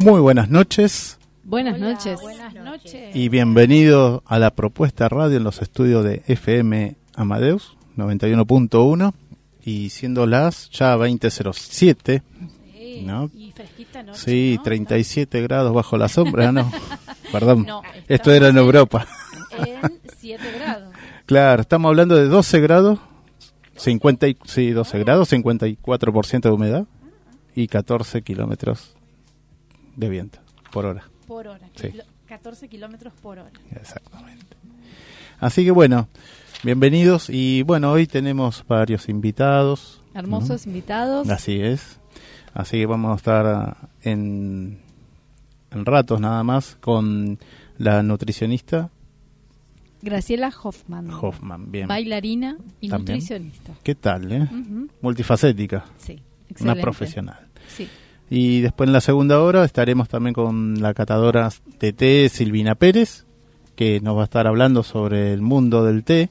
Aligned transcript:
Muy 0.00 0.18
buenas 0.22 0.48
noches. 0.48 1.18
Buenas 1.44 1.78
noches. 1.78 2.18
Buenas 2.22 2.54
noches. 2.54 3.14
Y 3.14 3.28
bienvenido 3.28 4.22
a 4.24 4.38
la 4.38 4.50
propuesta 4.50 5.10
radio 5.10 5.36
en 5.36 5.44
los 5.44 5.60
estudios 5.60 6.02
de 6.04 6.22
FM 6.26 6.96
Amadeus 7.14 7.76
91.1 7.98 9.12
y 9.62 9.90
siendo 9.90 10.24
las 10.26 10.70
ya 10.70 10.96
20.07. 10.96 12.22
Sí, 12.72 13.02
¿no? 13.04 13.30
Y 13.34 13.52
fresquita 13.52 14.02
noche, 14.02 14.18
Sí, 14.18 14.54
¿no? 14.56 14.62
37 14.62 15.42
grados 15.42 15.74
bajo 15.74 15.98
la 15.98 16.08
sombra, 16.08 16.50
¿no? 16.50 16.72
Perdón, 17.30 17.66
No, 17.66 17.82
esto 18.08 18.32
era 18.32 18.48
en 18.48 18.56
estamos 18.56 18.74
Europa. 18.74 19.06
En 19.58 20.00
7 20.18 20.42
grados. 20.58 20.94
Claro, 21.26 21.60
estamos 21.60 21.90
hablando 21.90 22.16
de 22.16 22.26
12 22.26 22.58
grados, 22.60 22.98
50 23.76 24.28
y, 24.28 24.36
sí, 24.46 24.70
12 24.70 24.98
grados, 24.98 25.30
54% 25.30 26.40
de 26.40 26.50
humedad 26.50 26.86
y 27.54 27.68
14 27.68 28.22
kilómetros 28.22 28.96
de 30.00 30.08
viento 30.08 30.38
por 30.72 30.86
hora. 30.86 31.04
Por 31.26 31.46
hora. 31.46 31.68
Sí. 31.76 31.90
kilo- 31.90 32.04
14 32.26 32.68
kilómetros 32.68 33.12
por 33.22 33.38
hora. 33.38 33.50
Exactamente. 33.72 34.46
Así 35.40 35.64
que 35.64 35.70
bueno, 35.72 36.08
bienvenidos 36.62 37.28
y 37.28 37.62
bueno, 37.62 37.90
hoy 37.92 38.06
tenemos 38.06 38.64
varios 38.66 39.08
invitados. 39.08 40.02
Hermosos 40.14 40.66
invitados. 40.66 41.28
Así 41.28 41.60
es. 41.60 41.98
Así 42.54 42.78
que 42.78 42.86
vamos 42.86 43.12
a 43.12 43.16
estar 43.16 43.46
ah, 43.46 43.76
en, 44.02 44.80
en 45.70 45.84
ratos 45.86 46.20
nada 46.20 46.42
más 46.44 46.76
con 46.80 47.38
la 47.78 48.02
nutricionista 48.02 48.90
Graciela 50.02 50.50
Hoffman. 50.62 51.10
Hoffman. 51.10 51.70
Bien. 51.70 51.86
Bailarina 51.86 52.56
y 52.80 52.88
También. 52.88 53.18
nutricionista. 53.18 53.72
¿Qué 53.82 53.94
tal, 53.94 54.32
eh? 54.32 54.48
Multifacética. 55.02 55.84
Sí, 55.98 56.18
Una 56.60 56.74
profesional. 56.74 57.48
Sí. 57.68 57.86
Y 58.30 58.60
después 58.60 58.86
en 58.88 58.92
la 58.92 59.00
segunda 59.00 59.40
hora 59.40 59.64
estaremos 59.64 60.08
también 60.08 60.34
con 60.34 60.80
la 60.80 60.94
catadora 60.94 61.50
de 61.80 61.92
té 61.92 62.28
Silvina 62.28 62.76
Pérez, 62.76 63.26
que 63.74 64.00
nos 64.00 64.16
va 64.16 64.20
a 64.22 64.24
estar 64.24 64.46
hablando 64.46 64.82
sobre 64.84 65.32
el 65.32 65.42
mundo 65.42 65.84
del 65.84 66.04
té, 66.04 66.30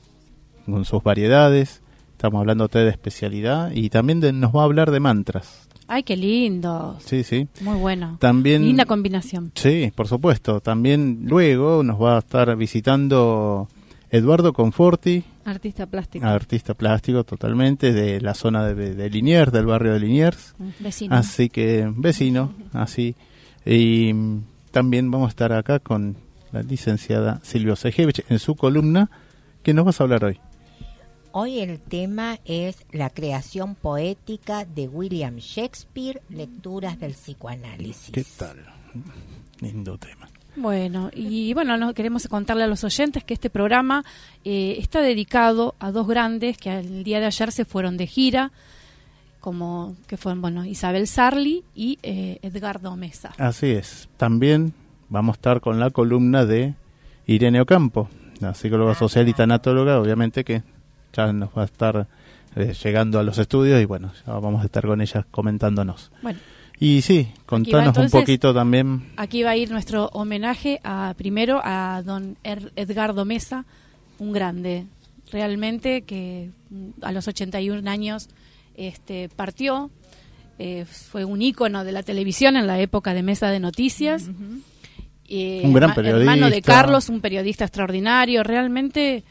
con 0.65 0.85
sus 0.85 1.03
variedades. 1.03 1.81
Estamos 2.11 2.39
hablando 2.39 2.65
de 2.65 2.69
té 2.69 2.79
de 2.79 2.89
especialidad 2.89 3.71
y 3.73 3.89
también 3.89 4.19
de- 4.21 4.31
nos 4.33 4.55
va 4.55 4.61
a 4.61 4.65
hablar 4.65 4.91
de 4.91 4.99
mantras. 5.01 5.67
Ay, 5.87 6.03
qué 6.03 6.15
lindo. 6.15 6.97
Sí, 7.03 7.23
sí. 7.23 7.47
Muy 7.61 7.75
bueno. 7.77 8.17
También 8.19 8.63
Linda 8.63 8.85
combinación. 8.85 9.51
Sí, 9.55 9.91
por 9.95 10.07
supuesto. 10.07 10.61
También 10.61 11.21
luego 11.25 11.81
nos 11.83 11.99
va 12.01 12.15
a 12.15 12.19
estar 12.19 12.55
visitando 12.55 13.67
Eduardo 14.11 14.53
Conforti, 14.53 15.23
Artista 15.45 15.85
plástico. 15.85 16.25
artista 16.25 16.73
plástico 16.73 17.23
totalmente 17.23 17.93
de 17.93 18.19
la 18.21 18.33
zona 18.33 18.65
de, 18.65 18.95
de 18.95 19.09
Liniers, 19.09 19.51
del 19.51 19.65
barrio 19.67 19.93
de 19.93 19.99
Liniers. 19.99 20.55
Vecino. 20.79 21.15
Así 21.15 21.49
que 21.49 21.91
vecino, 21.95 22.53
así. 22.73 23.15
Y 23.65 24.11
mm, 24.13 24.43
también 24.71 25.11
vamos 25.11 25.27
a 25.27 25.29
estar 25.29 25.53
acá 25.53 25.79
con 25.79 26.17
la 26.51 26.63
licenciada 26.63 27.39
Silvia 27.43 27.75
Sejevich 27.75 28.23
en 28.29 28.39
su 28.39 28.55
columna. 28.55 29.09
que 29.63 29.73
nos 29.73 29.85
vas 29.85 29.99
a 29.99 30.03
hablar 30.05 30.23
hoy? 30.25 30.39
Hoy 31.31 31.59
el 31.59 31.79
tema 31.79 32.39
es 32.45 32.85
la 32.91 33.11
creación 33.11 33.75
poética 33.75 34.65
de 34.65 34.87
William 34.87 35.35
Shakespeare, 35.37 36.23
lecturas 36.29 36.99
del 36.99 37.13
psicoanálisis. 37.13 38.11
¿Qué 38.11 38.25
tal? 38.37 38.57
Lindo 39.61 39.97
tema. 39.99 40.27
Bueno, 40.59 41.09
y 41.13 41.53
bueno, 41.53 41.77
no, 41.77 41.93
queremos 41.93 42.27
contarle 42.27 42.63
a 42.65 42.67
los 42.67 42.83
oyentes 42.83 43.23
que 43.23 43.33
este 43.33 43.49
programa 43.49 44.03
eh, 44.43 44.75
está 44.77 44.99
dedicado 44.99 45.73
a 45.79 45.91
dos 45.91 46.05
grandes 46.05 46.57
que 46.57 46.79
el 46.79 47.05
día 47.05 47.21
de 47.21 47.27
ayer 47.27 47.53
se 47.53 47.63
fueron 47.63 47.95
de 47.95 48.07
gira, 48.07 48.51
como 49.39 49.95
que 50.05 50.17
fueron, 50.17 50.41
bueno, 50.41 50.65
Isabel 50.65 51.07
Sarli 51.07 51.63
y 51.75 51.97
eh, 52.03 52.39
Edgardo 52.41 52.93
Mesa. 52.97 53.31
Así 53.37 53.67
es. 53.67 54.09
También 54.17 54.73
vamos 55.07 55.35
a 55.35 55.37
estar 55.37 55.61
con 55.61 55.79
la 55.79 55.91
columna 55.91 56.45
de 56.45 56.73
Irene 57.25 57.61
Ocampo, 57.61 58.09
la 58.41 58.53
psicóloga 58.53 58.95
social 58.95 59.29
y 59.29 59.33
tanatóloga, 59.33 59.97
obviamente 60.01 60.43
que 60.43 60.63
ya 61.13 61.31
nos 61.31 61.51
va 61.57 61.61
a 61.61 61.65
estar 61.65 62.07
eh, 62.57 62.73
llegando 62.83 63.17
a 63.17 63.23
los 63.23 63.37
estudios 63.37 63.81
y 63.81 63.85
bueno, 63.85 64.11
ya 64.27 64.33
vamos 64.33 64.61
a 64.61 64.65
estar 64.65 64.85
con 64.85 64.99
ella 64.99 65.25
comentándonos. 65.31 66.11
Bueno, 66.21 66.39
Y 66.79 67.01
sí, 67.01 67.27
contanos 67.45 67.81
un 67.81 67.87
entonces. 68.05 68.11
poquito 68.21 68.53
también. 68.53 69.11
aquí 69.17 69.43
va 69.43 69.51
a 69.51 69.57
ir 69.57 69.69
nuestro 69.69 70.07
homenaje 70.13 70.79
a 70.83 71.13
primero 71.17 71.59
a 71.63 72.01
don 72.05 72.37
Er- 72.43 72.71
Edgardo 72.77 73.25
Mesa, 73.25 73.65
un 74.17 74.31
grande, 74.31 74.85
realmente 75.31 76.03
que 76.03 76.51
mm, 76.69 76.89
a 77.03 77.11
los 77.11 77.27
81 77.27 77.89
años 77.89 78.29
este, 78.75 79.27
partió, 79.29 79.91
eh, 80.57 80.85
fue 80.85 81.25
un 81.25 81.41
ícono 81.41 81.83
de 81.83 81.91
la 81.91 82.03
televisión 82.03 82.55
en 82.55 82.65
la 82.65 82.79
época 82.79 83.13
de 83.13 83.23
Mesa 83.23 83.49
de 83.49 83.59
Noticias. 83.59 84.29
Eh, 85.27 85.61
Un 85.63 85.73
gran 85.73 85.91
herma- 85.91 86.07
Hermano 86.07 86.45
de 86.45 86.51
periodista. 86.51 86.71
Carlos, 86.73 87.09
un 87.09 87.19
periodista 87.21 87.65
extraordinario, 87.65 88.41
realmente 88.43 89.23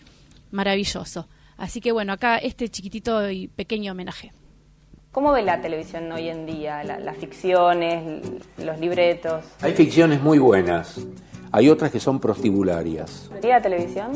maravilloso. 0.53 1.27
Así 1.57 1.81
que 1.81 1.93
bueno, 1.93 2.13
acá 2.13 2.37
este 2.39 2.69
chiquitito 2.69 3.29
y 3.31 3.49
pequeño 3.49 3.93
homenaje. 3.93 4.33
¿Cómo 5.13 5.33
ve 5.33 5.43
la 5.43 5.61
televisión 5.61 6.11
hoy 6.13 6.29
en 6.29 6.47
día? 6.47 6.85
La- 6.85 6.99
las 6.99 7.17
ficciones, 7.17 8.23
los 8.59 8.79
libretos. 8.79 9.45
Hay 9.61 9.73
ficciones 9.73 10.21
muy 10.23 10.39
buenas, 10.39 11.01
hay 11.51 11.69
otras 11.71 11.91
que 11.91 11.99
son 11.99 12.21
prostibularias. 12.21 13.29
¿Vería 13.33 13.61
televisión? 13.61 14.13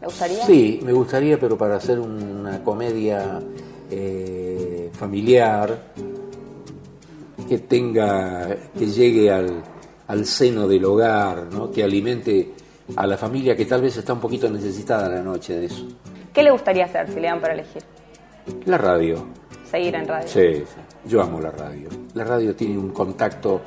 ¿Le 0.00 0.06
gustaría? 0.06 0.44
Sí, 0.44 0.80
me 0.84 0.92
gustaría, 0.92 1.38
pero 1.40 1.56
para 1.56 1.76
hacer 1.76 1.98
una 1.98 2.62
comedia 2.62 3.40
eh, 3.90 4.90
familiar, 4.92 5.78
que 7.48 7.58
tenga, 7.58 8.48
que 8.78 8.86
llegue 8.86 9.30
al, 9.30 9.62
al 10.08 10.26
seno 10.26 10.68
del 10.68 10.84
hogar, 10.84 11.44
¿no? 11.52 11.70
que 11.70 11.82
alimente 11.82 12.52
a 12.94 13.06
la 13.06 13.16
familia 13.16 13.56
que 13.56 13.64
tal 13.66 13.80
vez 13.82 13.96
está 13.96 14.12
un 14.12 14.20
poquito 14.20 14.50
necesitada 14.50 15.08
la 15.08 15.22
noche 15.22 15.54
de 15.54 15.66
eso. 15.66 15.86
¿Qué 16.32 16.42
le 16.42 16.50
gustaría 16.50 16.84
hacer 16.84 17.08
si 17.08 17.14
le 17.20 17.28
dan 17.28 17.40
para 17.40 17.54
elegir? 17.54 17.82
La 18.66 18.78
radio. 18.78 19.24
Seguir 19.70 19.94
en 19.94 20.06
radio. 20.06 20.28
Sí, 20.28 20.64
sí, 20.64 21.08
yo 21.08 21.22
amo 21.22 21.40
la 21.40 21.50
radio. 21.50 21.88
La 22.14 22.24
radio 22.24 22.54
tiene 22.54 22.78
un 22.78 22.90
contacto, 22.90 23.62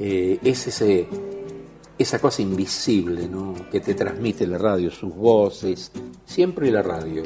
eh, 0.00 0.38
es 0.42 0.66
ese, 0.66 1.06
esa 1.98 2.18
cosa 2.18 2.42
invisible 2.42 3.28
¿no? 3.28 3.54
que 3.70 3.80
te 3.80 3.94
transmite 3.94 4.46
la 4.46 4.58
radio, 4.58 4.90
sus 4.90 5.14
voces, 5.14 5.92
siempre 6.24 6.70
la 6.70 6.82
radio. 6.82 7.22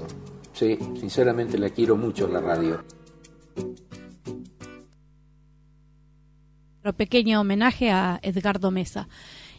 Sí, 0.53 0.79
sinceramente 0.99 1.59
la 1.59 1.71
quiero 1.71 1.97
mucho 1.97 2.29
la 2.29 2.41
radio. 2.41 2.83
Otro 6.81 6.93
pequeño 6.95 7.41
homenaje 7.41 7.91
a 7.91 8.19
Edgardo 8.23 8.71
Mesa. 8.71 9.09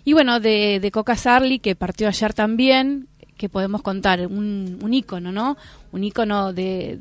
Y 0.03 0.13
bueno, 0.13 0.39
de, 0.39 0.79
de 0.81 0.91
Coca 0.91 1.15
Sarli, 1.15 1.59
que 1.59 1.75
partió 1.75 2.07
ayer 2.09 2.33
también, 2.33 3.07
que 3.37 3.49
podemos 3.49 3.81
contar, 3.81 4.27
un, 4.27 4.79
un 4.81 4.93
ícono, 4.93 5.31
¿no? 5.31 5.57
Un 5.91 6.03
ícono 6.03 6.53
de, 6.53 6.99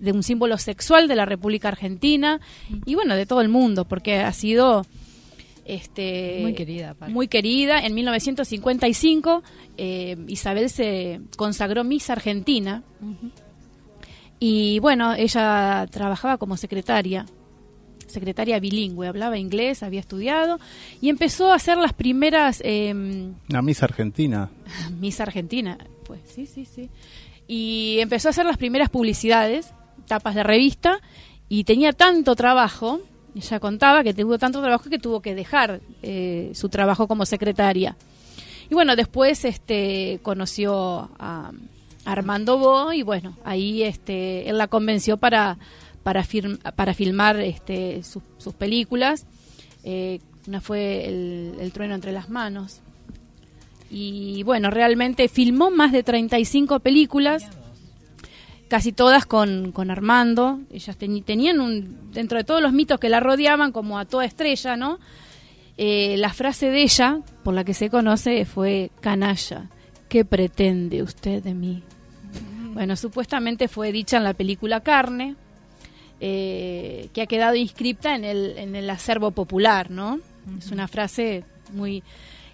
de 0.00 0.12
un 0.12 0.22
símbolo 0.22 0.58
sexual 0.58 1.08
de 1.08 1.16
la 1.16 1.26
República 1.26 1.68
Argentina 1.68 2.40
y 2.84 2.94
bueno, 2.94 3.16
de 3.16 3.26
todo 3.26 3.40
el 3.40 3.48
mundo, 3.48 3.84
porque 3.84 4.18
ha 4.18 4.32
sido 4.32 4.86
este 5.64 6.40
Muy 6.42 6.54
querida, 6.54 6.94
muy 7.08 7.28
querida. 7.28 7.80
En 7.80 7.94
1955 7.94 9.42
eh, 9.76 10.16
Isabel 10.28 10.70
se 10.70 11.20
consagró 11.36 11.84
Miss 11.84 12.10
Argentina 12.10 12.82
y 14.38 14.78
bueno, 14.80 15.14
ella 15.14 15.86
trabajaba 15.90 16.36
como 16.36 16.56
secretaria, 16.56 17.24
secretaria 18.06 18.60
bilingüe, 18.60 19.08
hablaba 19.08 19.38
inglés, 19.38 19.82
había 19.82 20.00
estudiado 20.00 20.58
y 21.00 21.08
empezó 21.08 21.50
a 21.50 21.56
hacer 21.56 21.78
las 21.78 21.94
primeras 21.94 22.60
eh, 22.64 22.92
Una 23.48 23.62
misa 23.62 23.86
argentina. 23.86 24.50
Miss 25.00 25.20
Argentina, 25.20 25.78
pues 26.06 26.20
sí, 26.26 26.46
sí, 26.46 26.66
sí. 26.66 26.90
Y 27.46 27.98
empezó 28.00 28.28
a 28.28 28.30
hacer 28.30 28.46
las 28.46 28.56
primeras 28.56 28.90
publicidades, 28.90 29.72
tapas 30.06 30.34
de 30.34 30.42
revista, 30.42 31.00
y 31.48 31.64
tenía 31.64 31.92
tanto 31.92 32.34
trabajo, 32.34 33.00
ella 33.34 33.60
contaba 33.60 34.02
que 34.02 34.14
tuvo 34.14 34.38
tanto 34.38 34.60
trabajo 34.60 34.88
que 34.88 34.98
tuvo 34.98 35.20
que 35.20 35.34
dejar 35.34 35.80
eh, 36.02 36.50
su 36.54 36.68
trabajo 36.68 37.08
como 37.08 37.26
secretaria. 37.26 37.96
Y 38.70 38.74
bueno, 38.74 38.96
después 38.96 39.44
este, 39.44 40.20
conoció 40.22 41.10
a 41.18 41.52
Armando 42.04 42.58
Bo 42.58 42.92
y 42.92 43.02
bueno, 43.02 43.36
ahí 43.44 43.82
este, 43.82 44.48
él 44.48 44.58
la 44.58 44.68
convenció 44.68 45.16
para, 45.16 45.58
para, 46.02 46.24
para 46.74 46.94
filmar 46.94 47.40
este, 47.40 48.02
sus, 48.02 48.54
películas. 48.54 49.26
Eh, 49.82 50.20
una 50.46 50.60
fue 50.60 51.06
El 51.06 51.70
trueno 51.72 51.94
entre 51.94 52.12
las 52.12 52.28
manos. 52.28 52.80
Y 53.96 54.42
bueno, 54.42 54.70
realmente 54.70 55.28
filmó 55.28 55.70
más 55.70 55.92
de 55.92 56.02
35 56.02 56.80
películas, 56.80 57.48
casi 58.66 58.90
todas 58.90 59.24
con, 59.24 59.70
con 59.70 59.88
Armando. 59.88 60.58
Ellas 60.72 60.96
tenían 60.96 61.60
un, 61.60 62.10
dentro 62.10 62.38
de 62.38 62.42
todos 62.42 62.60
los 62.60 62.72
mitos 62.72 62.98
que 62.98 63.08
la 63.08 63.20
rodeaban, 63.20 63.70
como 63.70 63.96
a 63.96 64.04
toda 64.04 64.24
estrella, 64.24 64.76
¿no? 64.76 64.98
Eh, 65.76 66.16
la 66.18 66.32
frase 66.32 66.70
de 66.70 66.82
ella, 66.82 67.20
por 67.44 67.54
la 67.54 67.62
que 67.62 67.72
se 67.72 67.88
conoce, 67.88 68.44
fue 68.46 68.90
canalla. 69.00 69.70
¿Qué 70.08 70.24
pretende 70.24 71.00
usted 71.00 71.40
de 71.40 71.54
mí? 71.54 71.84
Bueno, 72.72 72.96
supuestamente 72.96 73.68
fue 73.68 73.92
dicha 73.92 74.16
en 74.16 74.24
la 74.24 74.34
película 74.34 74.80
Carne, 74.80 75.36
eh, 76.18 77.10
que 77.12 77.22
ha 77.22 77.26
quedado 77.26 77.54
inscripta 77.54 78.16
en 78.16 78.24
el, 78.24 78.58
en 78.58 78.74
el 78.74 78.90
acervo 78.90 79.30
popular, 79.30 79.92
¿no? 79.92 80.18
Es 80.58 80.72
una 80.72 80.88
frase 80.88 81.44
muy... 81.72 82.02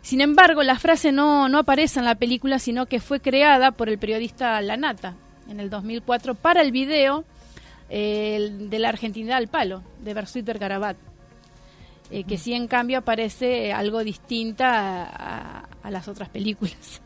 Sin 0.03 0.21
embargo, 0.21 0.63
la 0.63 0.79
frase 0.79 1.13
no, 1.13 1.49
no 1.49 1.59
aparece 1.59 1.99
en 1.99 2.05
la 2.07 2.15
película, 2.15 2.59
sino 2.59 2.87
que 2.87 3.01
fue 3.01 3.21
creada 3.21 3.71
por 3.73 3.89
el 3.89 3.99
periodista 3.99 4.61
Lanata 4.63 5.15
en 5.49 5.61
el 5.61 5.69
2004 5.71 6.35
para 6.35 6.63
el 6.63 6.73
video 6.73 7.25
eh, 7.91 8.51
de 8.61 8.79
la 8.79 8.89
Argentinidad 8.89 9.37
al 9.37 9.49
palo, 9.49 9.83
de 10.03 10.15
Bersuit 10.15 10.45
Vergarabat. 10.45 10.97
Eh, 12.11 12.25
que 12.25 12.39
sí, 12.39 12.55
en 12.55 12.67
cambio, 12.67 12.99
aparece 12.99 13.73
algo 13.73 14.03
distinta 14.03 15.05
a, 15.05 15.61
a- 15.63 15.69
a 15.83 15.91
las 15.91 16.09
otras 16.09 16.29
películas. 16.29 17.01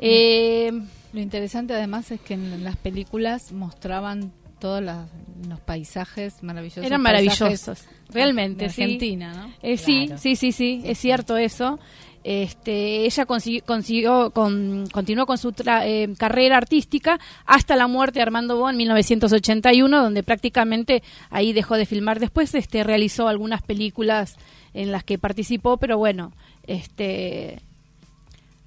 Eh, 0.00 0.70
Lo 1.12 1.20
interesante 1.20 1.74
además 1.74 2.10
es 2.10 2.20
que 2.20 2.34
en 2.34 2.62
las 2.64 2.76
películas 2.76 3.52
mostraban 3.52 4.32
todos 4.58 4.82
las- 4.82 5.08
los 5.48 5.60
paisajes 5.60 6.42
maravillosos. 6.42 6.84
Eran 6.84 7.00
maravillosos, 7.00 7.84
realmente, 8.10 8.64
de 8.66 8.70
sí. 8.70 8.82
Argentina, 8.82 9.32
¿no? 9.34 9.52
Eh, 9.62 9.76
sí, 9.76 10.04
Claro. 10.06 10.20
sí, 10.20 10.36
sí, 10.36 10.52
sí, 10.52 10.82
es 10.84 10.98
cierto 10.98 11.36
eso. 11.36 11.78
Este, 12.24 13.04
ella 13.06 13.24
consiguió, 13.26 13.64
consiguió 13.64 14.30
con, 14.32 14.86
continuó 14.92 15.24
con 15.24 15.38
su 15.38 15.52
tra- 15.52 15.84
eh, 15.86 16.12
carrera 16.18 16.56
artística 16.58 17.18
hasta 17.46 17.76
la 17.76 17.86
muerte 17.86 18.18
de 18.18 18.22
Armando 18.24 18.58
Bo 18.58 18.68
en 18.68 18.76
1981, 18.76 20.02
donde 20.02 20.22
prácticamente 20.24 21.02
ahí 21.30 21.52
dejó 21.52 21.76
de 21.76 21.86
filmar. 21.86 22.18
Después 22.18 22.54
este, 22.54 22.82
realizó 22.84 23.28
algunas 23.28 23.62
películas 23.62 24.36
en 24.74 24.90
las 24.92 25.04
que 25.04 25.16
participó, 25.16 25.76
pero 25.78 25.96
bueno, 25.96 26.32
este, 26.66 27.60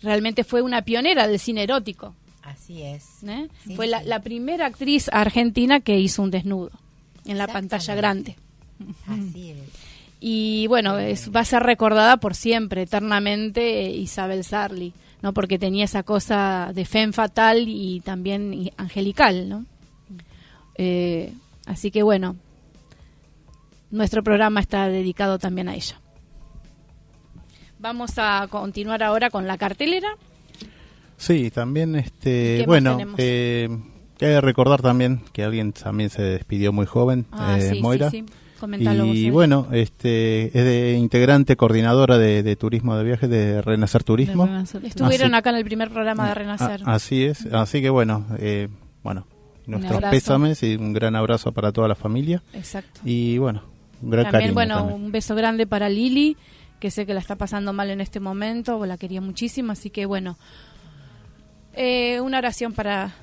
realmente 0.02 0.44
fue 0.44 0.62
una 0.62 0.82
pionera 0.82 1.28
del 1.28 1.38
cine 1.40 1.64
erótico. 1.64 2.16
Así 2.44 2.82
es. 2.82 3.24
¿eh? 3.24 3.48
Sí, 3.66 3.76
fue 3.76 3.88
la, 3.88 4.02
sí. 4.02 4.08
la 4.08 4.22
primera 4.22 4.66
actriz 4.66 5.10
argentina 5.12 5.80
que 5.80 6.00
hizo 6.00 6.22
un 6.24 6.32
desnudo 6.32 6.72
en 7.26 7.38
la 7.38 7.48
pantalla 7.48 7.96
grande. 7.96 8.36
Así 9.08 9.52
es. 9.52 9.58
Y 10.24 10.68
bueno, 10.68 11.00
es, 11.00 11.32
va 11.36 11.40
a 11.40 11.46
ser 11.46 11.64
recordada 11.64 12.18
por 12.18 12.36
siempre, 12.36 12.84
eternamente, 12.84 13.88
eh, 13.88 13.90
Isabel 13.96 14.44
Sarli, 14.44 14.94
¿no? 15.24 15.34
Porque 15.34 15.58
tenía 15.58 15.86
esa 15.86 16.04
cosa 16.04 16.70
de 16.76 16.86
femme 16.86 17.12
fatal 17.12 17.66
y 17.68 18.02
también 18.02 18.54
y- 18.54 18.72
angelical, 18.78 19.50
¿no? 19.50 19.66
Eh, 20.76 21.34
así 21.66 21.90
que 21.90 22.04
bueno, 22.04 22.36
nuestro 23.90 24.22
programa 24.24 24.60
está 24.60 24.88
dedicado 24.90 25.40
también 25.40 25.68
a 25.70 25.74
ella. 25.74 26.00
Vamos 27.80 28.12
a 28.18 28.48
continuar 28.48 29.02
ahora 29.02 29.32
con 29.32 29.48
la 29.48 29.58
cartelera. 29.58 30.10
Sí, 31.22 31.52
también, 31.52 31.94
¿Qué 31.94 32.00
este, 32.00 32.64
bueno, 32.66 32.98
eh, 33.18 33.70
hay 33.72 34.18
que 34.18 34.42
recordar 34.42 34.82
también 34.82 35.22
que 35.34 35.44
alguien 35.44 35.72
también 35.72 36.10
se 36.10 36.24
despidió 36.24 36.74
muy 36.74 36.88
joven, 36.88 37.28
Ah, 37.32 37.58
eh, 37.60 37.70
sí, 37.70 37.76
sí, 37.76 37.82
Moira. 37.82 38.10
sí. 38.10 38.26
Comentalo 38.60 39.06
vos, 39.06 39.16
Y 39.16 39.30
bueno, 39.32 39.68
este, 39.72 40.46
es 40.48 40.54
de 40.66 40.94
integrante 40.98 41.56
coordinadora 41.56 42.18
de, 42.18 42.42
de 42.44 42.56
turismo 42.56 42.96
de 42.96 43.04
viajes 43.04 43.30
de 43.30 43.62
Renacer 43.62 44.04
Turismo. 44.04 44.46
De 44.46 44.52
Renacer 44.52 44.86
Estuvieron 44.86 45.34
Así- 45.34 45.40
acá 45.40 45.50
en 45.52 45.56
el 45.58 45.64
primer 45.66 45.90
programa 45.92 46.28
de 46.28 46.34
Renacer. 46.36 46.82
Ah, 46.86 46.96
así 46.96 47.24
es, 47.24 47.46
así 47.54 47.82
que 47.82 47.90
bueno, 47.92 48.26
eh, 48.40 48.68
bueno, 49.04 49.26
nuestros 49.68 50.02
pésames 50.12 50.62
y 50.64 50.76
un 50.76 50.94
gran 50.94 51.16
abrazo 51.16 51.52
para 51.52 51.72
toda 51.72 51.88
la 51.88 51.96
familia. 51.96 52.42
Exacto. 52.54 53.00
Y 53.06 53.38
bueno, 53.40 53.64
un 54.02 54.10
gran 54.12 54.26
También, 54.26 54.42
cariño 54.42 54.54
bueno, 54.56 54.76
también. 54.78 55.02
un 55.06 55.12
beso 55.12 55.34
grande 55.36 55.66
para 55.68 55.88
Lili, 55.90 56.36
que 56.80 56.92
sé 56.92 57.06
que 57.08 57.14
la 57.16 57.20
está 57.20 57.36
pasando 57.36 57.74
mal 57.74 57.90
en 57.90 58.00
este 58.02 58.20
momento, 58.20 58.84
la 58.88 58.98
quería 58.98 59.22
muchísimo, 59.22 59.72
así 59.72 59.90
que 59.92 60.06
bueno, 60.06 60.38
eh, 61.74 62.20
una 62.22 62.38
oración 62.38 62.74
para, 62.74 63.14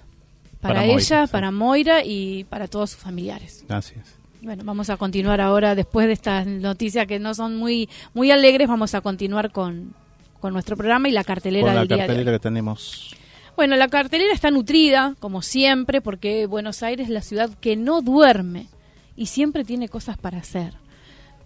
para, 0.61 0.75
Para 0.75 0.87
Moira, 0.87 1.00
ella, 1.00 1.26
sí. 1.26 1.33
para 1.33 1.50
Moira 1.50 2.05
y 2.05 2.45
para 2.45 2.69
todos 2.69 2.90
sus 2.90 3.00
familiares. 3.00 3.64
Es. 3.69 3.95
Bueno, 4.40 4.62
vamos 4.64 4.88
a 4.90 4.97
continuar 4.97 5.40
ahora, 5.40 5.75
después 5.75 6.07
de 6.07 6.12
estas 6.12 6.47
noticias 6.47 7.07
que 7.07 7.19
no 7.19 7.35
son 7.35 7.57
muy, 7.57 7.88
muy 8.14 8.31
alegres, 8.31 8.69
vamos 8.69 8.95
a 8.95 9.00
continuar 9.00 9.50
con, 9.50 9.95
con 10.40 10.52
nuestro 10.52 10.76
programa 10.76 11.09
y 11.09 11.12
la 11.12 11.25
cartelera 11.25 11.67
Con 11.67 11.75
la 11.75 11.81
del 11.81 11.88
día 11.88 11.97
de 11.97 12.02
hoy. 12.02 12.07
cartelera 12.09 12.33
que 12.33 12.38
tenemos. 12.38 13.14
Bueno, 13.57 13.75
la 13.75 13.88
cartelera 13.88 14.33
está 14.33 14.52
nutrida, 14.52 15.17
como 15.19 15.43
siempre, 15.43 16.00
porque 16.00 16.47
Buenos 16.47 16.85
Aires 16.85 17.07
es 17.09 17.12
la 17.12 17.23
ciudad 17.23 17.50
que 17.61 17.75
no 17.75 18.00
duerme 18.02 18.69
y 19.17 19.26
siempre 19.26 19.64
tiene 19.64 19.88
cosas 19.88 20.17
para 20.17 20.38
hacer. 20.38 20.75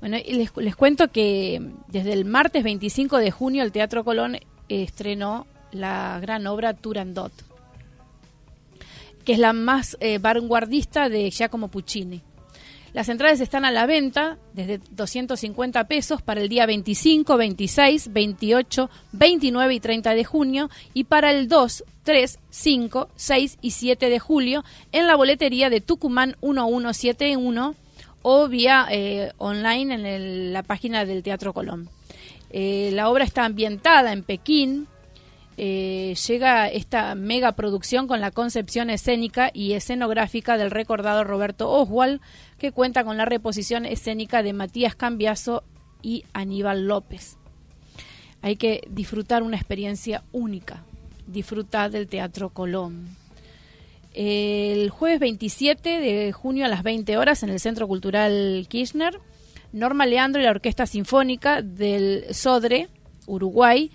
Bueno, 0.00 0.18
y 0.18 0.34
les, 0.34 0.54
les 0.56 0.76
cuento 0.76 1.08
que 1.08 1.62
desde 1.88 2.12
el 2.12 2.26
martes 2.26 2.64
25 2.64 3.16
de 3.16 3.30
junio 3.30 3.62
el 3.62 3.72
Teatro 3.72 4.04
Colón 4.04 4.36
estrenó 4.68 5.46
la 5.72 6.18
gran 6.20 6.46
obra 6.46 6.74
Turandot, 6.74 7.32
que 9.24 9.32
es 9.32 9.38
la 9.38 9.52
más 9.52 9.96
eh, 10.00 10.18
vanguardista 10.18 11.08
de 11.08 11.30
Giacomo 11.30 11.68
Puccini. 11.68 12.22
Las 12.92 13.08
entradas 13.08 13.40
están 13.40 13.64
a 13.64 13.70
la 13.70 13.86
venta 13.86 14.36
desde 14.52 14.78
250 14.90 15.84
pesos 15.84 16.20
para 16.20 16.42
el 16.42 16.50
día 16.50 16.66
25, 16.66 17.38
26, 17.38 18.12
28, 18.12 18.90
29 19.12 19.74
y 19.74 19.80
30 19.80 20.14
de 20.14 20.24
junio 20.24 20.70
y 20.92 21.04
para 21.04 21.30
el 21.30 21.48
2, 21.48 21.84
3, 22.02 22.38
5, 22.50 23.08
6 23.16 23.58
y 23.62 23.70
7 23.70 24.10
de 24.10 24.18
julio 24.18 24.62
en 24.92 25.06
la 25.06 25.16
boletería 25.16 25.70
de 25.70 25.80
Tucumán 25.80 26.36
1171 26.42 27.74
o 28.20 28.48
vía 28.48 28.86
eh, 28.90 29.32
online 29.38 29.94
en 29.94 30.52
la 30.52 30.62
página 30.62 31.06
del 31.06 31.22
Teatro 31.22 31.54
Colón. 31.54 31.88
Eh, 32.50 32.90
la 32.92 33.08
obra 33.08 33.24
está 33.24 33.46
ambientada 33.46 34.12
en 34.12 34.22
Pekín, 34.22 34.86
eh, 35.58 36.14
llega 36.26 36.68
esta 36.68 37.14
mega 37.14 37.52
producción 37.52 38.08
con 38.08 38.20
la 38.20 38.30
concepción 38.30 38.88
escénica 38.88 39.50
y 39.52 39.74
escenográfica 39.74 40.56
del 40.56 40.70
recordado 40.70 41.24
Roberto 41.24 41.70
Oswald, 41.70 42.20
que 42.58 42.72
cuenta 42.72 43.04
con 43.04 43.16
la 43.16 43.26
reposición 43.26 43.84
escénica 43.84 44.42
de 44.42 44.54
Matías 44.54 44.94
Cambiaso 44.94 45.62
y 46.00 46.24
Aníbal 46.32 46.86
López. 46.86 47.36
Hay 48.40 48.56
que 48.56 48.82
disfrutar 48.90 49.42
una 49.42 49.56
experiencia 49.56 50.24
única, 50.32 50.84
disfrutar 51.26 51.90
del 51.90 52.08
Teatro 52.08 52.50
Colón. 52.50 53.16
El 54.14 54.90
jueves 54.90 55.20
27 55.20 56.00
de 56.00 56.32
junio 56.32 56.64
a 56.64 56.68
las 56.68 56.82
20 56.82 57.16
horas 57.16 57.42
en 57.42 57.50
el 57.50 57.60
Centro 57.60 57.86
Cultural 57.86 58.66
Kirchner, 58.68 59.18
Norma 59.72 60.06
Leandro 60.06 60.40
y 60.40 60.44
la 60.44 60.50
Orquesta 60.50 60.86
Sinfónica 60.86 61.62
del 61.62 62.34
Sodre, 62.34 62.88
Uruguay, 63.26 63.90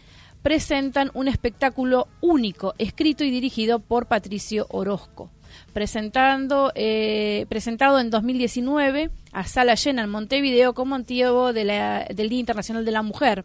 presentan 0.48 1.12
un 1.13 1.27
espectáculo 1.27 2.08
único, 2.22 2.74
escrito 2.77 3.25
y 3.25 3.32
dirigido 3.32 3.80
por 3.80 4.06
Patricio 4.06 4.66
Orozco. 4.70 5.30
Presentando, 5.74 6.72
eh, 6.74 7.46
presentado 7.50 8.00
en 8.00 8.10
2019 8.10 9.10
a 9.34 9.44
sala 9.44 9.75
llena 9.75 10.04
en 10.04 10.10
Montevideo 10.10 10.74
con 10.74 10.88
motivo 10.88 11.51
del 11.51 11.68
Día 11.68 12.39
Internacional 12.39 12.86
de 12.86 12.92
la 12.94 13.01
Mujer. 13.01 13.44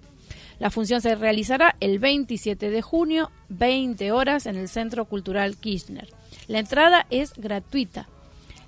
La 0.61 0.71
función 0.71 1.01
se 1.01 1.17
realizará 1.17 1.75
el 1.81 1.99
27 1.99 2.71
de 2.71 2.83
junio, 2.83 3.33
20 3.49 4.13
horas, 4.13 4.47
en 4.47 4.55
el 4.55 4.69
Centro 4.69 5.05
Cultural 5.07 5.57
Kirchner. 5.57 6.07
La 6.47 6.61
entrada 6.61 7.09
es 7.11 7.33
gratuita. 7.33 8.09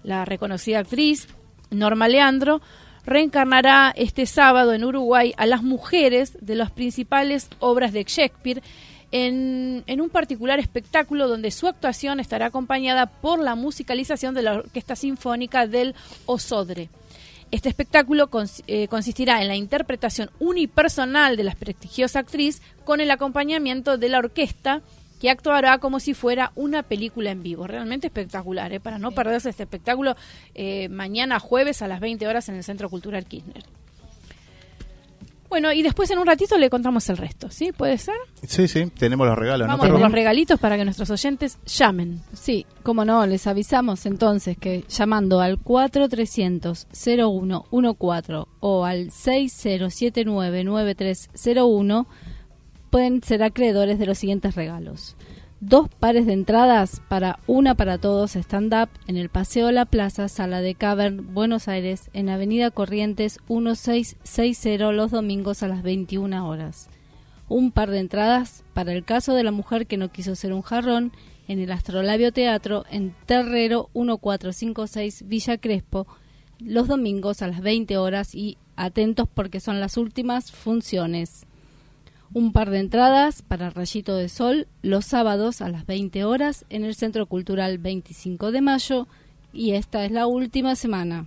La 0.02 0.24
reconocida 0.24 0.80
actriz 0.80 1.28
Norma 1.70 2.08
Leandro 2.08 2.60
reencarnará 3.06 3.92
este 3.96 4.26
sábado 4.26 4.72
en 4.72 4.84
Uruguay 4.84 5.34
a 5.36 5.46
las 5.46 5.62
mujeres 5.62 6.36
de 6.40 6.54
las 6.54 6.70
principales 6.70 7.48
obras 7.58 7.92
de 7.92 8.04
Shakespeare 8.04 8.62
en, 9.12 10.00
un 10.00 10.10
particular 10.10 10.58
espectáculo 10.58 11.28
donde 11.28 11.52
su 11.52 11.68
actuación 11.68 12.18
estará 12.18 12.46
acompañada 12.46 13.06
por 13.06 13.38
la 13.38 13.54
musicalización 13.54 14.34
de 14.34 14.42
la 14.42 14.54
Orquesta 14.54 14.96
Sinfónica 14.96 15.68
del 15.68 15.94
Osodre. 16.26 16.88
Este 17.52 17.68
espectáculo 17.68 18.28
eh, 18.66 18.88
consistirá 18.88 19.40
en 19.40 19.46
la 19.46 19.54
interpretación 19.54 20.30
unipersonal 20.40 21.36
de 21.36 21.44
la 21.44 21.54
prestigiosa 21.54 22.18
actriz 22.18 22.60
con 22.84 23.00
el 23.00 23.10
acompañamiento 23.12 23.98
de 23.98 24.08
la 24.08 24.18
orquesta 24.18 24.82
que 25.20 25.30
actuará 25.30 25.78
como 25.78 26.00
si 26.00 26.14
fuera 26.14 26.52
una 26.54 26.82
película 26.82 27.30
en 27.30 27.42
vivo. 27.42 27.66
Realmente 27.66 28.08
espectacular, 28.08 28.72
¿eh? 28.72 28.80
para 28.80 28.98
no 28.98 29.12
perderse 29.12 29.50
este 29.50 29.62
espectáculo 29.62 30.16
eh, 30.54 30.88
mañana 30.88 31.40
jueves 31.40 31.82
a 31.82 31.88
las 31.88 32.00
20 32.00 32.26
horas 32.26 32.48
en 32.48 32.56
el 32.56 32.64
Centro 32.64 32.90
Cultural 32.90 33.24
Kirchner. 33.24 33.64
Bueno, 35.54 35.72
y 35.72 35.82
después 35.82 36.10
en 36.10 36.18
un 36.18 36.26
ratito 36.26 36.58
le 36.58 36.68
contamos 36.68 37.08
el 37.10 37.16
resto, 37.16 37.48
¿sí? 37.48 37.70
¿Puede 37.70 37.96
ser? 37.96 38.16
Sí, 38.42 38.66
sí, 38.66 38.86
tenemos 38.86 39.24
los 39.24 39.38
regalos. 39.38 39.68
Vamos 39.68 39.88
los 39.88 40.10
regalitos 40.10 40.58
para 40.58 40.76
que 40.76 40.84
nuestros 40.84 41.10
oyentes 41.10 41.60
llamen. 41.64 42.22
Sí, 42.32 42.66
como 42.82 43.04
no, 43.04 43.24
les 43.24 43.46
avisamos 43.46 44.04
entonces 44.04 44.58
que 44.58 44.82
llamando 44.88 45.40
al 45.40 45.62
4300-0114 45.62 48.46
o 48.58 48.84
al 48.84 49.12
60799301 49.12 52.06
pueden 52.94 53.24
ser 53.24 53.42
acreedores 53.42 53.98
de 53.98 54.06
los 54.06 54.18
siguientes 54.18 54.54
regalos. 54.54 55.16
Dos 55.58 55.88
pares 55.88 56.26
de 56.26 56.32
entradas 56.32 57.02
para 57.08 57.40
Una 57.48 57.74
para 57.74 57.98
Todos 57.98 58.36
Stand 58.36 58.72
Up 58.72 58.88
en 59.08 59.16
el 59.16 59.30
Paseo 59.30 59.72
La 59.72 59.84
Plaza, 59.84 60.28
Sala 60.28 60.60
de 60.60 60.76
Cavern, 60.76 61.34
Buenos 61.34 61.66
Aires, 61.66 62.08
en 62.12 62.28
Avenida 62.28 62.70
Corrientes 62.70 63.40
1660 63.48 64.92
los 64.92 65.10
domingos 65.10 65.64
a 65.64 65.66
las 65.66 65.82
21 65.82 66.48
horas 66.48 66.88
un 67.48 67.72
par 67.72 67.90
de 67.90 67.98
entradas 67.98 68.62
para 68.74 68.92
el 68.92 69.04
caso 69.04 69.34
de 69.34 69.42
la 69.42 69.50
mujer 69.50 69.88
que 69.88 69.96
no 69.96 70.12
quiso 70.12 70.36
ser 70.36 70.52
un 70.52 70.62
jarrón 70.62 71.10
en 71.48 71.58
el 71.58 71.72
Astrolabio 71.72 72.30
Teatro 72.30 72.84
en 72.92 73.12
Terrero 73.26 73.90
1456 73.94 75.24
Villa 75.26 75.58
Crespo 75.58 76.06
los 76.60 76.86
domingos 76.86 77.42
a 77.42 77.48
las 77.48 77.60
20 77.60 77.96
horas 77.96 78.36
y 78.36 78.56
atentos 78.76 79.28
porque 79.34 79.58
son 79.58 79.80
las 79.80 79.96
últimas 79.96 80.52
funciones. 80.52 81.44
Un 82.34 82.50
par 82.50 82.68
de 82.70 82.80
entradas 82.80 83.42
para 83.42 83.70
Rayito 83.70 84.16
de 84.16 84.28
Sol 84.28 84.66
los 84.82 85.04
sábados 85.04 85.60
a 85.60 85.68
las 85.68 85.86
20 85.86 86.24
horas 86.24 86.64
en 86.68 86.84
el 86.84 86.96
Centro 86.96 87.26
Cultural 87.26 87.78
25 87.78 88.50
de 88.50 88.60
Mayo 88.60 89.06
y 89.52 89.70
esta 89.70 90.04
es 90.04 90.10
la 90.10 90.26
última 90.26 90.74
semana. 90.74 91.26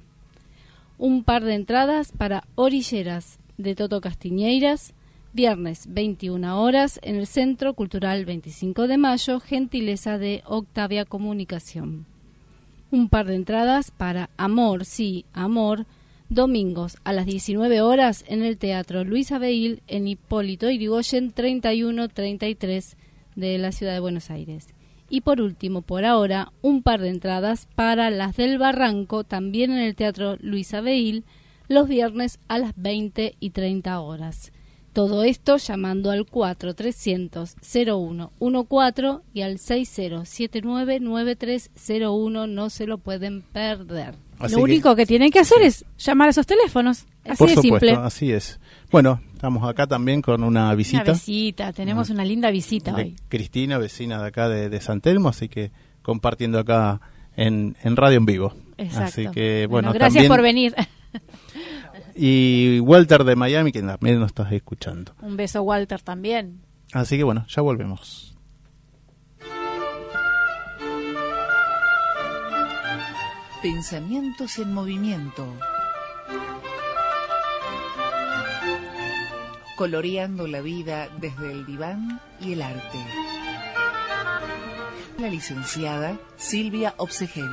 Un 0.98 1.24
par 1.24 1.46
de 1.46 1.54
entradas 1.54 2.12
para 2.12 2.44
Orilleras 2.56 3.40
de 3.58 3.74
Toto 3.74 4.02
Castiñeiras 4.02 4.94
Viernes 5.32 5.86
21 5.88 6.62
horas 6.62 7.00
en 7.02 7.16
el 7.16 7.26
Centro 7.26 7.74
Cultural 7.74 8.26
25 8.26 8.90
de 8.90 8.98
Mayo, 8.98 9.40
gentileza 9.40 10.18
de 10.18 10.44
Octavia 10.46 11.06
Comunicación. 11.06 12.06
Un 12.92 13.08
par 13.08 13.28
de 13.28 13.36
entradas 13.36 13.92
para 13.92 14.30
Amor, 14.36 14.84
sí, 14.84 15.24
Amor, 15.32 15.86
domingos 16.30 16.98
a 17.04 17.12
las 17.14 17.26
19 17.26 17.82
horas 17.82 18.24
en 18.28 18.44
el 18.44 18.58
Teatro 18.58 19.04
Luis 19.04 19.32
Abeil 19.32 19.82
en 19.88 20.08
Hipólito 20.08 20.70
Yrigoyen 20.70 21.32
3133 21.32 22.96
de 23.36 23.58
la 23.58 23.72
Ciudad 23.72 23.94
de 23.94 24.00
Buenos 24.00 24.30
Aires. 24.30 24.68
Y 25.10 25.22
por 25.22 25.40
último, 25.40 25.84
por 25.84 26.04
ahora, 26.04 26.52
un 26.62 26.84
par 26.84 27.00
de 27.00 27.08
entradas 27.10 27.70
para 27.76 28.10
Las 28.10 28.36
del 28.36 28.58
Barranco, 28.58 29.24
también 29.24 29.72
en 29.72 29.80
el 29.80 29.96
Teatro 29.96 30.36
Luis 30.42 30.74
Abeil, 30.74 31.24
los 31.70 31.88
viernes 31.88 32.40
a 32.48 32.58
las 32.58 32.74
20 32.76 33.36
y 33.40 33.52
30 33.52 34.02
horas. 34.02 34.52
Todo 34.92 35.24
esto 35.24 35.56
llamando 35.58 36.12
al 36.12 36.26
4300-0114 36.26 39.22
y 39.34 39.42
al 39.42 39.60
6079-9301. 39.60 42.50
No 42.50 42.70
se 42.70 42.88
lo 42.88 42.98
pueden 42.98 43.44
perder. 43.44 44.27
Así 44.40 44.56
Lo 44.56 44.62
único 44.62 44.96
que 44.96 45.06
tienen 45.06 45.32
que 45.32 45.40
hacer 45.40 45.62
es 45.64 45.84
llamar 45.98 46.28
a 46.28 46.32
esos 46.32 46.46
teléfonos. 46.46 47.06
Así 47.26 47.38
Por 47.38 47.50
de 47.50 47.56
supuesto, 47.56 47.88
simple. 47.88 47.92
así 48.06 48.32
es. 48.32 48.60
Bueno, 48.92 49.20
estamos 49.34 49.68
acá 49.68 49.88
también 49.88 50.22
con 50.22 50.44
una 50.44 50.74
visita. 50.76 51.04
Una 51.04 51.14
visita, 51.14 51.74
tenemos 51.74 52.10
una 52.10 52.24
linda 52.24 52.52
visita 52.52 52.92
de 52.94 53.02
hoy. 53.04 53.16
Cristina, 53.30 53.78
vecina 53.78 54.22
de 54.22 54.28
acá 54.28 54.48
de, 54.48 54.70
de 54.70 54.80
San 54.82 55.02
Telmo, 55.02 55.30
así 55.30 55.50
que 55.50 55.72
compartiendo 56.04 56.60
acá 56.60 57.02
en, 57.36 57.76
en 57.84 57.96
radio 57.96 58.18
en 58.18 58.26
vivo. 58.26 58.54
Exacto. 58.78 59.04
Así 59.06 59.28
que, 59.32 59.66
bueno, 59.68 59.92
gracias 59.92 60.24
también- 60.26 60.32
por 60.32 60.42
venir. 60.42 60.76
Y 62.16 62.80
Walter 62.80 63.24
de 63.24 63.36
Miami, 63.36 63.72
que 63.72 63.82
también 63.82 64.20
nos 64.20 64.28
estás 64.28 64.52
escuchando. 64.52 65.14
Un 65.22 65.38
beso, 65.38 65.62
Walter, 65.62 66.02
también. 66.02 66.62
Así 66.94 67.18
que, 67.18 67.24
bueno, 67.24 67.46
ya 67.48 67.62
volvemos. 67.62 68.27
Pensamientos 73.72 74.60
en 74.60 74.74
movimiento. 74.74 75.46
Coloreando 79.76 80.48
la 80.48 80.62
vida 80.62 81.10
desde 81.20 81.52
el 81.52 81.66
diván 81.66 82.22
y 82.40 82.54
el 82.54 82.62
arte. 82.62 82.98
La 85.20 85.30
licenciada 85.30 86.18
Silvia 86.38 86.94
Obsejevich. 86.96 87.50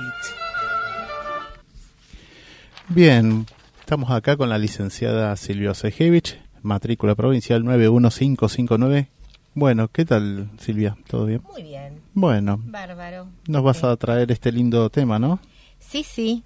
Bien, 2.91 3.45
estamos 3.81 4.13
acá 4.13 4.37
con 4.37 4.49
la 4.49 4.59
licenciada 4.59 5.35
Silvia 5.35 5.73
Osejevich, 5.73 6.41
matrícula 6.63 7.17
provincial 7.17 7.65
91559. 7.65 9.09
Bueno, 9.55 9.89
¿qué 9.89 10.05
tal, 10.05 10.49
Silvia? 10.59 10.97
¿Todo 11.09 11.27
bien? 11.27 11.43
Muy 11.43 11.65
bien, 11.65 12.01
Bueno, 12.13 12.61
bárbaro. 12.67 13.27
nos 13.49 13.65
vas 13.65 13.83
a 13.83 13.97
traer 13.97 14.31
este 14.31 14.53
lindo 14.53 14.89
tema, 14.91 15.19
¿no? 15.19 15.41
Sí, 15.89 16.05
sí. 16.05 16.45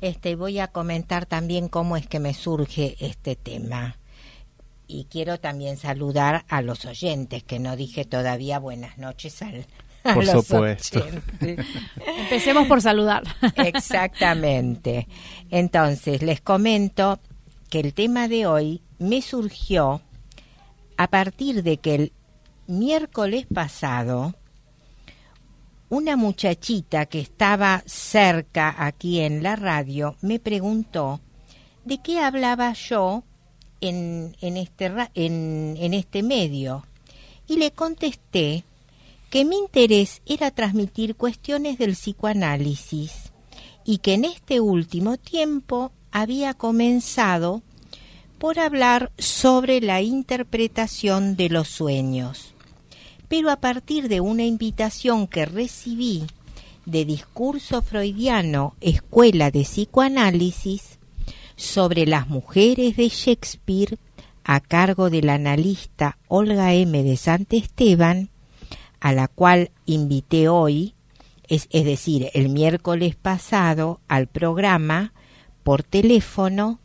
Este, 0.00 0.34
voy 0.36 0.58
a 0.58 0.68
comentar 0.68 1.26
también 1.26 1.68
cómo 1.68 1.96
es 1.96 2.06
que 2.06 2.20
me 2.20 2.34
surge 2.34 2.96
este 3.00 3.36
tema. 3.36 3.96
Y 4.86 5.04
quiero 5.10 5.40
también 5.40 5.76
saludar 5.78 6.44
a 6.48 6.62
los 6.62 6.84
oyentes, 6.84 7.42
que 7.42 7.58
no 7.58 7.76
dije 7.76 8.04
todavía 8.04 8.58
buenas 8.58 8.98
noches 8.98 9.42
al, 9.42 9.66
a 10.04 10.14
Por 10.14 10.24
los 10.26 10.46
supuesto. 10.46 11.00
oyentes. 11.02 11.66
Empecemos 12.18 12.68
por 12.68 12.80
saludar. 12.82 13.24
Exactamente. 13.56 15.08
Entonces, 15.50 16.22
les 16.22 16.40
comento 16.40 17.18
que 17.70 17.80
el 17.80 17.94
tema 17.94 18.28
de 18.28 18.46
hoy 18.46 18.82
me 18.98 19.22
surgió 19.22 20.02
a 20.96 21.08
partir 21.08 21.62
de 21.62 21.78
que 21.78 21.94
el 21.94 22.12
miércoles 22.66 23.46
pasado 23.52 24.34
una 25.88 26.16
muchachita 26.16 27.06
que 27.06 27.20
estaba 27.20 27.82
cerca 27.86 28.74
aquí 28.78 29.20
en 29.20 29.42
la 29.42 29.56
radio 29.56 30.16
me 30.20 30.38
preguntó 30.38 31.20
de 31.84 31.98
qué 31.98 32.18
hablaba 32.18 32.72
yo 32.72 33.22
este, 33.80 34.92
en 35.14 35.94
este 35.94 36.22
medio 36.22 36.84
y 37.46 37.56
le 37.58 37.70
contesté 37.70 38.64
que 39.30 39.44
mi 39.44 39.56
interés 39.58 40.22
era 40.26 40.50
transmitir 40.50 41.14
cuestiones 41.14 41.78
del 41.78 41.92
psicoanálisis 41.92 43.32
y 43.84 43.98
que 43.98 44.14
en 44.14 44.24
este 44.24 44.60
último 44.60 45.16
tiempo 45.16 45.92
había 46.10 46.54
comenzado 46.54 47.62
por 48.38 48.58
hablar 48.58 49.12
sobre 49.18 49.80
la 49.80 50.02
interpretación 50.02 51.36
de 51.36 51.48
los 51.48 51.68
sueños. 51.68 52.55
Pero 53.28 53.50
a 53.50 53.56
partir 53.56 54.08
de 54.08 54.20
una 54.20 54.44
invitación 54.44 55.26
que 55.26 55.46
recibí 55.46 56.26
de 56.84 57.04
discurso 57.04 57.82
freudiano, 57.82 58.74
escuela 58.80 59.50
de 59.50 59.62
psicoanálisis, 59.62 60.98
sobre 61.56 62.06
las 62.06 62.28
mujeres 62.28 62.96
de 62.96 63.08
Shakespeare, 63.08 63.98
a 64.44 64.60
cargo 64.60 65.10
del 65.10 65.28
analista 65.30 66.18
Olga 66.28 66.72
M. 66.72 67.02
de 67.02 67.18
Esteban, 67.56 68.30
a 69.00 69.12
la 69.12 69.26
cual 69.26 69.72
invité 69.86 70.48
hoy, 70.48 70.94
es, 71.48 71.66
es 71.70 71.84
decir, 71.84 72.30
el 72.32 72.48
miércoles 72.50 73.16
pasado, 73.16 74.00
al 74.06 74.28
programa 74.28 75.12
por 75.64 75.82
teléfono 75.82 76.78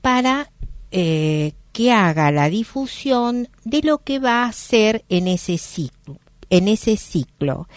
para 0.00 0.50
eh, 0.90 1.52
que 1.78 1.92
haga 1.92 2.32
la 2.32 2.50
difusión 2.50 3.46
de 3.64 3.82
lo 3.82 3.98
que 3.98 4.18
va 4.18 4.42
a 4.42 4.48
hacer 4.48 5.04
en 5.08 5.28
ese 5.28 5.58
ciclo. 5.58 6.18
En 6.50 6.66
ese 6.66 6.96
ciclo. 6.96 7.68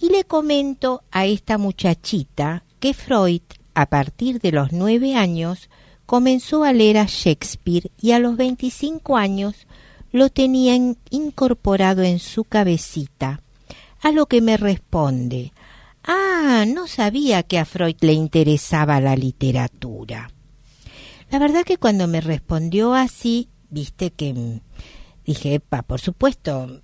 Y 0.00 0.10
le 0.10 0.22
comento 0.22 1.02
a 1.10 1.26
esta 1.26 1.58
muchachita 1.58 2.62
que 2.78 2.94
Freud, 2.94 3.42
a 3.74 3.86
partir 3.86 4.40
de 4.40 4.52
los 4.52 4.70
nueve 4.70 5.16
años, 5.16 5.70
comenzó 6.06 6.62
a 6.62 6.72
leer 6.72 6.98
a 6.98 7.06
Shakespeare 7.06 7.90
y 8.00 8.12
a 8.12 8.20
los 8.20 8.36
25 8.36 9.16
años 9.16 9.66
lo 10.12 10.30
tenía 10.30 10.76
incorporado 11.10 12.04
en 12.04 12.20
su 12.20 12.44
cabecita. 12.44 13.40
A 14.02 14.12
lo 14.12 14.26
que 14.26 14.40
me 14.40 14.56
responde, 14.56 15.52
ah, 16.04 16.64
no 16.64 16.86
sabía 16.86 17.42
que 17.42 17.58
a 17.58 17.64
Freud 17.64 17.96
le 18.02 18.12
interesaba 18.12 19.00
la 19.00 19.16
literatura. 19.16 20.30
La 21.30 21.38
verdad 21.38 21.64
que 21.64 21.76
cuando 21.76 22.08
me 22.08 22.20
respondió 22.20 22.94
así, 22.94 23.48
viste 23.70 24.10
que 24.10 24.60
dije, 25.26 25.54
epa, 25.54 25.82
por 25.82 26.00
supuesto 26.00 26.80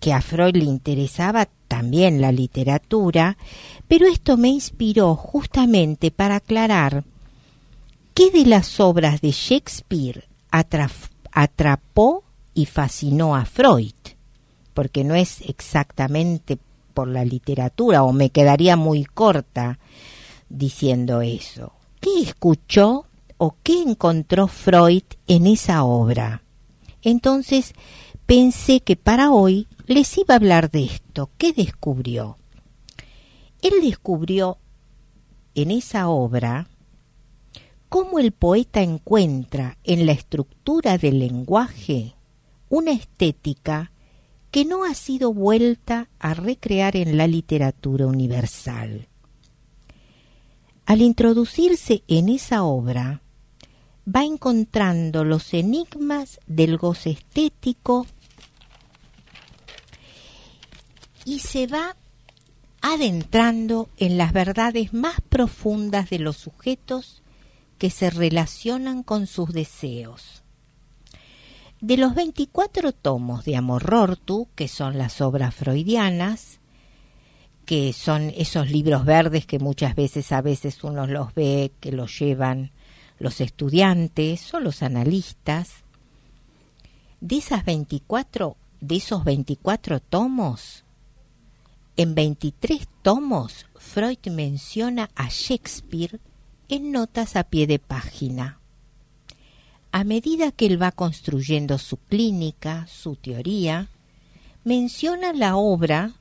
que 0.00 0.12
a 0.12 0.22
Freud 0.22 0.56
le 0.56 0.64
interesaba 0.64 1.48
también 1.68 2.20
la 2.20 2.32
literatura, 2.32 3.36
pero 3.86 4.06
esto 4.06 4.36
me 4.36 4.48
inspiró 4.48 5.14
justamente 5.14 6.10
para 6.10 6.36
aclarar 6.36 7.04
qué 8.14 8.30
de 8.30 8.46
las 8.46 8.80
obras 8.80 9.20
de 9.20 9.30
Shakespeare 9.30 10.24
atrapó 11.30 12.24
y 12.54 12.66
fascinó 12.66 13.36
a 13.36 13.44
Freud, 13.44 13.94
porque 14.74 15.04
no 15.04 15.14
es 15.14 15.42
exactamente 15.42 16.58
por 16.94 17.08
la 17.08 17.24
literatura, 17.24 18.02
o 18.02 18.12
me 18.12 18.30
quedaría 18.30 18.76
muy 18.76 19.04
corta 19.04 19.78
diciendo 20.48 21.22
eso. 21.22 21.72
¿Qué 22.02 22.20
escuchó 22.20 23.06
o 23.38 23.54
qué 23.62 23.80
encontró 23.80 24.48
Freud 24.48 25.04
en 25.28 25.46
esa 25.46 25.84
obra? 25.84 26.42
Entonces 27.00 27.74
pensé 28.26 28.80
que 28.80 28.96
para 28.96 29.30
hoy 29.30 29.68
les 29.86 30.18
iba 30.18 30.34
a 30.34 30.38
hablar 30.38 30.68
de 30.72 30.82
esto. 30.82 31.30
¿Qué 31.38 31.52
descubrió? 31.52 32.38
Él 33.62 33.74
descubrió 33.82 34.58
en 35.54 35.70
esa 35.70 36.08
obra 36.08 36.66
cómo 37.88 38.18
el 38.18 38.32
poeta 38.32 38.82
encuentra 38.82 39.78
en 39.84 40.04
la 40.04 40.10
estructura 40.10 40.98
del 40.98 41.20
lenguaje 41.20 42.16
una 42.68 42.90
estética 42.90 43.92
que 44.50 44.64
no 44.64 44.82
ha 44.82 44.94
sido 44.94 45.32
vuelta 45.32 46.08
a 46.18 46.34
recrear 46.34 46.96
en 46.96 47.16
la 47.16 47.28
literatura 47.28 48.08
universal. 48.08 49.06
Al 50.86 51.00
introducirse 51.00 52.02
en 52.08 52.28
esa 52.28 52.64
obra, 52.64 53.22
va 54.06 54.24
encontrando 54.24 55.24
los 55.24 55.54
enigmas 55.54 56.40
del 56.46 56.76
goce 56.76 57.10
estético 57.10 58.06
y 61.24 61.38
se 61.38 61.66
va 61.66 61.96
adentrando 62.80 63.88
en 63.96 64.18
las 64.18 64.32
verdades 64.32 64.92
más 64.92 65.20
profundas 65.20 66.10
de 66.10 66.18
los 66.18 66.36
sujetos 66.36 67.22
que 67.78 67.90
se 67.90 68.10
relacionan 68.10 69.02
con 69.02 69.26
sus 69.26 69.52
deseos. 69.52 70.42
De 71.80 71.96
los 71.96 72.14
24 72.14 72.92
tomos 72.92 73.44
de 73.44 73.56
Amor 73.56 73.84
Rortu, 73.84 74.48
que 74.54 74.68
son 74.68 74.98
las 74.98 75.20
obras 75.20 75.54
freudianas, 75.54 76.60
que 77.72 77.94
son 77.94 78.34
esos 78.36 78.70
libros 78.70 79.06
verdes 79.06 79.46
que 79.46 79.58
muchas 79.58 79.94
veces 79.94 80.30
a 80.32 80.42
veces 80.42 80.84
uno 80.84 81.06
los 81.06 81.32
ve, 81.32 81.72
que 81.80 81.90
los 81.90 82.18
llevan 82.18 82.70
los 83.18 83.40
estudiantes 83.40 84.52
o 84.52 84.60
los 84.60 84.82
analistas. 84.82 85.76
De 87.22 87.38
esas 87.38 87.64
24, 87.64 88.58
de 88.82 88.96
esos 88.96 89.24
24 89.24 90.00
tomos, 90.00 90.84
en 91.96 92.14
23 92.14 92.86
tomos 93.00 93.64
Freud 93.76 94.18
menciona 94.30 95.08
a 95.14 95.30
Shakespeare 95.30 96.20
en 96.68 96.92
notas 96.92 97.36
a 97.36 97.44
pie 97.44 97.66
de 97.66 97.78
página. 97.78 98.60
A 99.92 100.04
medida 100.04 100.52
que 100.52 100.66
él 100.66 100.82
va 100.82 100.92
construyendo 100.92 101.78
su 101.78 101.96
clínica, 101.96 102.86
su 102.86 103.16
teoría, 103.16 103.88
menciona 104.62 105.32
la 105.32 105.56
obra 105.56 106.18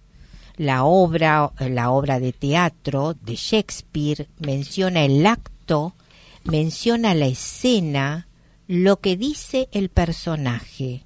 la 0.57 0.83
obra, 0.83 1.51
la 1.59 1.91
obra 1.91 2.19
de 2.19 2.33
teatro 2.33 3.13
de 3.13 3.35
Shakespeare, 3.35 4.27
menciona 4.39 5.03
el 5.03 5.25
acto, 5.25 5.95
menciona 6.43 7.13
la 7.13 7.27
escena, 7.27 8.27
lo 8.67 8.99
que 8.99 9.17
dice 9.17 9.69
el 9.71 9.89
personaje. 9.89 11.03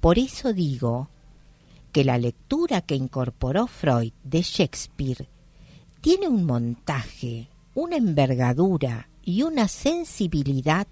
Por 0.00 0.18
eso 0.18 0.52
digo 0.52 1.08
que 1.92 2.04
la 2.04 2.18
lectura 2.18 2.80
que 2.80 2.96
incorporó 2.96 3.66
Freud 3.66 4.12
de 4.24 4.42
Shakespeare 4.42 5.28
tiene 6.00 6.26
un 6.26 6.44
montaje, 6.44 7.48
una 7.74 7.96
envergadura 7.96 9.08
y 9.22 9.42
una 9.42 9.68
sensibilidad 9.68 10.88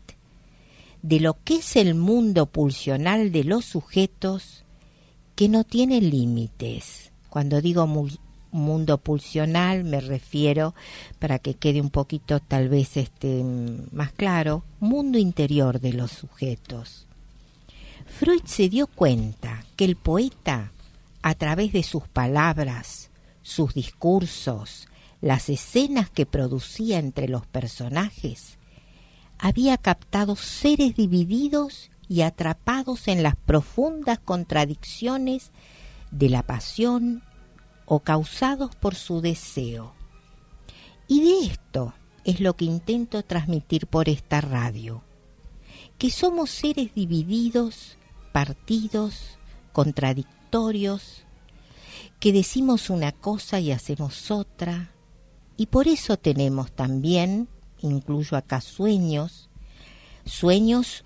de 1.02 1.20
lo 1.20 1.38
que 1.42 1.56
es 1.56 1.76
el 1.76 1.94
mundo 1.94 2.46
pulsional 2.46 3.32
de 3.32 3.44
los 3.44 3.64
sujetos 3.64 4.64
que 5.34 5.48
no 5.48 5.64
tiene 5.64 6.00
límites. 6.00 7.09
Cuando 7.30 7.60
digo 7.62 7.86
mundo 8.50 8.98
pulsional 8.98 9.84
me 9.84 10.00
refiero, 10.00 10.74
para 11.18 11.38
que 11.38 11.54
quede 11.54 11.80
un 11.80 11.90
poquito 11.90 12.40
tal 12.40 12.68
vez 12.68 12.96
este, 12.96 13.44
más 13.92 14.12
claro, 14.12 14.64
mundo 14.80 15.16
interior 15.18 15.80
de 15.80 15.92
los 15.92 16.10
sujetos. 16.10 17.06
Freud 18.06 18.42
se 18.44 18.68
dio 18.68 18.88
cuenta 18.88 19.64
que 19.76 19.84
el 19.84 19.96
poeta, 19.96 20.72
a 21.22 21.34
través 21.34 21.72
de 21.72 21.84
sus 21.84 22.08
palabras, 22.08 23.10
sus 23.42 23.72
discursos, 23.72 24.88
las 25.20 25.48
escenas 25.48 26.10
que 26.10 26.26
producía 26.26 26.98
entre 26.98 27.28
los 27.28 27.46
personajes, 27.46 28.58
había 29.38 29.78
captado 29.78 30.34
seres 30.34 30.96
divididos 30.96 31.90
y 32.08 32.22
atrapados 32.22 33.06
en 33.06 33.22
las 33.22 33.36
profundas 33.36 34.18
contradicciones 34.18 35.52
de 36.10 36.28
la 36.28 36.42
pasión 36.42 37.22
o 37.86 38.00
causados 38.00 38.74
por 38.76 38.94
su 38.94 39.20
deseo. 39.20 39.94
Y 41.08 41.22
de 41.22 41.46
esto 41.46 41.94
es 42.24 42.40
lo 42.40 42.54
que 42.54 42.64
intento 42.64 43.22
transmitir 43.24 43.86
por 43.86 44.08
esta 44.08 44.40
radio, 44.40 45.02
que 45.98 46.10
somos 46.10 46.50
seres 46.50 46.94
divididos, 46.94 47.98
partidos, 48.32 49.38
contradictorios, 49.72 51.24
que 52.20 52.32
decimos 52.32 52.90
una 52.90 53.12
cosa 53.12 53.58
y 53.60 53.72
hacemos 53.72 54.30
otra, 54.30 54.92
y 55.56 55.66
por 55.66 55.88
eso 55.88 56.16
tenemos 56.16 56.72
también, 56.72 57.48
incluyo 57.80 58.36
acá 58.36 58.60
sueños, 58.60 59.50
sueños 60.24 61.04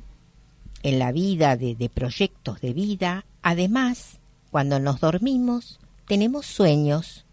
en 0.82 0.98
la 0.98 1.12
vida 1.12 1.56
de, 1.56 1.74
de 1.74 1.88
proyectos 1.88 2.60
de 2.60 2.72
vida, 2.72 3.24
además 3.42 4.20
cuando 4.54 4.78
nos 4.78 5.00
dormimos, 5.00 5.80
tenemos 6.06 6.46
sueños 6.46 7.24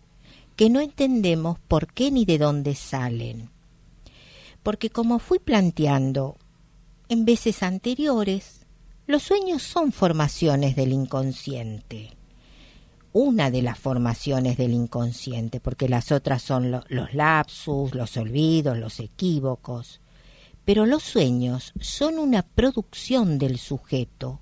que 0.56 0.72
no 0.72 0.80
entendemos 0.82 1.60
por 1.60 1.94
qué 1.94 2.10
ni 2.10 2.26
de 2.26 2.40
dónde 2.40 2.74
salen. 2.74 3.52
Porque 4.64 4.90
como 4.90 5.20
fui 5.20 5.38
planteando 5.38 6.36
en 7.10 7.24
veces 7.24 7.62
anteriores, 7.62 8.66
los 9.06 9.22
sueños 9.22 9.62
son 9.62 9.92
formaciones 9.92 10.76
del 10.76 10.94
inconsciente. 10.94 12.18
Una 13.14 13.52
de 13.52 13.62
las 13.62 13.78
formaciones 13.78 14.58
del 14.58 14.74
inconsciente, 14.74 15.60
porque 15.60 15.88
las 15.88 16.12
otras 16.12 16.42
son 16.42 16.72
los 16.72 17.14
lapsus, 17.14 17.94
los 17.94 18.18
olvidos, 18.18 18.80
los 18.80 19.00
equívocos. 19.00 20.02
Pero 20.66 20.88
los 20.88 21.04
sueños 21.04 21.72
son 21.80 22.18
una 22.18 22.42
producción 22.42 23.38
del 23.38 23.60
sujeto, 23.60 24.40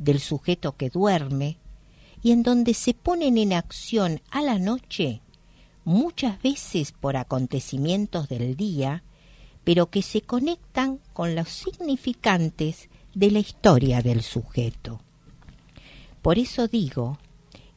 del 0.00 0.18
sujeto 0.18 0.76
que 0.76 0.90
duerme, 0.90 1.58
y 2.26 2.32
en 2.32 2.42
donde 2.42 2.74
se 2.74 2.92
ponen 2.92 3.38
en 3.38 3.52
acción 3.52 4.20
a 4.32 4.42
la 4.42 4.58
noche, 4.58 5.20
muchas 5.84 6.42
veces 6.42 6.90
por 6.90 7.16
acontecimientos 7.16 8.28
del 8.28 8.56
día, 8.56 9.04
pero 9.62 9.90
que 9.90 10.02
se 10.02 10.22
conectan 10.22 10.98
con 11.12 11.36
los 11.36 11.48
significantes 11.48 12.90
de 13.14 13.30
la 13.30 13.38
historia 13.38 14.02
del 14.02 14.24
sujeto. 14.24 15.00
Por 16.20 16.40
eso 16.40 16.66
digo 16.66 17.16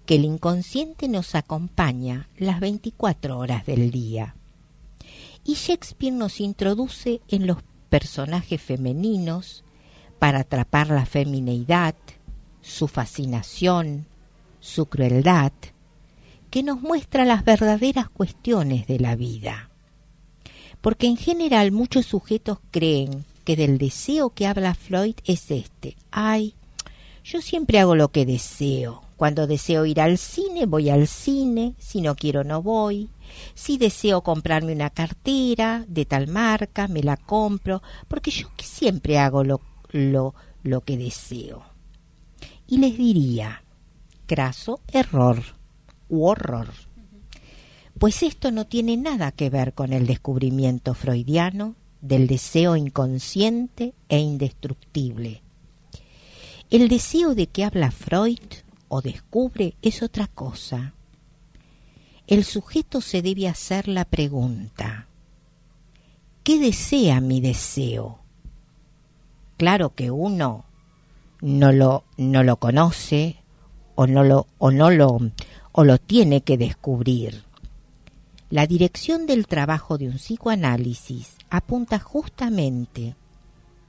que 0.07 0.15
el 0.15 0.25
inconsciente 0.25 1.07
nos 1.07 1.35
acompaña 1.35 2.27
las 2.35 2.59
24 2.59 3.37
horas 3.37 3.67
del 3.67 3.91
día. 3.91 4.35
Y 5.45 5.53
Shakespeare 5.53 6.11
nos 6.11 6.39
introduce 6.39 7.21
en 7.27 7.45
los 7.45 7.59
personajes 7.89 8.59
femeninos 8.59 9.63
para 10.17 10.39
atrapar 10.39 10.87
la 10.87 11.05
femineidad, 11.05 11.93
su 12.63 12.87
fascinación, 12.87 14.07
su 14.59 14.87
crueldad, 14.87 15.51
que 16.49 16.63
nos 16.63 16.81
muestra 16.81 17.25
las 17.25 17.45
verdaderas 17.45 18.09
cuestiones 18.09 18.87
de 18.87 18.99
la 18.99 19.15
vida. 19.15 19.69
Porque 20.81 21.07
en 21.07 21.17
general 21.17 21.71
muchos 21.71 22.05
sujetos 22.05 22.59
creen 22.71 23.25
que 23.43 23.55
del 23.55 23.77
deseo 23.77 24.31
que 24.31 24.47
habla 24.47 24.73
Freud 24.73 25.15
es 25.25 25.51
este. 25.51 25.95
Ay, 26.11 26.55
yo 27.23 27.41
siempre 27.41 27.79
hago 27.79 27.95
lo 27.95 28.09
que 28.09 28.25
deseo. 28.25 29.03
Cuando 29.17 29.47
deseo 29.47 29.85
ir 29.85 29.99
al 29.99 30.17
cine, 30.17 30.65
voy 30.65 30.89
al 30.89 31.07
cine. 31.07 31.75
Si 31.77 31.99
no 32.01 32.15
quiero, 32.15 32.43
no 32.43 32.61
voy. 32.61 33.09
Si 33.53 33.77
deseo 33.77 34.21
comprarme 34.21 34.73
una 34.73 34.89
cartera 34.89 35.83
de 35.87 36.05
tal 36.05 36.27
marca, 36.27 36.87
me 36.87 37.03
la 37.03 37.17
compro, 37.17 37.83
porque 38.07 38.31
yo 38.31 38.47
siempre 38.57 39.19
hago 39.19 39.43
lo, 39.43 39.61
lo, 39.91 40.33
lo 40.63 40.81
que 40.81 40.97
deseo. 40.97 41.63
Y 42.65 42.77
les 42.77 42.97
diría, 42.97 43.63
craso 44.29 44.79
error 44.93 45.41
u 46.07 46.27
horror. 46.27 46.67
Pues 47.97 48.21
esto 48.21 48.51
no 48.51 48.67
tiene 48.67 48.95
nada 48.95 49.31
que 49.31 49.49
ver 49.49 49.73
con 49.73 49.91
el 49.91 50.05
descubrimiento 50.05 50.93
freudiano 50.93 51.73
del 52.01 52.27
deseo 52.27 52.75
inconsciente 52.75 53.95
e 54.07 54.19
indestructible. 54.19 55.41
El 56.69 56.89
deseo 56.89 57.33
de 57.33 57.47
que 57.47 57.63
habla 57.63 57.89
Freud 57.89 58.37
o 58.87 59.01
descubre 59.01 59.73
es 59.81 60.03
otra 60.03 60.27
cosa. 60.27 60.93
El 62.27 62.43
sujeto 62.43 63.01
se 63.01 63.23
debe 63.23 63.47
hacer 63.47 63.87
la 63.87 64.05
pregunta, 64.05 65.07
¿qué 66.43 66.59
desea 66.59 67.19
mi 67.19 67.41
deseo? 67.41 68.19
Claro 69.57 69.95
que 69.95 70.11
uno 70.11 70.65
no 71.41 71.71
lo, 71.71 72.03
no 72.17 72.43
lo 72.43 72.57
conoce 72.57 73.38
o 73.99 74.07
no 74.07 74.23
lo, 74.23 74.47
o 74.59 74.71
no 74.71 74.91
lo, 74.91 75.19
o 75.73 75.83
lo 75.83 75.97
tiene 75.97 76.39
que 76.39 76.57
descubrir. 76.57 77.43
La 78.49 78.65
dirección 78.65 79.25
del 79.25 79.45
trabajo 79.45 79.97
de 79.97 80.07
un 80.07 80.13
psicoanálisis 80.13 81.35
apunta 81.49 81.99
justamente 81.99 83.17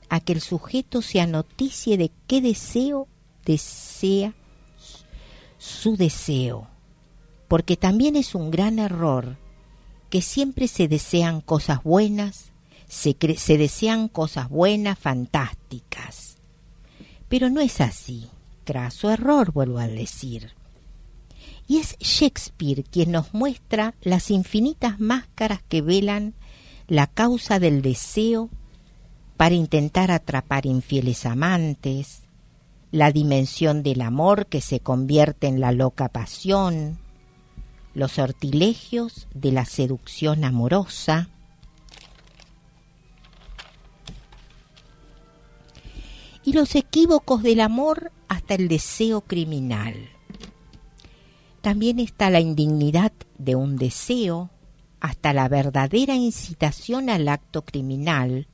a 0.09 0.19
que 0.19 0.33
el 0.33 0.41
sujeto 0.41 1.01
se 1.01 1.21
anoticie 1.21 1.97
de 1.97 2.11
qué 2.27 2.41
deseo 2.41 3.07
desea 3.45 4.35
su 5.59 5.97
deseo, 5.97 6.67
porque 7.47 7.77
también 7.77 8.17
es 8.17 8.35
un 8.35 8.51
gran 8.51 8.81
error 8.81 9.37
que 10.09 10.23
siempre 10.23 10.67
se 10.67 10.89
desean 10.89 11.41
cosas 11.41 11.85
buenas, 11.85 12.51
se, 12.89 13.17
se 13.37 13.59
desean 13.59 14.09
cosas 14.09 14.49
buenas, 14.49 14.99
fantásticas. 14.99 16.37
Pero 17.29 17.49
no 17.49 17.61
es 17.61 17.81
así, 17.81 18.29
craso 18.65 19.11
error, 19.11 19.53
vuelvo 19.53 19.79
a 19.79 19.89
decir. 19.89 20.53
Y 21.67 21.79
es 21.79 21.97
Shakespeare 21.99 22.85
quien 22.85 23.13
nos 23.13 23.33
muestra 23.33 23.95
las 24.03 24.31
infinitas 24.31 24.99
máscaras 24.99 25.61
que 25.69 25.83
velan 25.83 26.35
la 26.89 27.07
causa 27.07 27.59
del 27.59 27.83
deseo 27.83 28.51
para 29.37 29.55
intentar 29.55 30.11
atrapar 30.11 30.67
infieles 30.67 31.25
amantes, 31.25 32.23
la 32.91 33.13
dimensión 33.13 33.83
del 33.83 34.03
amor 34.03 34.47
que 34.47 34.61
se 34.61 34.81
convierte 34.81 35.47
en 35.47 35.61
la 35.61 35.73
loca 35.73 36.09
pasión, 36.09 36.99
los 37.95 38.13
sortilegios 38.13 39.29
de 39.35 39.53
la 39.53 39.65
seducción 39.65 40.45
amorosa, 40.45 41.29
y 46.51 46.53
los 46.53 46.75
equívocos 46.75 47.45
del 47.45 47.61
amor 47.61 48.11
hasta 48.27 48.57
el 48.57 48.67
deseo 48.67 49.21
criminal. 49.21 49.95
También 51.61 52.01
está 52.01 52.29
la 52.29 52.41
indignidad 52.41 53.13
de 53.39 53.55
un 53.55 53.77
deseo 53.77 54.51
hasta 54.99 55.33
la 55.33 55.49
verdadera 55.49 56.17
incitación 56.17 57.09
al 57.09 57.29
acto 57.29 57.63
criminal, 57.63 58.49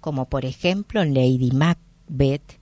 como 0.00 0.26
por 0.26 0.44
ejemplo 0.44 1.02
en 1.02 1.12
Lady 1.12 1.50
Macbeth, 1.50 2.60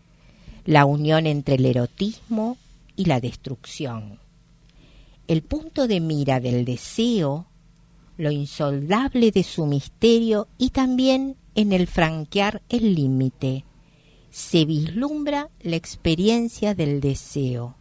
la 0.64 0.86
unión 0.86 1.26
entre 1.26 1.56
el 1.56 1.66
erotismo 1.66 2.56
y 2.96 3.04
la 3.04 3.20
destrucción. 3.20 4.18
El 5.26 5.42
punto 5.42 5.86
de 5.86 6.00
mira 6.00 6.40
del 6.40 6.64
deseo, 6.64 7.44
lo 8.16 8.30
insoldable 8.30 9.32
de 9.32 9.42
su 9.42 9.66
misterio 9.66 10.48
y 10.56 10.70
también 10.70 11.36
en 11.54 11.74
el 11.74 11.86
franquear 11.88 12.62
el 12.70 12.94
límite, 12.94 13.66
se 14.38 14.64
vislumbra 14.64 15.50
la 15.62 15.74
experiencia 15.74 16.72
del 16.72 17.00
deseo. 17.00 17.74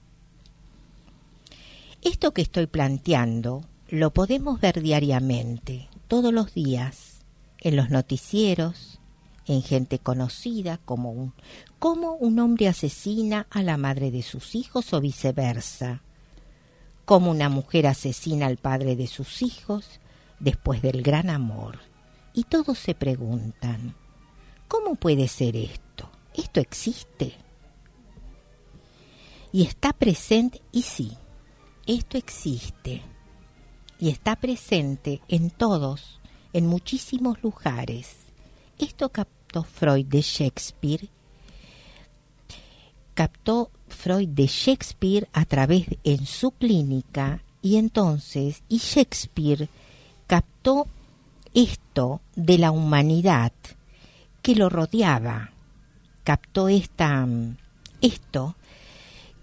Esto 2.02 2.34
que 2.34 2.42
estoy 2.42 2.66
planteando 2.66 3.64
lo 3.90 4.12
podemos 4.12 4.60
ver 4.60 4.82
diariamente, 4.82 5.88
todos 6.08 6.34
los 6.34 6.56
días, 6.56 7.20
en 7.60 7.76
los 7.76 7.92
noticieros, 7.92 9.00
en 9.46 9.62
gente 9.62 10.00
conocida, 10.00 10.80
como 10.84 11.12
un, 11.12 11.34
como 11.78 12.14
un 12.14 12.40
hombre 12.40 12.68
asesina 12.68 13.46
a 13.52 13.62
la 13.62 13.78
madre 13.78 14.10
de 14.10 14.24
sus 14.24 14.56
hijos 14.56 14.94
o 14.94 15.00
viceversa, 15.00 16.02
como 17.06 17.30
una 17.30 17.50
mujer 17.50 17.86
asesina 17.86 18.48
al 18.48 18.58
padre 18.58 18.96
de 18.96 19.06
sus 19.06 19.44
hijos 19.44 20.00
después 20.40 20.82
del 20.82 21.04
gran 21.04 21.30
amor. 21.30 21.78
Y 22.34 22.46
todos 22.46 22.80
se 22.80 22.96
preguntan, 22.96 23.94
¿cómo 24.68 24.96
puede 24.96 25.28
ser 25.28 25.56
esto? 25.56 26.07
¿Esto 26.38 26.62
existe? 26.62 27.34
Y 29.52 29.64
está 29.64 29.92
presente, 29.92 30.62
y 30.72 30.84
sí, 30.84 31.18
esto 31.86 32.18
existe 32.18 33.02
y 34.00 34.10
está 34.10 34.36
presente 34.36 35.22
en 35.28 35.50
todos, 35.50 36.20
en 36.54 36.68
muchísimos 36.68 37.42
lugares. 37.42 38.18
Esto 38.78 39.10
captó 39.10 39.64
Freud 39.64 40.06
de 40.06 40.22
Shakespeare, 40.22 41.10
captó 43.14 43.72
Freud 43.88 44.30
de 44.30 44.48
Shakespeare 44.48 45.28
a 45.34 45.46
través 45.46 45.88
en 46.04 46.26
su 46.26 46.52
clínica 46.52 47.44
y 47.62 47.78
entonces, 47.78 48.64
y 48.70 48.78
Shakespeare 48.78 49.70
captó 50.28 50.88
esto 51.54 52.22
de 52.36 52.60
la 52.60 52.72
humanidad 52.72 53.52
que 54.44 54.56
lo 54.56 54.70
rodeaba, 54.70 55.52
captó 56.28 56.68
esta, 56.68 57.26
esto 58.02 58.58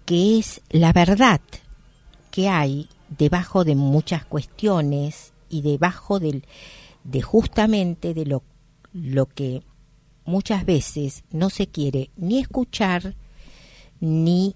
que 0.05 0.37
es 0.37 0.61
la 0.69 0.93
verdad 0.93 1.41
que 2.29 2.47
hay 2.47 2.89
debajo 3.09 3.63
de 3.63 3.73
muchas 3.73 4.23
cuestiones 4.23 5.33
y 5.49 5.63
debajo 5.63 6.19
del, 6.19 6.45
de 7.03 7.23
justamente 7.23 8.13
de 8.13 8.27
lo, 8.27 8.43
lo 8.93 9.25
que 9.25 9.63
muchas 10.25 10.63
veces 10.63 11.23
no 11.31 11.49
se 11.49 11.65
quiere 11.65 12.11
ni 12.17 12.37
escuchar 12.37 13.15
ni 13.99 14.55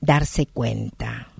darse 0.00 0.46
cuenta. 0.46 1.30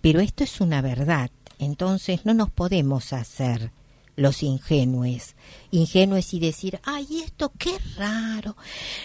Pero 0.00 0.20
esto 0.20 0.42
es 0.42 0.62
una 0.62 0.80
verdad, 0.80 1.30
entonces 1.58 2.24
no 2.24 2.32
nos 2.32 2.50
podemos 2.50 3.12
hacer 3.12 3.72
los 4.16 4.42
ingenuos, 4.42 5.34
ingenuos 5.70 6.34
y 6.34 6.40
decir, 6.40 6.80
ay, 6.84 7.22
esto 7.24 7.52
qué 7.58 7.78
raro, 7.96 8.56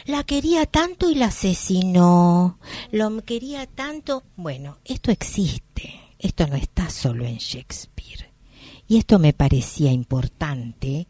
la 0.06 0.24
quería 0.24 0.66
tanto 0.66 1.10
y 1.10 1.16
la 1.16 1.28
asesinó, 1.28 2.60
lo 2.92 3.22
quería 3.24 3.66
tanto, 3.66 4.24
bueno, 4.36 4.78
esto 4.86 5.12
existe, 5.12 5.94
esto 6.20 6.48
no 6.48 6.56
está 6.56 6.90
solo 6.90 7.26
en 7.26 7.38
Shakespeare. 7.38 8.32
Y 8.88 8.98
esto 8.98 9.18
me 9.18 9.34
parecía 9.34 9.92
importante 9.92 11.08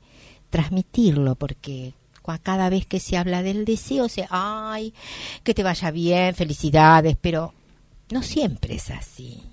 transmitirlo 0.50 1.36
porque 1.36 1.94
cada 2.42 2.70
vez 2.70 2.86
que 2.86 3.00
se 3.00 3.18
habla 3.18 3.44
del 3.44 3.66
deseo 3.66 4.10
se, 4.10 4.26
ay, 4.30 4.94
que 5.44 5.54
te 5.54 5.64
vaya 5.64 5.92
bien, 5.92 6.34
felicidades, 6.34 7.18
pero 7.20 7.54
no 8.12 8.24
siempre 8.24 8.76
es 8.76 8.90
así. 8.90 9.44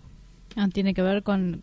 Ah, 0.56 0.68
tiene 0.72 0.94
que 0.94 1.02
ver 1.02 1.22
con 1.22 1.62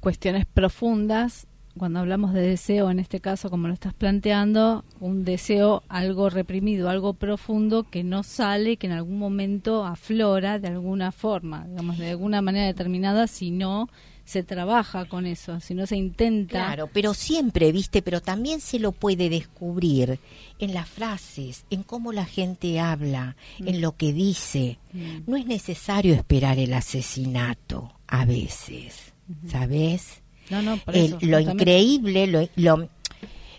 cuestiones 0.00 0.46
profundas 0.46 1.46
cuando 1.78 2.00
hablamos 2.00 2.34
de 2.34 2.42
deseo, 2.42 2.90
en 2.90 2.98
este 2.98 3.20
caso, 3.20 3.48
como 3.48 3.68
lo 3.68 3.74
estás 3.74 3.94
planteando, 3.94 4.84
un 4.98 5.24
deseo 5.24 5.82
algo 5.88 6.28
reprimido, 6.28 6.90
algo 6.90 7.14
profundo 7.14 7.84
que 7.84 8.02
no 8.02 8.22
sale, 8.22 8.76
que 8.76 8.86
en 8.86 8.92
algún 8.92 9.18
momento 9.18 9.84
aflora 9.86 10.58
de 10.58 10.68
alguna 10.68 11.12
forma, 11.12 11.66
digamos, 11.68 11.98
de 11.98 12.10
alguna 12.10 12.42
manera 12.42 12.66
determinada, 12.66 13.26
si 13.28 13.50
no 13.50 13.88
se 14.24 14.42
trabaja 14.42 15.06
con 15.06 15.26
eso, 15.26 15.58
si 15.60 15.74
no 15.74 15.86
se 15.86 15.96
intenta. 15.96 16.66
Claro, 16.66 16.88
pero 16.92 17.14
siempre, 17.14 17.72
viste, 17.72 18.02
pero 18.02 18.20
también 18.20 18.60
se 18.60 18.78
lo 18.78 18.92
puede 18.92 19.28
descubrir 19.28 20.20
en 20.58 20.74
las 20.74 20.88
frases, 20.88 21.64
en 21.70 21.82
cómo 21.82 22.12
la 22.12 22.24
gente 22.24 22.78
habla, 22.78 23.36
en 23.58 23.80
lo 23.80 23.96
que 23.96 24.12
dice. 24.12 24.78
No 25.26 25.36
es 25.36 25.46
necesario 25.46 26.14
esperar 26.14 26.58
el 26.58 26.74
asesinato 26.74 27.92
a 28.06 28.24
veces, 28.24 29.09
¿sabes? 29.46 30.22
No, 30.50 30.62
no, 30.62 30.76
por 30.78 30.96
El- 30.96 31.04
eso, 31.06 31.18
lo 31.22 31.38
increíble, 31.38 32.26
lo, 32.26 32.48
lo- 32.56 32.88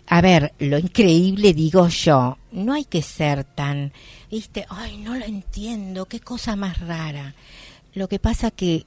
a 0.06 0.20
ver, 0.20 0.52
lo 0.58 0.78
increíble 0.78 1.54
digo 1.54 1.88
yo, 1.88 2.36
no 2.50 2.74
hay 2.74 2.84
que 2.84 3.00
ser 3.02 3.44
tan, 3.44 3.92
viste, 4.30 4.66
ay, 4.68 4.98
no 4.98 5.14
lo 5.16 5.24
entiendo, 5.24 6.06
qué 6.06 6.20
cosa 6.20 6.54
más 6.56 6.80
rara. 6.80 7.34
Lo 7.94 8.08
que 8.08 8.18
pasa 8.18 8.50
que, 8.50 8.84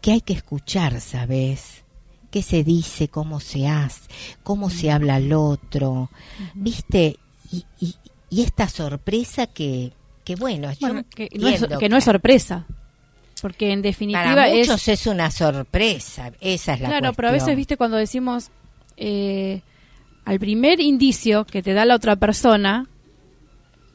que 0.00 0.12
hay 0.12 0.20
que 0.20 0.34
escuchar, 0.34 1.00
¿sabes? 1.00 1.82
¿Qué 2.30 2.42
se 2.42 2.62
dice, 2.62 3.08
cómo 3.08 3.40
se 3.40 3.66
hace, 3.66 4.02
cómo 4.42 4.68
se 4.70 4.90
habla 4.90 5.14
al 5.16 5.32
otro, 5.32 6.10
viste? 6.54 7.18
Y, 7.50 7.64
y, 7.80 7.94
y 8.30 8.42
esta 8.42 8.68
sorpresa 8.68 9.46
que, 9.46 9.92
que 10.24 10.36
bueno, 10.36 10.70
yo 10.72 10.78
Bueno, 10.88 11.04
que 11.08 11.30
no, 11.38 11.48
es, 11.48 11.66
que 11.78 11.88
no 11.88 11.96
es 11.96 12.04
sorpresa. 12.04 12.66
Porque 13.40 13.72
en 13.72 13.82
definitiva 13.82 14.24
para 14.24 14.48
es... 14.48 14.68
muchos 14.68 14.88
es 14.88 15.06
una 15.06 15.30
sorpresa, 15.30 16.32
esa 16.40 16.74
es 16.74 16.80
la 16.80 16.88
Claro, 16.88 17.12
pero 17.14 17.28
a 17.28 17.32
veces, 17.32 17.54
viste, 17.56 17.76
cuando 17.76 17.96
decimos 17.96 18.50
eh, 18.96 19.62
al 20.24 20.38
primer 20.38 20.80
indicio 20.80 21.44
que 21.44 21.62
te 21.62 21.72
da 21.72 21.84
la 21.84 21.94
otra 21.94 22.16
persona, 22.16 22.86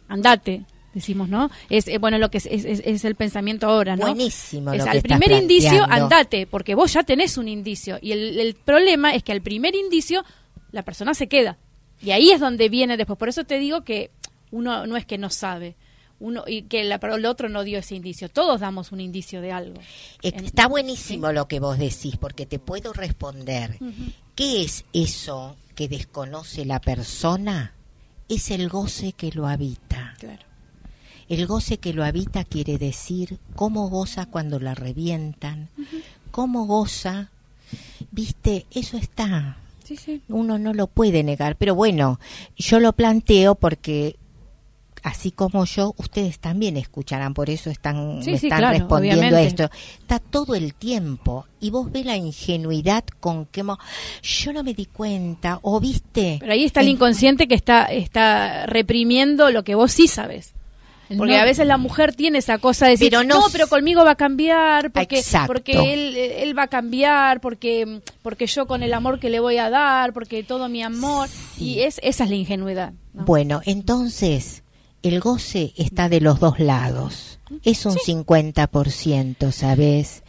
andate, 0.08 0.66
decimos, 0.94 1.30
¿no? 1.30 1.52
Es 1.70 1.88
eh, 1.88 1.98
bueno 1.98 2.18
lo 2.18 2.30
que 2.30 2.38
es, 2.38 2.46
es, 2.46 3.06
el 3.06 3.16
pensamiento 3.16 3.68
ahora, 3.68 3.96
¿no? 3.96 4.08
Buenísimo 4.08 4.72
Es 4.72 4.80
lo 4.80 4.84
que 4.86 4.90
al 4.90 4.98
estás 4.98 5.18
primer 5.20 5.42
indicio, 5.42 5.86
andate, 5.90 6.48
porque 6.48 6.76
vos 6.76 6.94
ya 6.94 7.04
tenés 7.04 7.38
un 7.38 7.48
indicio. 7.48 7.98
Y 8.02 8.12
el, 8.14 8.40
el 8.40 8.56
problema 8.56 9.14
es 9.14 9.24
que 9.24 9.32
al 9.32 9.42
primer 9.42 9.76
indicio 9.76 10.24
la 10.72 10.84
persona 10.84 11.14
se 11.14 11.28
queda. 11.28 11.58
Y 12.02 12.12
ahí 12.12 12.32
es 12.32 12.40
donde 12.40 12.70
viene 12.70 12.98
después. 12.98 13.18
Por 13.18 13.30
eso 13.30 13.44
te 13.44 13.60
digo 13.60 13.84
que 13.84 14.12
uno 14.52 14.86
no 14.86 14.98
es 14.98 15.06
que 15.06 15.18
no 15.18 15.30
sabe. 15.30 15.76
Uno, 16.24 16.46
y 16.48 16.62
que 16.64 16.86
la, 16.86 17.00
pero 17.00 17.16
el 17.16 17.26
otro 17.26 17.50
no 17.50 17.66
dio 17.66 17.80
ese 17.80 17.96
indicio. 17.96 18.30
Todos 18.30 18.62
damos 18.62 18.94
un 18.94 19.02
indicio 19.02 19.42
de 19.42 19.52
algo. 19.52 19.82
En- 20.22 20.46
Está 20.46 20.68
buenísimo 20.70 21.34
lo 21.34 21.50
que 21.50 21.60
vos 21.60 21.78
decís, 21.78 22.16
porque 22.18 22.46
te 22.46 22.60
puedo 22.60 22.94
responder. 22.94 23.78
¿Qué 24.34 24.64
es 24.64 24.86
eso 24.94 25.58
que 25.76 25.90
desconoce 25.90 26.64
la 26.64 26.80
persona? 26.80 27.74
Es 28.30 28.52
el 28.52 28.70
goce 28.70 29.12
que 29.12 29.32
lo 29.32 29.48
habita. 29.48 30.14
Claro. 30.18 30.44
El 31.28 31.46
goce 31.46 31.78
que 31.78 31.92
lo 31.94 32.06
habita 32.06 32.46
quiere 32.46 32.78
decir 32.78 33.38
cómo 33.56 33.90
goza 33.90 34.26
cuando 34.26 34.60
la 34.62 34.76
revientan, 34.76 35.68
cómo 36.32 36.66
goza. 36.66 37.32
Viste, 38.12 38.66
eso 38.72 38.96
está. 38.98 39.58
Sí, 39.84 39.98
sí. 39.98 40.22
Uno 40.30 40.58
no 40.58 40.74
lo 40.74 40.88
puede 40.88 41.24
negar, 41.24 41.58
pero 41.58 41.76
bueno, 41.76 42.18
yo 42.56 42.80
lo 42.80 42.94
planteo 42.94 43.56
porque 43.56 44.16
así 45.04 45.32
como 45.32 45.66
yo, 45.66 45.94
ustedes 45.98 46.40
también 46.40 46.78
escucharán, 46.78 47.34
por 47.34 47.50
eso 47.50 47.70
están, 47.70 48.24
Sí, 48.24 48.32
me 48.32 48.38
sí, 48.38 48.48
están 48.48 48.60
claro, 48.60 48.78
respondiendo 48.80 49.36
a 49.36 49.42
esto. 49.42 49.70
Está 50.00 50.20
todo 50.20 50.56
el 50.56 50.74
tiempo 50.74 51.46
y 51.60 51.70
vos 51.70 51.92
ves 51.92 52.06
la 52.06 52.16
ingenuidad 52.16 53.04
con 53.20 53.46
que 53.46 53.64
mo- 53.64 53.78
yo 54.22 54.54
no 54.54 54.64
me 54.64 54.74
di 54.74 54.86
cuenta 54.86 55.60
o 55.62 55.80
viste. 55.80 56.38
Pero 56.40 56.54
ahí 56.54 56.64
está 56.64 56.82
el 56.82 56.88
En- 56.88 56.94
inconsciente 56.94 57.48
que 57.48 57.56
está, 57.56 57.86
está 57.86 58.66
reprimiendo 58.66 59.50
lo 59.52 59.64
que 59.64 59.76
vos 59.76 59.92
sí 59.92 60.08
sabes. 60.08 60.54
Porque 61.18 61.34
no- 61.36 61.42
a 61.42 61.46
veces 61.46 61.68
la 61.68 61.78
mujer 61.78 62.16
tiene 62.16 62.40
esa 62.40 62.58
cosa 62.58 62.86
de 62.86 62.92
decir, 62.92 63.10
Pero 63.12 63.24
no 63.26 63.42
pero 63.52 63.68
conmigo 63.68 64.04
va 64.06 64.12
a 64.12 64.16
cambiar, 64.16 64.90
porque, 64.92 65.20
Exacto. 65.20 65.48
porque 65.48 65.94
él, 65.94 66.16
él 66.16 66.58
va 66.58 66.64
a 66.64 66.68
cambiar, 66.68 67.40
porque, 67.42 68.00
porque 68.24 68.48
yo 68.48 68.66
con 68.66 68.82
el 68.82 68.94
amor 68.94 69.20
que 69.20 69.30
le 69.30 69.40
voy 69.42 69.58
a 69.58 69.70
dar, 69.70 70.14
porque 70.14 70.44
todo 70.44 70.70
mi 70.70 70.82
amor. 70.82 71.28
Y 71.60 71.82
es, 71.82 72.00
esa 72.04 72.24
es 72.24 72.30
la 72.30 72.36
ingenuidad. 72.38 72.94
¿no? 73.14 73.26
Bueno, 73.26 73.62
entonces 73.66 74.63
el 75.04 75.20
goce 75.20 75.74
está 75.78 76.10
de 76.10 76.22
los 76.22 76.40
dos 76.40 76.60
lados. 76.60 77.40
Es 77.64 77.86
un 77.86 77.94
50%, 77.96 79.52
¿sabes? 79.52 80.24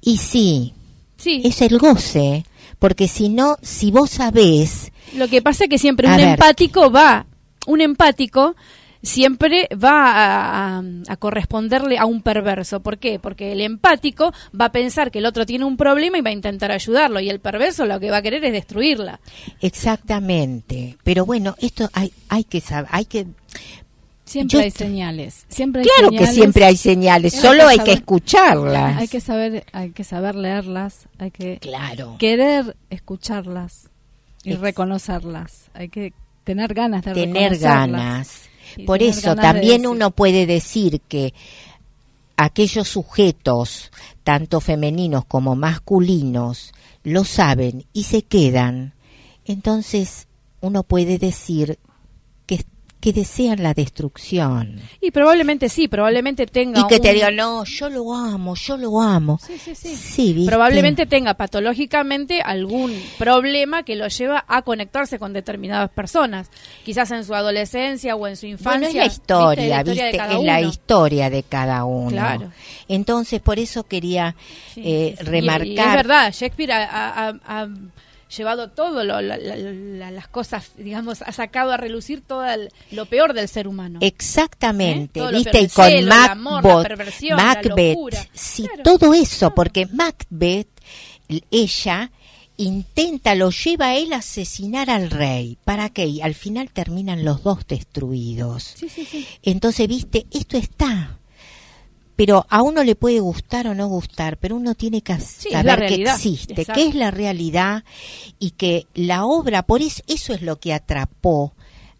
Y 0.00 0.18
sí, 0.18 0.74
Sí, 1.16 1.42
es 1.44 1.60
el 1.62 1.78
goce, 1.78 2.44
porque 2.78 3.08
si 3.08 3.28
no, 3.28 3.56
si 3.60 3.90
vos 3.90 4.10
sabés, 4.10 4.90
lo 5.16 5.28
que 5.28 5.42
pasa 5.42 5.64
es 5.64 5.70
que 5.70 5.78
siempre 5.78 6.08
un 6.08 6.16
ver. 6.16 6.28
empático 6.28 6.90
va, 6.90 7.26
un 7.66 7.80
empático 7.80 8.54
siempre 9.02 9.68
va 9.72 10.12
a, 10.12 10.78
a- 10.78 10.82
a 11.08 11.16
corresponderle 11.16 11.98
a 11.98 12.04
un 12.06 12.22
perverso. 12.22 12.80
¿Por 12.80 12.98
qué? 12.98 13.18
Porque 13.18 13.52
el 13.52 13.60
empático 13.62 14.32
va 14.58 14.66
a 14.66 14.72
pensar 14.72 15.10
que 15.10 15.18
el 15.18 15.26
otro 15.26 15.44
tiene 15.46 15.64
un 15.64 15.76
problema 15.76 16.16
y 16.18 16.20
va 16.22 16.30
a 16.30 16.34
intentar 16.34 16.70
ayudarlo, 16.70 17.18
y 17.20 17.28
el 17.30 17.40
perverso 17.40 17.84
lo 17.86 17.98
que 18.00 18.10
va 18.10 18.18
a 18.18 18.22
querer 18.22 18.44
es 18.44 18.52
destruirla. 18.52 19.18
exactamente. 19.60 20.96
Pero 21.04 21.26
bueno, 21.26 21.54
esto 21.60 21.88
hay, 21.92 22.12
hay 22.28 22.44
que 22.44 22.60
saber, 22.60 22.88
hay 22.92 23.04
que... 23.06 23.26
Siempre 24.30 24.58
Yo 24.58 24.62
hay 24.62 24.70
señales. 24.70 25.44
Siempre 25.48 25.82
hay 25.82 25.88
Claro 25.88 26.10
que 26.10 26.26
siempre 26.28 26.64
hay 26.64 26.76
señales, 26.76 27.34
Hay 27.34 27.40
solo 27.40 27.64
que 27.64 27.68
hay 27.70 27.78
que 27.78 27.84
saber- 27.84 27.98
escucharlas. 27.98 28.96
Hay 28.98 29.08
que 29.08 29.20
saber, 29.20 29.64
hay 29.72 29.90
que 29.90 30.04
saber 30.04 30.34
leerlas, 30.36 31.08
hay 31.18 31.32
que 31.32 31.58
Claro. 31.58 32.14
querer 32.16 32.76
escucharlas 32.90 33.88
y 34.44 34.54
reconocerlas. 34.54 35.64
Hay 35.74 35.88
que 35.88 36.12
tener 36.44 36.74
ganas 36.74 37.04
de 37.04 37.12
tener 37.12 37.58
ganas. 37.58 38.42
Por 38.86 38.98
tener 38.98 39.14
eso 39.14 39.30
ganas 39.34 39.42
también 39.42 39.84
uno 39.84 40.12
puede 40.12 40.46
decir 40.46 41.00
que 41.08 41.34
aquellos 42.36 42.86
sujetos, 42.86 43.90
tanto 44.22 44.60
femeninos 44.60 45.24
como 45.24 45.56
masculinos, 45.56 46.72
lo 47.02 47.24
saben 47.24 47.84
y 47.92 48.04
se 48.04 48.22
quedan. 48.22 48.94
Entonces 49.44 50.28
uno 50.60 50.84
puede 50.84 51.18
decir 51.18 51.80
que, 53.00 53.12
desean 53.12 53.62
la 53.62 53.74
destrucción. 53.74 54.80
Y 55.00 55.10
probablemente 55.10 55.68
sí, 55.68 55.88
probablemente 55.88 56.46
tenga 56.46 56.80
Y 56.80 56.86
que 56.86 57.00
te 57.00 57.12
digan, 57.12 57.36
no, 57.36 57.64
yo 57.64 57.88
lo 57.90 58.12
amo, 58.14 58.54
yo 58.54 58.76
lo 58.76 59.00
amo. 59.00 59.38
Sí, 59.44 59.58
sí, 59.58 59.74
sí. 59.74 59.94
Sí, 59.96 60.32
¿viste? 60.32 60.50
Probablemente 60.50 61.06
tenga 61.06 61.34
patológicamente 61.34 62.40
algún 62.42 62.92
problema 63.18 63.82
que 63.82 63.96
lo 63.96 64.08
lleva 64.08 64.44
a 64.46 64.62
conectarse 64.62 65.18
con 65.18 65.32
determinadas 65.32 65.90
personas, 65.90 66.50
quizás 66.84 67.10
en 67.10 67.24
su 67.24 67.34
adolescencia 67.34 68.16
o 68.16 68.26
en 68.26 68.36
su 68.36 68.46
infancia. 68.46 68.70
Bueno, 68.72 68.86
es 68.88 68.94
la 68.94 69.02
¿viste? 69.04 69.20
historia, 69.22 69.82
¿viste? 69.82 70.10
es 70.10 70.42
la 70.42 70.60
historia 70.60 71.30
de 71.30 71.42
cada 71.42 71.84
uno. 71.84 72.10
Claro. 72.10 72.52
Entonces, 72.88 73.40
por 73.40 73.58
eso 73.58 73.84
quería 73.84 74.34
Sí, 74.74 74.82
eh. 74.84 75.16
Y- 75.18 75.22
remarcar. 75.24 75.66
Y, 75.66 75.78
es 75.78 75.92
verdad, 75.94 76.32
Shakespeare 76.32 76.72
ha, 76.72 76.84
ha- 76.84 77.28
ha- 77.28 77.62
ha 77.62 77.68
llevado 78.36 78.70
todo, 78.70 79.04
lo- 79.04 79.20
la- 79.20 79.36
la- 79.36 79.56
la- 79.56 80.10
las 80.10 80.28
cosas, 80.28 80.70
digamos, 80.76 81.22
ha 81.22 81.32
sacado 81.32 81.72
a 81.72 81.76
relucir 81.76 82.20
todo 82.20 82.44
el- 82.46 82.70
lo 82.92 83.06
peor 83.06 83.32
del 83.34 83.48
ser 83.48 83.66
humano. 83.68 83.98
Exactamente, 84.02 85.20
¿Eh? 85.20 85.22
Lo 85.24 85.30
¿viste? 85.38 85.50
peor, 85.50 85.64
Y 85.64 85.68
con 85.68 85.84
celo, 85.86 85.98
el 85.98 86.12
amor, 86.12 86.62
la 86.64 86.96
Macbeth, 86.96 87.36
Macbeth, 87.36 88.28
sí, 88.32 88.62
Claro. 88.64 88.82
todo 88.82 89.14
eso, 89.14 89.54
porque 89.54 89.86
Macbeth, 89.86 90.68
ella 91.50 92.10
intenta, 92.56 93.34
lo 93.34 93.50
lleva 93.50 93.86
a 93.86 93.96
él 93.96 94.12
a 94.12 94.16
asesinar 94.18 94.90
al 94.90 95.10
rey. 95.10 95.56
¿Para 95.64 95.88
qué? 95.88 96.06
Y 96.06 96.20
al 96.20 96.34
final 96.34 96.70
terminan 96.70 97.24
los 97.24 97.42
dos 97.42 97.66
destruidos. 97.66 98.74
Sí, 98.76 98.88
sí, 98.88 99.06
sí. 99.06 99.26
Entonces, 99.42 99.88
viste, 99.88 100.26
esto 100.30 100.58
está. 100.58 101.18
Pero 102.20 102.44
a 102.50 102.60
uno 102.60 102.84
le 102.84 102.96
puede 102.96 103.18
gustar 103.20 103.66
o 103.66 103.74
no 103.74 103.88
gustar, 103.88 104.36
pero 104.36 104.54
uno 104.54 104.74
tiene 104.74 105.00
que 105.00 105.18
saber 105.18 105.86
que 105.86 106.02
existe, 106.02 106.52
Exacto. 106.52 106.78
que 106.78 106.88
es 106.88 106.94
la 106.94 107.10
realidad 107.10 107.82
y 108.38 108.50
que 108.50 108.86
la 108.92 109.24
obra, 109.24 109.62
por 109.62 109.80
eso, 109.80 110.02
eso 110.06 110.34
es 110.34 110.42
lo 110.42 110.56
que 110.60 110.74
atrapó 110.74 111.54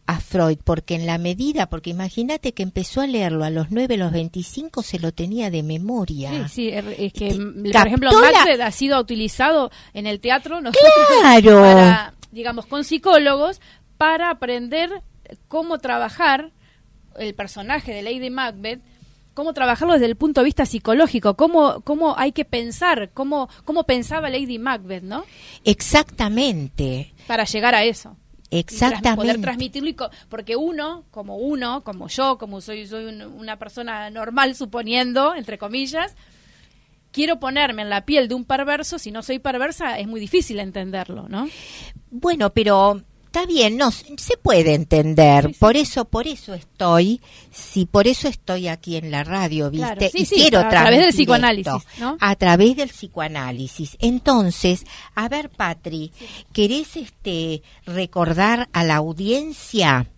a 0.06 0.20
Freud, 0.20 0.58
porque 0.62 0.94
en 0.94 1.06
la 1.06 1.16
medida, 1.16 1.70
porque 1.70 1.88
imagínate 1.88 2.52
que 2.52 2.62
empezó 2.62 3.00
a 3.00 3.06
leerlo 3.06 3.44
a 3.44 3.50
los 3.50 3.70
9, 3.70 3.96
los 3.96 4.12
25, 4.12 4.82
se 4.82 4.98
lo 4.98 5.12
tenía 5.12 5.50
de 5.50 5.62
memoria. 5.62 6.30
Sí, 6.48 6.68
sí, 6.68 6.68
es 6.68 6.84
que, 7.14 7.28
Este, 7.28 7.38
mm, 7.38 7.70
por 7.72 7.86
ejemplo, 7.86 8.10
la- 8.10 8.30
Macbeth 8.30 8.60
ha 8.60 8.72
sido 8.72 9.00
utilizado 9.00 9.70
en 9.94 10.06
el 10.06 10.20
teatro 10.20 10.60
nosotros 10.60 10.92
Claro. 11.22 11.62
para, 11.62 12.12
digamos, 12.30 12.66
con 12.66 12.84
psicólogos 12.84 13.62
para 13.96 14.28
aprender 14.28 14.90
cómo 15.48 15.78
trabajar 15.78 16.50
el 17.18 17.32
personaje 17.34 17.94
de 17.94 18.02
Lady 18.02 18.28
Macbeth, 18.28 18.82
cómo 19.40 19.54
trabajarlo 19.54 19.94
desde 19.94 20.04
el 20.06 20.16
punto 20.16 20.42
de 20.42 20.44
vista 20.44 20.66
psicológico, 20.66 21.34
cómo, 21.34 21.80
cómo 21.80 22.14
hay 22.18 22.32
que 22.32 22.44
pensar, 22.44 23.10
cómo, 23.14 23.48
cómo 23.64 23.84
pensaba 23.84 24.28
Lady 24.28 24.58
Macbeth, 24.58 25.02
¿no? 25.02 25.24
Exactamente, 25.64 27.12
Para 27.26 27.44
llegar 27.44 27.74
a 27.74 27.84
eso. 27.84 28.16
y 28.50 28.58
exactamente. 28.58 29.16
poder 29.16 29.40
transmitirlo 29.40 29.88
y 29.88 29.94
co- 29.94 30.10
porque 30.28 30.56
uno 30.56 31.04
como 31.10 31.36
uno 31.36 31.82
como 31.84 32.08
yo 32.08 32.36
como 32.36 32.60
soy 32.60 32.86
soy 32.86 33.04
un- 33.06 33.22
una 33.22 33.56
persona 33.58 34.10
normal 34.10 34.54
suponiendo 34.56 35.34
entre 35.36 35.56
comillas 35.56 36.16
quiero 37.12 37.38
ponerme 37.38 37.82
en 37.82 37.90
la 37.90 38.04
piel 38.04 38.26
de 38.26 38.34
un 38.34 38.44
perverso 38.44 38.98
si 38.98 39.10
no 39.12 39.22
soy 39.22 39.38
perversa 39.38 39.98
es 40.00 40.08
muy 40.08 40.18
difícil 40.20 40.58
entenderlo 40.58 41.28
no 41.28 41.48
Bueno, 42.10 42.50
pero 42.50 43.00
Está 43.32 43.46
bien, 43.46 43.76
no, 43.76 43.92
se 43.92 44.36
puede 44.42 44.74
entender. 44.74 45.54
Por 45.60 45.76
eso, 45.76 46.04
por 46.04 46.26
eso 46.26 46.52
estoy, 46.52 47.20
sí, 47.52 47.86
por 47.86 48.08
eso 48.08 48.26
estoy 48.26 48.66
aquí 48.66 48.96
en 48.96 49.12
la 49.12 49.22
radio, 49.22 49.70
¿viste? 49.70 49.86
Claro, 49.86 50.00
sí, 50.12 50.22
y 50.22 50.26
quiero 50.26 50.58
a 50.58 50.68
través 50.68 50.98
del 50.98 51.12
psicoanálisis, 51.12 51.72
esto, 51.72 51.82
¿no? 52.00 52.16
A 52.18 52.34
través 52.34 52.76
del 52.76 52.88
psicoanálisis. 52.88 53.96
Entonces, 54.00 54.84
a 55.14 55.28
ver, 55.28 55.48
Patri, 55.48 56.10
¿querés 56.52 56.96
este 56.96 57.62
recordar 57.86 58.68
a 58.72 58.82
la 58.82 58.96
audiencia 58.96 60.08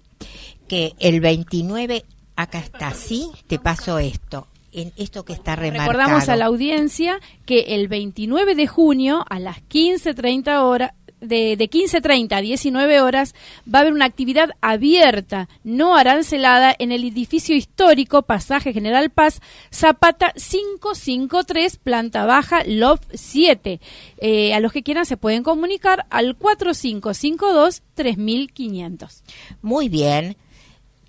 que 0.66 0.94
el 0.98 1.20
29 1.20 2.07
acá 2.37 2.61
está, 2.61 2.94
¿sí? 2.94 3.31
Te 3.46 3.59
paso 3.59 3.98
esto. 3.98 4.46
En 4.72 4.90
esto 4.96 5.27
que 5.27 5.35
está 5.35 5.55
remarcado. 5.55 5.92
Recordamos 5.92 6.31
a 6.31 6.37
la 6.37 6.46
audiencia 6.46 7.20
que 7.44 7.75
el 7.75 7.88
29 7.88 8.55
de 8.55 8.66
junio 8.66 9.22
a 9.29 9.38
las 9.38 9.59
15.30 9.68 10.62
horas 10.62 10.92
de, 11.22 11.56
de 11.56 11.70
15.30 11.70 12.35
a 12.35 12.42
19 12.42 13.00
horas 13.00 13.35
va 13.72 13.78
a 13.78 13.82
haber 13.82 13.92
una 13.94 14.04
actividad 14.04 14.50
abierta, 14.61 15.48
no 15.64 15.96
arancelada, 15.96 16.74
en 16.78 16.92
el 16.92 17.04
edificio 17.04 17.56
histórico 17.56 18.22
Pasaje 18.22 18.72
General 18.72 19.11
Paz, 19.11 19.42
Zapata 19.72 20.32
553, 20.32 21.76
planta 21.78 22.26
baja, 22.26 22.62
Loft 22.66 23.08
7. 23.14 23.80
Eh, 24.18 24.54
a 24.54 24.61
los 24.61 24.72
que 24.72 24.82
quieran 24.82 25.06
se 25.06 25.16
pueden 25.16 25.42
comunicar 25.42 26.04
al 26.11 26.38
4552-3500. 26.38 29.22
Muy 29.62 29.88
bien. 29.88 30.37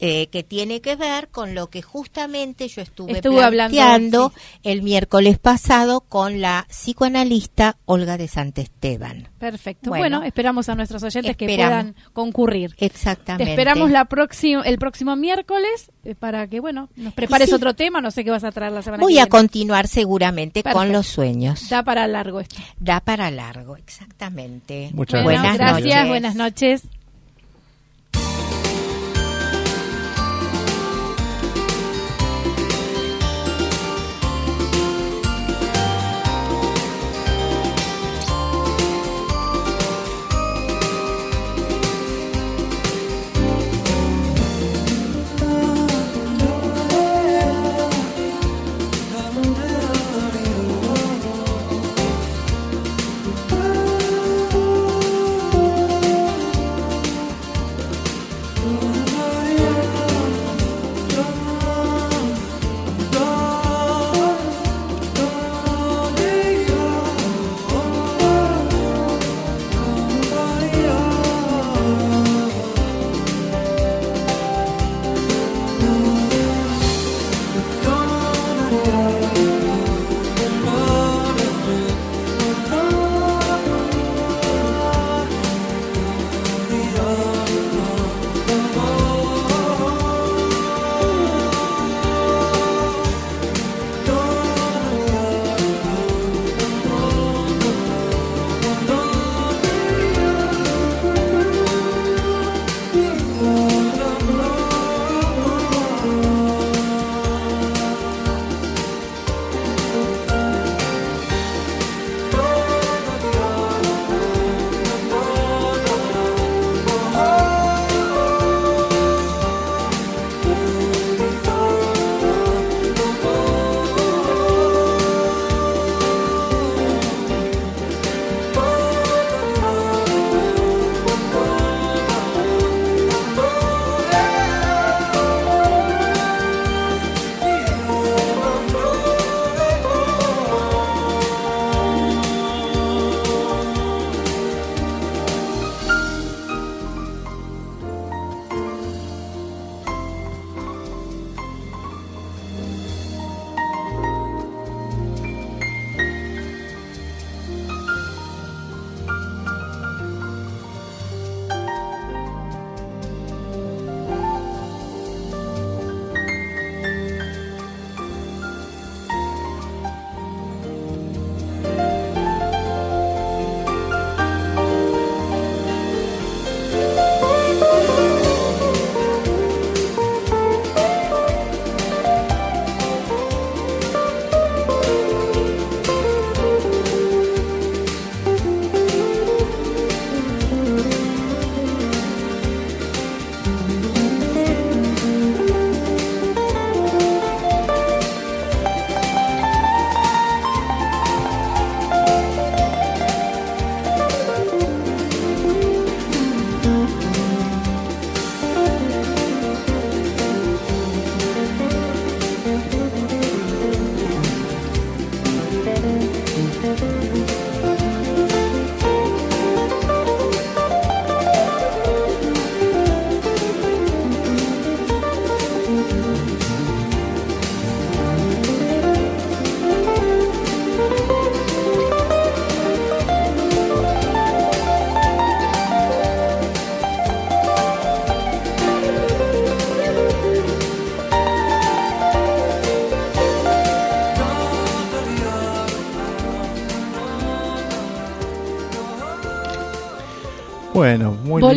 Eh, 0.05 0.27
que 0.27 0.43
tiene 0.43 0.81
que 0.81 0.97
ver 0.97 1.29
con 1.29 1.55
lo 1.55 1.69
que 1.69 1.81
justamente 1.81 2.67
yo 2.67 2.81
estuve 2.81 3.13
Estuve 3.13 3.41
hablando, 3.41 3.77
planteando 3.77 4.33
el 4.61 4.81
miércoles 4.81 5.39
pasado 5.39 6.01
con 6.01 6.41
la 6.41 6.65
psicoanalista 6.67 7.77
Olga 7.85 8.17
de 8.17 8.27
Santesteban. 8.27 9.29
Perfecto. 9.39 9.91
Bueno. 9.91 10.17
Bueno, 10.17 10.23
esperamos 10.23 10.67
a 10.67 10.75
nuestros 10.75 11.03
oyentes 11.03 11.37
que 11.37 11.45
puedan 11.45 11.95
concurrir. 12.11 12.75
Exactamente. 12.79 13.45
Te 13.45 13.51
esperamos 13.51 13.91
la 13.91 14.03
próximo, 14.03 14.61
el 14.65 14.77
próximo 14.77 15.15
miércoles 15.15 15.89
eh, 16.03 16.15
para 16.15 16.47
que, 16.47 16.59
bueno, 16.59 16.89
nos 16.97 17.13
prepares 17.13 17.47
sí. 17.47 17.55
otro 17.55 17.73
tema. 17.73 18.01
No 18.01 18.11
sé 18.11 18.25
qué 18.25 18.31
vas 18.31 18.43
a 18.43 18.51
traer 18.51 18.73
la 18.73 18.81
semana 18.81 19.01
Voy 19.01 19.13
que 19.13 19.21
a 19.21 19.23
viene. 19.23 19.29
continuar 19.29 19.87
seguramente 19.87 20.63
con 20.63 20.91
los 20.91 21.07
sueños. 21.07 21.69
Da 21.69 21.81
para 21.83 22.07
largo 22.07 22.41
esto. 22.41 22.57
Da 22.77 22.99
para 22.99 23.31
largo, 23.31 23.77
exactamente. 23.77 24.89
Muchas 24.93 25.23
Bueno, 25.23 25.39
Buenas 25.43 25.57
gracias, 25.57 25.85
noches. 25.85 26.07
buenas 26.09 26.35
noches. 26.35 26.83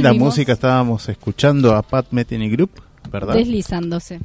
Volvimos. 0.02 0.28
música. 0.28 0.52
Estábamos 0.52 1.08
escuchando 1.08 1.74
a 1.74 1.82
Pat 1.82 2.06
Metheny 2.10 2.48
Group, 2.50 2.70
¿verdad? 3.10 3.34
Deslizándose. 3.34 4.16
es 4.16 4.20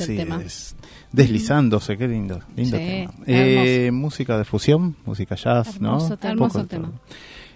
el 0.00 0.04
Así 0.04 0.16
tema. 0.16 0.40
es. 0.44 0.76
Deslizándose, 1.12 1.96
qué 1.96 2.08
lindo. 2.08 2.40
lindo 2.56 2.76
Sí, 2.76 2.82
tema. 2.84 3.12
Eh, 3.26 3.90
música 3.92 4.36
de 4.38 4.44
fusión, 4.44 4.96
música 5.04 5.34
jazz, 5.34 5.76
Hermoso 5.76 6.08
¿no? 6.10 6.16
tema. 6.16 6.32
Hermoso 6.32 6.66
tema. 6.66 6.90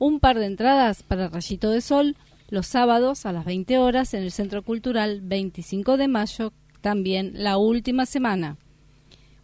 Un 0.00 0.18
par 0.18 0.40
de 0.40 0.46
entradas 0.46 1.04
para 1.04 1.28
Rayito 1.28 1.70
de 1.70 1.80
Sol 1.80 2.16
los 2.48 2.66
sábados 2.66 3.26
a 3.26 3.32
las 3.32 3.44
20 3.44 3.78
horas 3.78 4.14
en 4.14 4.22
el 4.22 4.30
Centro 4.30 4.62
Cultural 4.62 5.20
25 5.22 5.96
de 5.96 6.08
mayo, 6.08 6.52
también 6.80 7.32
la 7.34 7.56
última 7.56 8.06
semana. 8.06 8.56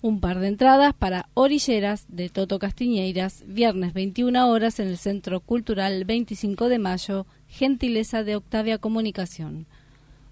Un 0.01 0.21
par 0.21 0.41
de 0.41 0.49
entradas 0.49 0.95
para 0.95 1.29
Orilleras 1.35 2.07
de 2.09 2.29
Toto 2.29 2.59
Castiñeiras, 2.59 3.45
viernes 3.47 3.93
21 3.93 4.49
horas 4.49 4.81
en 4.81 4.89
el 4.89 4.99
Centro 4.99 5.41
Cultural 5.41 6.05
25 6.05 6.69
de 6.69 6.79
mayo, 6.79 7.27
gentileza 7.49 8.25
de 8.25 8.37
Octavia 8.37 8.79
Comunicación. 8.79 9.67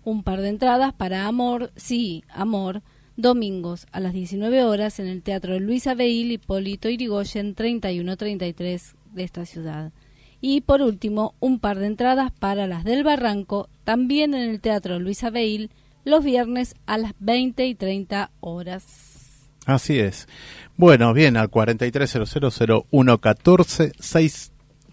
Un 0.04 0.22
par 0.22 0.40
de 0.40 0.48
entradas 0.48 0.92
para 0.92 1.26
Amor, 1.26 1.72
sí, 1.76 2.24
Amor, 2.30 2.82
domingos 3.16 3.86
a 3.92 4.00
las 4.00 4.12
19 4.12 4.64
horas 4.64 4.98
en 4.98 5.06
el 5.06 5.22
Teatro 5.22 5.60
Luis 5.60 5.86
Abeil 5.86 6.32
Hipólito 6.32 6.88
Irigoyen 6.88 7.54
3133 7.54 8.94
de 9.12 9.22
esta 9.22 9.44
ciudad. 9.44 9.92
Y 10.40 10.62
por 10.62 10.82
último, 10.82 11.34
un 11.40 11.60
par 11.60 11.78
de 11.78 11.86
entradas 11.86 12.32
para 12.32 12.66
las 12.66 12.84
del 12.84 13.04
Barranco, 13.04 13.68
también 13.84 14.34
en 14.34 14.48
el 14.48 14.60
Teatro 14.60 14.98
Luis 14.98 15.22
Abeil, 15.24 15.70
los 16.04 16.24
viernes 16.24 16.74
a 16.86 16.98
las 16.98 17.12
20 17.18 17.66
y 17.66 17.74
30 17.74 18.30
horas. 18.40 19.48
Así 19.66 19.98
es. 19.98 20.26
Bueno, 20.76 21.12
bien, 21.12 21.36
al 21.36 21.50
43000114 21.50 23.92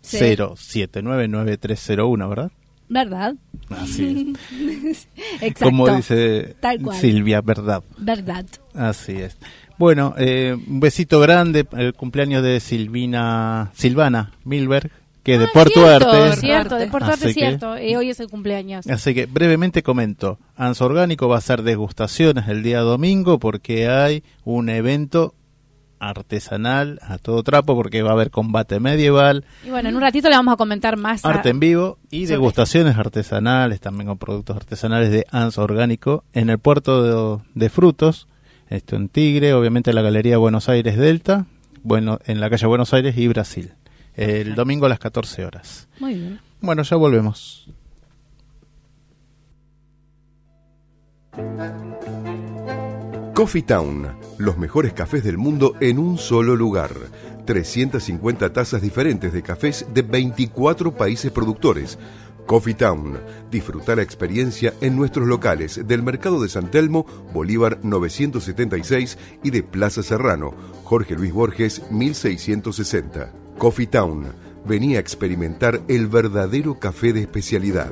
60799301, 0.02 2.30
¿verdad? 2.30 2.52
¿Verdad? 2.90 3.36
Así 3.70 4.34
es. 4.86 5.08
Exacto. 5.42 5.66
Como 5.66 5.96
dice 5.96 6.56
Tal 6.60 6.82
cual. 6.82 6.98
Silvia, 6.98 7.42
¿verdad? 7.42 7.84
¿Verdad? 7.98 8.46
Así 8.74 9.14
es. 9.14 9.38
Bueno, 9.78 10.16
eh, 10.18 10.58
un 10.68 10.80
besito 10.80 11.20
grande, 11.20 11.68
el 11.74 11.94
cumpleaños 11.94 12.42
de 12.44 12.60
Silvina, 12.60 13.72
Silvana 13.76 14.32
Milberg, 14.44 14.90
que 15.28 15.38
de 15.38 15.46
Ah, 15.46 15.50
Puerto 15.54 15.82
cierto, 15.84 16.10
Arte. 16.12 16.38
Cierto, 16.38 16.76
de 16.78 16.88
Puerto 16.88 17.12
Arte 17.12 17.28
que- 17.28 17.34
cierto. 17.34 17.78
Y 17.80 17.96
hoy 17.96 18.10
es 18.10 18.20
el 18.20 18.30
cumpleaños. 18.30 18.88
Así 18.88 19.14
que 19.14 19.26
brevemente 19.28 19.84
comento, 19.84 20.40
Anso 20.56 20.86
Orgánico 20.86 21.28
va 21.28 21.36
a 21.36 21.38
hacer 21.40 21.62
degustaciones 21.64 22.48
el 22.48 22.64
día 22.64 22.80
domingo 22.80 23.38
porque 23.38 23.90
hay 23.90 24.24
un 24.46 24.70
evento 24.70 25.36
artesanal 26.00 27.00
a 27.02 27.18
todo 27.18 27.44
trapo 27.44 27.76
porque 27.76 28.02
va 28.04 28.12
a 28.12 28.14
haber 28.14 28.30
combate 28.32 28.80
medieval, 28.80 29.46
Y 29.66 29.70
bueno, 29.70 29.90
en 29.90 29.96
un 29.96 30.02
ratito 30.02 30.30
le 30.30 30.36
vamos 30.36 30.54
a 30.54 30.58
comentar 30.58 30.96
más. 30.98 31.26
a- 31.26 31.30
arte 31.30 31.50
en 31.50 31.60
vivo 31.60 31.98
y 32.12 32.26
degustaciones 32.26 32.98
artesanales, 32.98 33.80
también 33.82 34.08
con 34.08 34.18
productos 34.18 34.56
artesanales 34.56 35.12
de 35.12 35.26
Anso 35.32 35.64
Orgánico 35.64 36.24
en 36.34 36.50
el 36.50 36.60
puerto 36.60 37.38
de, 37.38 37.44
de 37.56 37.70
frutos, 37.70 38.28
esto 38.70 38.96
en 38.96 39.10
Tigre, 39.10 39.54
obviamente 39.54 39.92
en 39.92 39.96
la 39.96 40.02
Galería 40.02 40.38
Buenos 40.38 40.70
Aires 40.70 40.98
Delta, 40.98 41.46
bueno, 41.84 42.20
en 42.26 42.40
la 42.40 42.50
calle 42.50 42.68
Buenos 42.68 42.94
Aires 42.94 43.18
y 43.18 43.28
Brasil, 43.28 43.72
el 44.18 44.56
domingo 44.56 44.88
a 44.88 44.90
las 44.90 45.00
14 45.00 45.46
horas. 45.46 45.88
Muy 46.00 46.16
bien. 46.16 46.40
Bueno, 46.60 46.82
ya 46.82 46.98
volvemos. 46.98 47.70
Coffee 53.36 53.62
Town, 53.62 54.08
los 54.40 54.58
mejores 54.58 54.94
cafés 54.94 55.24
del 55.24 55.38
mundo 55.38 55.76
en 55.80 56.00
un 56.00 56.18
solo 56.18 56.56
lugar. 56.56 56.92
350 57.46 58.52
tazas 58.52 58.82
diferentes 58.82 59.32
de 59.32 59.44
cafés 59.44 59.86
de 59.94 60.02
24 60.02 60.96
países 60.96 61.32
productores. 61.32 62.00
Coffee 62.48 62.74
Town, 62.74 63.20
disfruta 63.52 63.96
la 63.96 64.02
experiencia 64.02 64.74
en 64.82 64.96
nuestros 64.96 65.28
locales 65.28 65.88
del 65.88 66.02
Mercado 66.02 66.42
de 66.42 66.50
San 66.50 66.72
Telmo, 66.72 67.06
Bolívar 67.34 67.80
976 67.84 69.18
y 69.44 69.52
de 69.52 69.62
Plaza 69.62 70.02
Serrano, 70.02 70.54
Jorge 70.84 71.14
Luis 71.14 71.34
Borges 71.34 71.84
1660. 71.92 73.47
Coffee 73.58 73.88
Town, 73.88 74.28
venía 74.68 74.98
a 74.98 75.02
experimentar 75.02 75.82
el 75.88 76.08
verdadero 76.08 76.80
café 76.80 77.12
de 77.12 77.22
especialidad. 77.22 77.90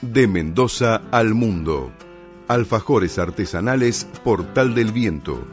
De 0.00 0.26
Mendoza 0.26 1.02
al 1.10 1.34
mundo. 1.34 1.92
Alfajores 2.48 3.18
artesanales 3.18 4.06
Portal 4.24 4.74
del 4.74 4.90
Viento. 4.92 5.44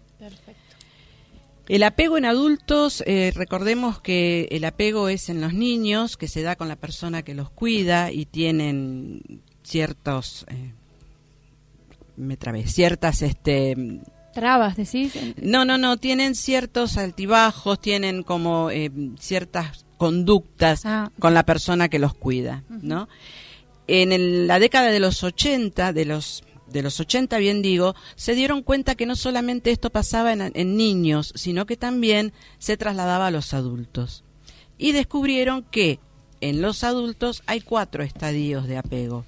El 1.68 1.82
apego 1.82 2.16
en 2.16 2.24
adultos, 2.24 3.02
eh, 3.06 3.30
recordemos 3.34 4.00
que 4.00 4.48
el 4.50 4.64
apego 4.64 5.08
es 5.10 5.28
en 5.28 5.40
los 5.42 5.52
niños, 5.52 6.16
que 6.16 6.26
se 6.28 6.42
da 6.42 6.56
con 6.56 6.68
la 6.68 6.76
persona 6.76 7.22
que 7.22 7.34
los 7.34 7.50
cuida 7.50 8.10
y 8.10 8.24
tienen 8.24 9.42
ciertos, 9.62 10.46
eh, 10.48 10.72
me 12.16 12.36
trabé, 12.38 12.66
ciertas, 12.66 13.20
este, 13.22 13.76
Trabas, 14.32 14.76
decís. 14.76 15.12
no, 15.42 15.64
no, 15.66 15.76
no, 15.76 15.98
tienen 15.98 16.34
ciertos 16.34 16.96
altibajos, 16.96 17.80
tienen 17.80 18.22
como 18.22 18.70
eh, 18.70 18.90
ciertas 19.18 19.84
conductas 19.98 20.82
Ah. 20.86 21.10
con 21.18 21.34
la 21.34 21.44
persona 21.44 21.88
que 21.88 21.98
los 21.98 22.14
cuida, 22.14 22.62
¿no? 22.68 23.08
En 23.88 24.12
el- 24.12 24.46
la 24.46 24.58
década 24.58 24.90
de 24.90 25.00
los 25.00 25.22
80, 25.24 25.92
de 25.92 26.04
los 26.04 26.44
de 26.70 26.82
los 26.82 27.00
80 27.00 27.38
bien 27.38 27.62
digo, 27.62 27.94
se 28.16 28.34
dieron 28.34 28.62
cuenta 28.62 28.94
que 28.94 29.06
no 29.06 29.16
solamente 29.16 29.70
esto 29.70 29.90
pasaba 29.90 30.32
en, 30.32 30.76
niños, 30.76 31.32
sino 31.34 31.66
que 31.66 31.76
también 31.76 32.32
se 32.58 32.76
trasladaba 32.76 33.28
a 33.28 33.30
los 33.30 33.54
adultos. 33.54 34.24
Y 34.76 34.92
descubrieron 34.92 35.62
que 35.62 35.98
en 36.40 36.62
los 36.62 36.84
adultos 36.84 37.42
hay 37.46 37.60
cuatro 37.60 38.02
estadios 38.02 38.66
de 38.66 38.76
apego. 38.76 39.24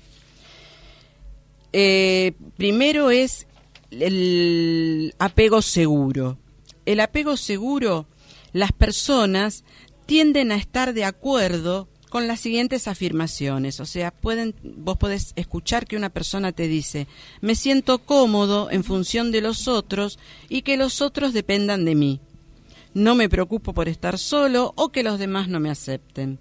Eh, 1.73 2.33
primero 2.57 3.11
es 3.11 3.47
el 3.91 5.15
apego 5.19 5.63
seguro. 5.63 6.39
El 6.87 7.01
apego 7.01 7.37
seguro, 7.37 8.07
las 8.53 8.73
personas 8.73 9.65
tienden 10.07 10.53
a 10.53 10.57
estar 10.57 10.93
de 10.95 11.05
acuerdo 11.05 11.89
con 12.11 12.27
las 12.27 12.41
siguientes 12.41 12.89
afirmaciones. 12.89 13.81
O 13.81 13.87
sea, 13.87 14.11
pueden, 14.11 14.55
vos 14.63 14.99
podés 14.99 15.33
escuchar 15.37 15.87
que 15.87 15.97
una 15.97 16.11
persona 16.11 16.53
te 16.53 16.69
dice, 16.69 17.07
me 17.41 17.55
siento 17.55 18.01
cómodo 18.01 18.71
en 18.71 18.85
función 18.85 19.33
de 19.33 19.41
los 19.41 19.69
otros 19.69 20.19
y 20.51 20.63
que 20.63 20.77
los 20.77 21.01
otros 21.01 21.33
dependan 21.33 21.87
de 21.87 21.95
mí. 21.95 22.21
No 22.93 23.15
me 23.15 23.29
preocupo 23.29 23.73
por 23.73 23.89
estar 23.89 24.19
solo 24.19 24.75
o 24.77 24.91
que 24.91 25.03
los 25.03 25.19
demás 25.19 25.49
no 25.49 25.61
me 25.61 25.71
acepten. 25.71 26.39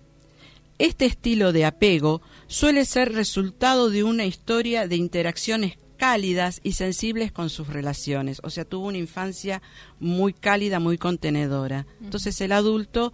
Este 0.79 1.05
estilo 1.05 1.53
de 1.53 1.65
apego 1.65 2.21
suele 2.47 2.85
ser 2.85 3.13
resultado 3.13 3.89
de 3.89 4.03
una 4.03 4.25
historia 4.25 4.87
de 4.87 4.95
interacciones 4.95 5.77
cálidas 5.97 6.61
y 6.63 6.71
sensibles 6.71 7.31
con 7.31 7.49
sus 7.49 7.67
relaciones. 7.67 8.39
O 8.43 8.49
sea, 8.49 8.65
tuvo 8.65 8.87
una 8.87 8.97
infancia 8.97 9.61
muy 9.99 10.33
cálida, 10.33 10.79
muy 10.79 10.97
contenedora. 10.97 11.85
Entonces 12.01 12.39
el 12.41 12.53
adulto 12.53 13.13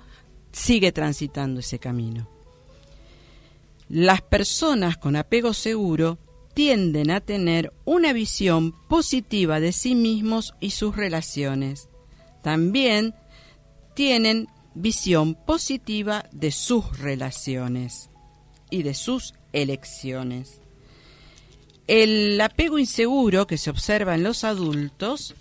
sigue 0.51 0.93
transitando 0.93 1.59
ese 1.59 1.79
camino. 1.79 2.34
Las 3.89 4.21
personas 4.21 4.97
con 4.97 5.15
apego 5.15 5.53
seguro 5.53 6.17
tienden 6.53 7.11
a 7.11 7.21
tener 7.21 7.73
una 7.83 8.13
visión 8.13 8.73
positiva 8.88 9.59
de 9.59 9.71
sí 9.71 9.93
mismos 9.93 10.53
y 10.59 10.71
sus 10.71 10.95
relaciones. 10.95 11.89
También 12.41 13.13
tienen 13.93 14.47
visión 14.73 15.36
positiva 15.36 16.25
de 16.31 16.51
sus 16.51 16.99
relaciones 16.99 18.09
y 18.69 18.83
de 18.83 18.93
sus 18.93 19.33
elecciones. 19.53 20.61
El 21.88 22.39
apego 22.41 22.79
inseguro 22.79 23.45
que 23.47 23.57
se 23.57 23.69
observa 23.69 24.15
en 24.15 24.23
los 24.23 24.43
adultos, 24.43 25.36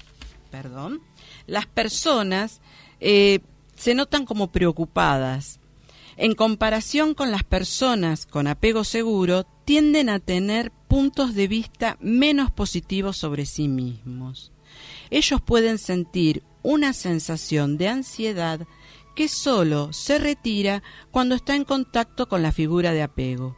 perdón, 0.50 1.00
las 1.46 1.66
personas 1.66 2.60
eh, 3.00 3.40
se 3.76 3.94
notan 3.94 4.26
como 4.26 4.52
preocupadas. 4.52 5.60
En 6.16 6.34
comparación 6.34 7.14
con 7.14 7.30
las 7.30 7.42
personas 7.42 8.26
con 8.26 8.46
apego 8.46 8.84
seguro, 8.84 9.44
tienden 9.64 10.08
a 10.08 10.20
tener 10.20 10.70
puntos 10.88 11.34
de 11.34 11.48
vista 11.48 11.96
menos 12.00 12.50
positivos 12.50 13.16
sobre 13.16 13.46
sí 13.46 13.68
mismos. 13.68 14.52
Ellos 15.10 15.40
pueden 15.40 15.78
sentir 15.78 16.42
una 16.62 16.92
sensación 16.92 17.76
de 17.76 17.88
ansiedad 17.88 18.66
que 19.14 19.28
solo 19.28 19.92
se 19.92 20.18
retira 20.18 20.82
cuando 21.10 21.34
está 21.34 21.54
en 21.54 21.64
contacto 21.64 22.28
con 22.28 22.42
la 22.42 22.52
figura 22.52 22.92
de 22.92 23.02
apego. 23.02 23.56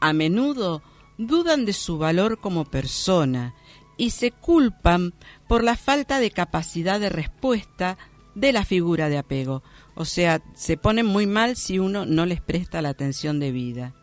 A 0.00 0.12
menudo 0.12 0.82
dudan 1.18 1.64
de 1.64 1.72
su 1.72 1.98
valor 1.98 2.38
como 2.40 2.64
persona 2.64 3.54
y 3.96 4.10
se 4.10 4.30
culpan 4.30 5.14
por 5.48 5.64
la 5.64 5.76
falta 5.76 6.20
de 6.20 6.30
capacidad 6.30 7.00
de 7.00 7.08
respuesta 7.08 7.96
de 8.34 8.52
la 8.52 8.64
figura 8.64 9.08
de 9.08 9.18
apego. 9.18 9.62
O 9.96 10.04
sea, 10.04 10.42
se 10.54 10.76
ponen 10.76 11.06
muy 11.06 11.26
mal 11.26 11.56
si 11.56 11.78
uno 11.78 12.04
no 12.04 12.26
les 12.26 12.42
presta 12.42 12.82
la 12.82 12.90
atención 12.90 13.40
debida. 13.40 13.94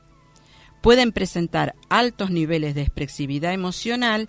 Pueden 0.81 1.11
presentar 1.11 1.75
altos 1.87 2.31
niveles 2.31 2.73
de 2.73 2.81
expresividad 2.81 3.53
emocional, 3.53 4.27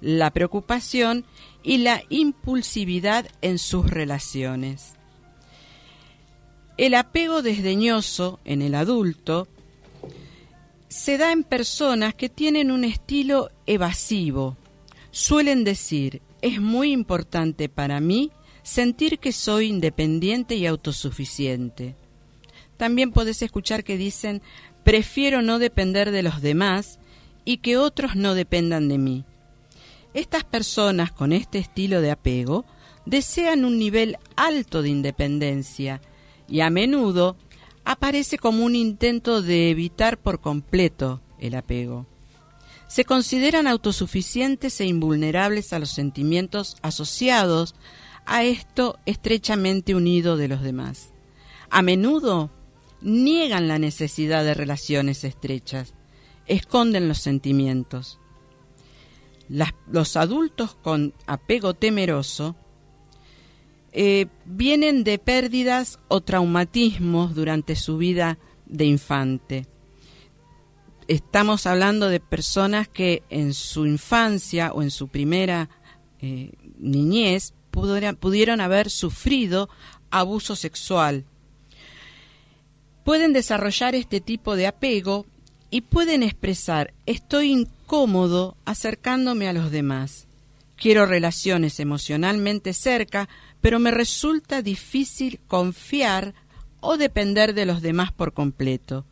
la 0.00 0.32
preocupación 0.32 1.24
y 1.62 1.78
la 1.78 2.02
impulsividad 2.10 3.26
en 3.42 3.58
sus 3.58 3.88
relaciones. 3.88 4.94
El 6.76 6.94
apego 6.94 7.42
desdeñoso 7.42 8.40
en 8.44 8.60
el 8.60 8.74
adulto 8.74 9.46
se 10.88 11.16
da 11.16 11.30
en 11.30 11.44
personas 11.44 12.14
que 12.14 12.28
tienen 12.28 12.72
un 12.72 12.82
estilo 12.82 13.50
evasivo. 13.66 14.56
Suelen 15.12 15.62
decir, 15.62 16.22
es 16.42 16.60
muy 16.60 16.90
importante 16.90 17.68
para 17.68 18.00
mí 18.00 18.32
sentir 18.64 19.20
que 19.20 19.30
soy 19.30 19.68
independiente 19.68 20.56
y 20.56 20.66
autosuficiente. 20.66 21.94
También 22.76 23.12
podés 23.12 23.42
escuchar 23.42 23.84
que 23.84 23.96
dicen, 23.96 24.42
prefiero 24.82 25.42
no 25.42 25.60
depender 25.60 26.10
de 26.10 26.24
los 26.24 26.42
demás 26.42 26.98
y 27.44 27.58
que 27.58 27.76
otros 27.76 28.16
no 28.16 28.34
dependan 28.34 28.88
de 28.88 28.98
mí. 28.98 29.24
Estas 30.14 30.44
personas 30.44 31.12
con 31.12 31.32
este 31.32 31.58
estilo 31.58 32.00
de 32.00 32.10
apego 32.10 32.64
desean 33.04 33.64
un 33.64 33.78
nivel 33.78 34.16
alto 34.34 34.82
de 34.82 34.88
independencia 34.88 36.00
y 36.48 36.60
a 36.60 36.70
menudo 36.70 37.36
aparece 37.84 38.38
como 38.38 38.64
un 38.64 38.74
intento 38.74 39.42
de 39.42 39.70
evitar 39.70 40.18
por 40.18 40.40
completo 40.40 41.20
el 41.38 41.54
apego. 41.54 42.06
Se 42.86 43.04
consideran 43.04 43.66
autosuficientes 43.66 44.80
e 44.80 44.86
invulnerables 44.86 45.72
a 45.72 45.78
los 45.78 45.90
sentimientos 45.90 46.76
asociados 46.80 47.74
a 48.26 48.44
esto 48.44 48.98
estrechamente 49.06 49.94
unido 49.94 50.36
de 50.36 50.48
los 50.48 50.62
demás. 50.62 51.12
A 51.70 51.82
menudo 51.82 52.50
niegan 53.00 53.68
la 53.68 53.78
necesidad 53.78 54.44
de 54.44 54.54
relaciones 54.54 55.24
estrechas, 55.24 55.94
esconden 56.46 57.08
los 57.08 57.18
sentimientos. 57.18 58.18
Los 59.48 60.16
adultos 60.16 60.74
con 60.74 61.12
apego 61.26 61.74
temeroso 61.74 62.56
eh, 63.92 64.26
vienen 64.46 65.04
de 65.04 65.18
pérdidas 65.18 66.00
o 66.08 66.22
traumatismos 66.22 67.34
durante 67.34 67.76
su 67.76 67.98
vida 67.98 68.38
de 68.66 68.86
infante. 68.86 69.66
Estamos 71.06 71.66
hablando 71.66 72.08
de 72.08 72.18
personas 72.18 72.88
que 72.88 73.22
en 73.28 73.52
su 73.52 73.86
infancia 73.86 74.72
o 74.72 74.82
en 74.82 74.90
su 74.90 75.08
primera 75.08 75.68
eh, 76.20 76.52
niñez 76.78 77.52
pudieron 77.74 78.60
haber 78.60 78.90
sufrido 78.90 79.68
abuso 80.10 80.56
sexual. 80.56 81.24
Pueden 83.04 83.32
desarrollar 83.32 83.94
este 83.94 84.20
tipo 84.20 84.56
de 84.56 84.66
apego 84.66 85.26
y 85.70 85.82
pueden 85.82 86.22
expresar 86.22 86.94
estoy 87.04 87.50
incómodo 87.50 88.56
acercándome 88.64 89.48
a 89.48 89.52
los 89.52 89.70
demás. 89.70 90.26
Quiero 90.76 91.06
relaciones 91.06 91.80
emocionalmente 91.80 92.72
cerca, 92.72 93.28
pero 93.60 93.78
me 93.78 93.90
resulta 93.90 94.62
difícil 94.62 95.40
confiar 95.46 96.34
o 96.80 96.96
depender 96.96 97.54
de 97.54 97.66
los 97.66 97.82
demás 97.82 98.12
por 98.12 98.32
completo. 98.32 99.04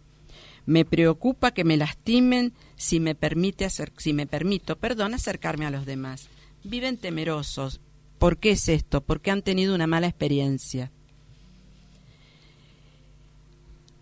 Me 0.67 0.85
preocupa 0.85 1.53
que 1.53 1.65
me 1.65 1.77
lastimen 1.77 2.53
si 2.77 3.01
me 3.01 3.15
permite 3.15 3.69
si 3.97 4.13
me 4.13 4.27
permito, 4.27 4.79
acercarme 5.15 5.67
a 5.67 5.71
los 5.71 5.87
demás. 5.87 6.29
Viven 6.65 6.97
temerosos. 6.97 7.81
¿Por 8.23 8.39
qué 8.39 8.53
es 8.53 8.69
esto? 8.69 9.01
Porque 9.01 9.33
han 9.33 9.43
tenido 9.43 9.75
una 9.75 9.89
mala 9.89 10.07
experiencia. 10.07 10.93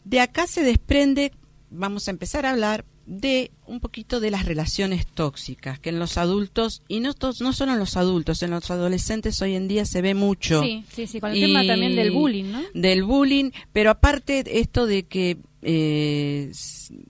De 0.05 0.21
acá 0.21 0.47
se 0.47 0.63
desprende, 0.63 1.33
vamos 1.71 2.07
a 2.07 2.11
empezar 2.11 2.45
a 2.45 2.51
hablar 2.51 2.85
de 3.07 3.51
un 3.67 3.81
poquito 3.81 4.21
de 4.21 4.31
las 4.31 4.45
relaciones 4.45 5.07
tóxicas 5.07 5.79
que 5.79 5.89
en 5.89 5.99
los 5.99 6.19
adultos 6.19 6.83
y 6.87 7.01
no 7.01 7.15
no 7.41 7.53
solo 7.55 7.73
en 7.73 7.79
los 7.79 7.97
adultos 7.97 8.43
en 8.43 8.51
los 8.51 8.71
adolescentes 8.71 9.41
hoy 9.41 9.55
en 9.55 9.69
día 9.69 9.85
se 9.87 10.03
ve 10.03 10.15
mucho 10.15 10.63
Sí, 10.63 10.85
sí, 10.93 11.07
sí, 11.07 11.19
con 11.19 11.33
el 11.33 11.41
tema 11.41 11.67
también 11.67 11.97
del 11.97 12.13
bullying, 12.13 12.53
¿no? 12.53 12.61
del 12.73 13.03
bullying 13.03 13.51
pero 13.73 13.91
aparte 13.91 14.45
esto 14.61 14.87
de 14.87 15.05
que 15.05 15.39
eh, 15.63 16.51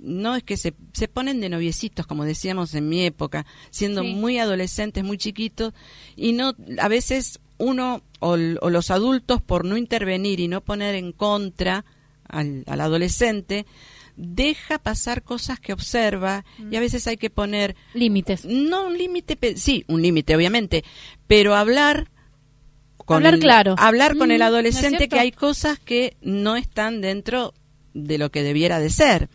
no 0.01 0.35
es 0.37 0.43
que 0.43 0.57
se, 0.57 0.75
se 0.93 1.07
ponen 1.09 1.41
de 1.41 1.49
noviecitos 1.49 2.07
como 2.07 2.25
decíamos 2.25 2.75
en 2.75 2.89
mi 2.89 3.05
época 3.05 3.47
siendo 3.71 4.03
Sí. 4.03 4.13
muy 4.15 4.39
adolescentes 4.39 5.05
muy 5.05 5.19
chiquitos 5.19 5.73
y 6.17 6.33
no 6.33 6.55
a 6.79 6.89
veces 6.89 7.39
uno 7.59 8.03
o, 8.19 8.37
los 8.37 8.91
adultos 8.91 9.41
por 9.43 9.65
no 9.65 9.77
intervenir 9.77 10.41
y 10.41 10.49
no 10.49 10.63
poner 10.63 10.95
en 10.97 11.13
contra 11.13 11.85
al, 12.29 12.65
al 12.67 12.81
adolescente 12.81 13.67
deja 14.17 14.79
pasar 14.79 15.23
cosas 15.23 15.61
que 15.61 15.73
observa 15.73 16.45
y 16.71 16.77
a 16.77 16.81
veces 16.81 17.07
hay 17.07 17.17
que 17.17 17.31
poner 17.31 17.77
límites 17.95 18.45
no 18.45 18.87
un 18.89 18.99
límite 18.99 19.39
sí 19.57 19.85
un 19.89 20.03
límite 20.03 20.35
obviamente 20.35 20.85
pero 21.27 21.55
hablar 21.55 22.11
con 22.97 23.17
Hablar 23.19 23.35
el- 23.35 23.41
claro. 23.41 23.75
hablar 23.79 24.17
con 24.17 24.29
Mm, 24.29 24.33
el 24.33 24.39
¿no 24.39 24.45
es 24.45 24.49
adolescente 24.49 25.09
que 25.09 25.19
hay 25.19 25.33
cosas 25.33 25.79
que 25.79 26.17
no 26.21 26.57
están 26.57 27.01
dentro 27.01 27.55
de 27.95 28.19
lo 28.19 28.31
que 28.31 28.43
debiera 28.43 28.79
de 28.79 28.91
ser 28.91 29.29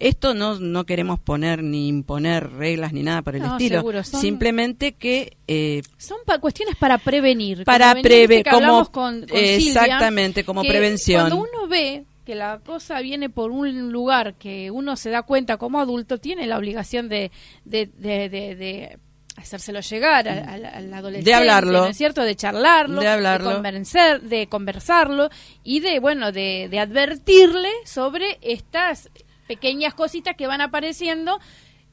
esto 0.00 0.34
no, 0.34 0.58
no 0.58 0.84
queremos 0.86 1.20
poner 1.20 1.62
ni 1.62 1.86
imponer 1.86 2.50
reglas 2.54 2.92
ni 2.92 3.02
nada 3.04 3.22
por 3.22 3.36
el 3.36 3.42
No, 3.42 3.52
estilo 3.52 3.78
seguro, 3.78 4.02
son- 4.02 4.20
simplemente 4.20 4.92
que 4.92 5.36
eh, 5.46 5.82
Son 5.98 6.18
pa- 6.26 6.38
cuestiones 6.40 6.74
para 6.76 6.98
prevenir. 6.98 7.64
Para 7.64 7.90
Como 7.92 8.02
venía, 8.02 8.02
preve- 8.10 8.26
viste 8.26 8.42
que 8.44 8.50
como- 8.50 8.56
hablamos 8.66 8.88
con, 8.90 9.20
con 9.20 9.28
Silvia, 9.38 9.56
exactamente, 9.56 10.44
como 10.44 10.62
que 10.62 10.68
prevención. 10.68 11.20
Cuando 11.30 11.36
uno 11.48 11.68
ve 11.68 12.04
que 12.26 12.34
la 12.34 12.58
cosa 12.58 13.00
viene 13.02 13.30
por 13.30 13.52
un 13.52 13.92
lugar 13.92 14.34
que 14.34 14.70
uno 14.72 14.96
se 14.96 15.10
da 15.10 15.22
cuenta 15.22 15.58
como 15.58 15.78
adulto, 15.80 16.18
tiene 16.18 16.46
la 16.48 16.58
obligación 16.58 17.08
de, 17.08 17.30
de, 17.64 17.86
de, 17.86 18.28
de- 18.28 18.56
de 18.56 18.98
hacérselo 19.44 19.80
llegar 19.80 20.28
al, 20.28 20.48
al- 20.48 20.64
al 20.66 20.92
adolescente, 20.94 21.30
De 21.30 21.34
hablarlo. 21.34 21.80
¿no 21.84 21.86
es 21.86 21.96
cierto? 21.96 22.22
De 22.22 22.34
charlarlo, 22.34 23.00
De 23.00 23.08
hablarlo. 23.08 23.52
convencer, 23.54 24.20
de 24.22 24.46
conversarlo 24.48 25.28
y 25.62 25.80
de, 25.80 26.00
bueno, 26.00 26.32
de, 26.32 26.68
de 26.70 26.78
advertirle 26.80 27.70
sobre 27.84 28.38
estas 28.42 29.08
pequeñas 29.46 29.94
cositas 29.94 30.36
que 30.36 30.46
van 30.46 30.60
apareciendo 30.60 31.38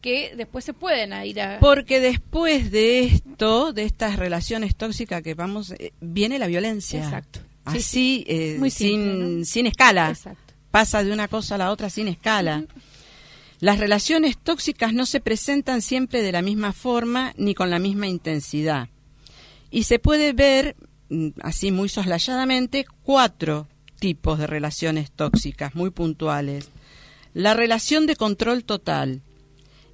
que 0.02 0.34
después 0.36 0.66
se 0.66 0.74
pueden 0.74 1.14
ir 1.26 1.40
a... 1.42 1.60
porque 1.60 2.00
después 2.00 2.72
de 2.72 3.04
esto 3.04 3.72
de 3.74 3.84
estas 3.84 4.16
relaciones 4.16 4.76
tóxicas 4.76 5.22
que 5.22 5.36
vamos 5.36 5.72
eh, 5.78 5.94
viene 6.00 6.40
la 6.40 6.48
violencia 6.48 7.04
Exacto. 7.04 7.40
Sí, 7.40 7.46
así 7.66 7.82
sí. 7.82 8.26
eh, 8.28 8.56
Muy 8.58 8.72
sin 8.72 9.46
sin 9.46 9.68
escala 9.68 10.10
Exacto. 10.10 10.54
pasa 10.72 11.04
de 11.04 11.12
una 11.12 11.28
cosa 11.28 11.54
a 11.54 11.58
la 11.60 11.70
otra 11.72 11.90
sin 11.92 12.08
escala 12.08 12.64
las 13.62 13.80
relaciones 13.80 14.40
tóxicas 14.40 14.92
no 14.92 15.06
se 15.06 15.20
presentan 15.20 15.84
siempre 15.84 16.24
de 16.24 16.32
la 16.32 16.42
misma 16.42 16.74
forma 16.74 17.32
ni 17.38 17.54
con 17.54 17.70
la 17.70 17.78
misma 17.78 18.08
intensidad. 18.08 18.90
Y 19.70 19.84
se 19.84 20.00
puede 20.00 20.34
ver 20.34 20.76
mm, 21.10 21.30
así 21.44 21.72
muy 21.72 21.88
soslayadamente 21.88 22.86
cuatro 23.04 23.68
tipos 24.00 24.40
de 24.40 24.48
relaciones 24.48 25.12
tóxicas 25.12 25.76
muy 25.76 25.92
puntuales. 25.92 26.70
La 27.36 27.54
relación 27.54 28.08
de 28.08 28.16
control 28.16 28.64
total. 28.64 29.22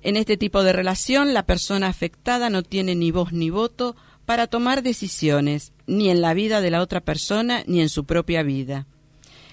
En 0.01 0.15
este 0.15 0.37
tipo 0.37 0.63
de 0.63 0.71
relación, 0.71 1.33
la 1.33 1.45
persona 1.45 1.87
afectada 1.87 2.49
no 2.49 2.63
tiene 2.63 2.95
ni 2.95 3.11
voz 3.11 3.33
ni 3.33 3.49
voto 3.49 3.97
para 4.25 4.47
tomar 4.47 4.81
decisiones, 4.81 5.73
ni 5.87 6.09
en 6.09 6.21
la 6.21 6.33
vida 6.33 6.61
de 6.61 6.71
la 6.71 6.81
otra 6.81 7.01
persona, 7.01 7.63
ni 7.67 7.81
en 7.81 7.89
su 7.89 8.05
propia 8.05 8.43
vida. 8.43 8.87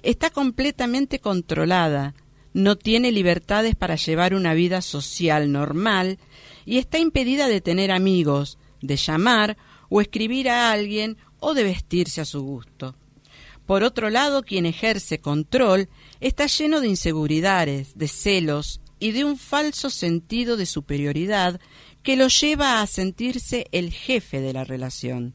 Está 0.04 0.30
completamente 0.30 1.18
controlada, 1.18 2.14
no 2.55 2.76
tiene 2.76 3.12
libertades 3.12 3.74
para 3.74 3.96
llevar 3.96 4.32
una 4.32 4.55
vida 4.55 4.80
social 4.80 5.52
normal 5.52 6.18
y 6.64 6.78
está 6.78 6.98
impedida 6.98 7.48
de 7.48 7.61
tener 7.61 7.90
amigos, 7.90 8.59
de 8.80 8.96
llamar 8.96 9.59
o 9.90 10.00
escribir 10.00 10.48
a 10.48 10.70
alguien 10.70 11.18
o 11.40 11.52
de 11.52 11.64
vestirse 11.64 12.20
a 12.20 12.24
su 12.24 12.42
gusto. 12.42 12.94
Por 13.66 13.82
otro 13.82 14.09
lado, 14.09 14.42
quien 14.42 14.66
ejerce 14.66 15.18
control 15.18 15.88
está 16.20 16.46
lleno 16.46 16.80
de 16.80 16.88
inseguridades, 16.88 17.98
de 17.98 18.09
celos 18.09 18.80
y 19.00 19.12
de 19.12 19.24
un 19.24 19.36
falso 19.36 19.90
sentido 19.90 20.57
de 20.57 20.66
superioridad 20.66 21.61
que 22.02 22.16
lo 22.16 22.28
lleva 22.28 22.80
a 22.80 22.86
sentirse 22.86 23.66
el 23.72 23.90
jefe 23.90 24.40
de 24.40 24.52
la 24.52 24.64
relación. 24.64 25.34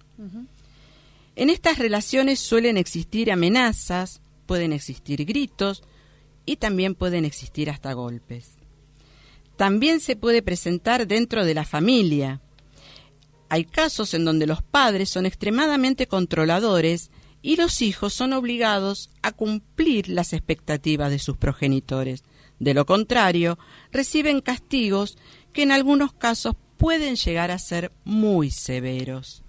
En 1.36 1.49
estas 1.49 1.80
relaciones 1.80 2.39
suelen 2.39 2.78
existir 2.78 3.32
amenazas, 3.32 4.22
pueden 4.45 4.74
existir 4.74 5.26
gritos 5.26 5.84
y 6.50 6.58
también 6.58 6.95
pueden 6.95 7.26
existir 7.26 7.70
hasta 7.70 7.93
golpes. 7.93 8.58
También 9.56 10.00
se 10.00 10.16
puede 10.16 10.41
presentar 10.41 11.06
dentro 11.06 11.45
de 11.45 11.54
la 11.54 11.64
familia. 11.64 12.41
Hay 13.50 13.66
casos 13.66 14.16
en 14.16 14.26
donde 14.26 14.47
los 14.47 14.64
padres 14.64 15.12
son 15.12 15.28
extremadamente 15.28 16.08
controladores 16.08 17.12
y 17.43 17.56
los 17.56 17.84
hijos 17.84 18.16
son 18.16 18.34
obligados 18.34 19.12
a 19.22 19.32
cumplir 19.32 20.10
las 20.10 20.34
expectativas 20.34 21.12
de 21.12 21.20
sus 21.20 21.38
progenitores. 21.38 22.24
De 22.58 22.74
lo 22.74 22.88
contrario, 22.88 23.60
reciben 23.91 24.41
castigos 24.41 25.20
que 25.54 25.62
en 25.62 25.72
algunos 25.72 26.14
casos 26.14 26.56
pueden 26.78 27.16
llegar 27.16 27.52
a 27.52 27.60
ser 27.60 27.91
muy 28.06 28.50
severos. 28.50 29.43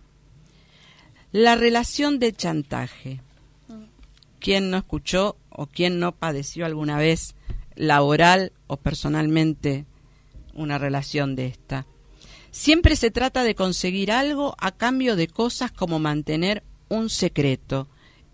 La 1.32 1.54
relación 1.54 2.18
de 2.18 2.34
chantaje. 2.34 3.22
¿Quién 4.40 4.70
no 4.70 4.78
escuchó 4.78 5.36
o 5.50 5.66
quién 5.66 6.00
no 6.00 6.12
padeció 6.12 6.64
alguna 6.66 6.96
vez 6.96 7.34
laboral 7.76 8.52
o 8.66 8.78
personalmente 8.78 9.86
una 10.54 10.78
relación 10.78 11.36
de 11.36 11.46
esta? 11.46 11.86
Siempre 12.50 12.96
se 12.96 13.10
trata 13.10 13.44
de 13.44 13.54
conseguir 13.54 14.10
algo 14.10 14.56
a 14.58 14.72
cambio 14.72 15.14
de 15.14 15.28
cosas 15.28 15.70
como 15.70 15.98
mantener 15.98 16.64
un 16.88 17.10
secreto, 17.10 17.88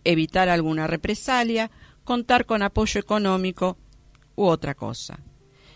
evitar 0.04 0.48
alguna 0.48 0.86
represalia, 0.86 1.70
contar 2.04 2.46
con 2.46 2.62
apoyo 2.62 3.00
económico 3.00 3.76
u 4.36 4.44
otra 4.44 4.74
cosa. 4.74 5.20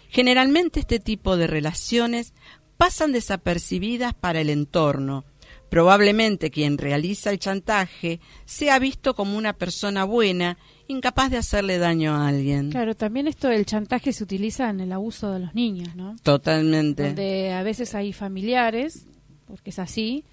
Generalmente 0.08 0.80
este 0.80 1.00
tipo 1.00 1.36
de 1.36 1.46
relaciones 1.46 2.34
pasan 2.76 3.12
desapercibidas 3.12 4.14
para 4.14 4.40
el 4.40 4.48
entorno. 4.48 5.24
Probablemente 5.70 6.50
quien 6.50 6.76
realiza 6.76 7.30
el 7.30 7.38
chantaje 7.38 8.20
sea 8.44 8.78
visto 8.78 9.14
como 9.14 9.38
una 9.38 9.52
persona 9.54 10.04
buena, 10.04 10.58
incapaz 10.88 11.30
de 11.30 11.36
hacerle 11.38 11.78
daño 11.78 12.12
a 12.14 12.26
alguien. 12.28 12.70
Claro, 12.70 12.94
también 12.96 13.28
esto 13.28 13.48
del 13.48 13.64
chantaje 13.64 14.12
se 14.12 14.24
utiliza 14.24 14.68
en 14.68 14.80
el 14.80 14.92
abuso 14.92 15.30
de 15.32 15.38
los 15.38 15.54
niños, 15.54 15.94
¿no? 15.94 16.16
Totalmente. 16.22 17.04
Donde 17.04 17.52
a 17.52 17.62
veces 17.62 17.94
hay 17.94 18.12
familiares, 18.12 19.06
porque 19.46 19.70
es 19.70 19.78
así, 19.78 20.24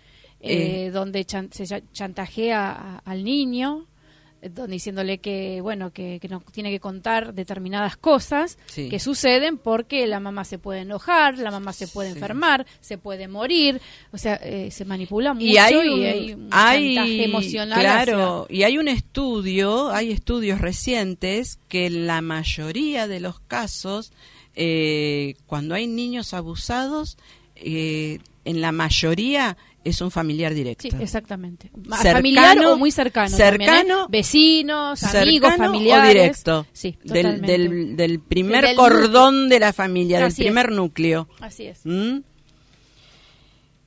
eh, 0.42 0.88
Eh. 0.88 0.92
donde 0.92 1.24
chan- 1.26 1.50
se 1.52 1.66
cha- 1.68 1.82
chantajea 1.94 2.72
a- 2.72 2.98
al 3.06 3.24
niño, 3.24 3.86
eh, 4.42 4.50
diciéndole 4.68 5.18
que, 5.20 5.62
bueno, 5.62 5.92
que, 5.92 6.20
que 6.22 6.28
no 6.28 6.42
tiene 6.52 6.70
que 6.72 6.80
contar 6.80 7.34
determinadas 7.34 7.98
cosas 7.98 8.58
Sí. 8.68 8.90
que 8.90 9.00
suceden 9.00 9.58
porque 9.58 10.06
la 10.08 10.20
mamá 10.20 10.44
se 10.46 10.60
puede 10.60 10.82
enojar, 10.82 11.38
la 11.38 11.52
mamá 11.52 11.74
se 11.74 11.88
puede 11.88 12.10
Sí. 12.12 12.16
enfermar, 12.16 12.66
se 12.82 12.98
puede 12.98 13.28
morir, 13.28 13.82
o 14.12 14.18
sea, 14.18 14.36
eh, 14.44 14.70
se 14.72 14.86
manipula 14.86 15.34
mucho 15.34 15.46
y 15.46 15.58
hay 15.58 15.76
un, 15.76 16.00
y 16.02 16.06
hay 16.06 16.34
un 16.34 16.50
hay- 16.52 16.96
chantaje 16.96 17.24
emocional. 17.26 17.80
claro 17.80 18.44
hacia- 18.44 18.56
y 18.58 18.64
hay 18.64 18.78
un 18.78 18.88
estudio 18.88 19.90
hay 19.92 20.12
estudios 20.12 20.60
recientes 20.62 21.60
que 21.68 21.86
en 21.88 22.08
la 22.08 22.22
mayoría 22.22 23.08
de 23.08 23.20
los 23.20 23.40
casos 23.40 24.12
eh, 24.56 25.36
cuando 25.46 25.76
hay 25.76 25.88
niños 25.88 26.34
abusados 26.34 27.18
eh, 27.56 28.20
en 28.46 28.62
la 28.62 28.72
mayoría 28.72 29.58
es 29.88 30.02
un 30.02 30.12
familiar 30.12 30.54
directo 30.54 30.88
Sí, 30.90 30.96
exactamente. 31.00 31.70
Cercano, 31.74 32.14
familiar 32.14 32.58
o 32.66 32.78
muy 32.78 32.92
cercano. 32.92 33.36
también, 33.38 33.62
¿eh? 33.62 33.66
cercano, 33.66 34.08
Vecinos, 34.10 35.04
amigos, 35.04 35.50
cercano 35.52 35.72
familiares. 35.72 36.10
o 36.10 36.14
directo 36.14 36.68
Sí, 36.74 36.98
del, 37.04 37.42
del, 37.42 37.96
del 37.96 38.20
primer 38.20 38.66
Del 38.66 38.76
cordón 38.76 39.50
de 39.50 39.60
la 39.60 39.74
familia 39.74 40.20
del 40.20 40.28
es. 40.28 40.36
primer 40.36 40.72
núcleo 40.72 41.28
Así 41.40 41.66
es. 41.66 41.80
¿Mm? 41.86 42.20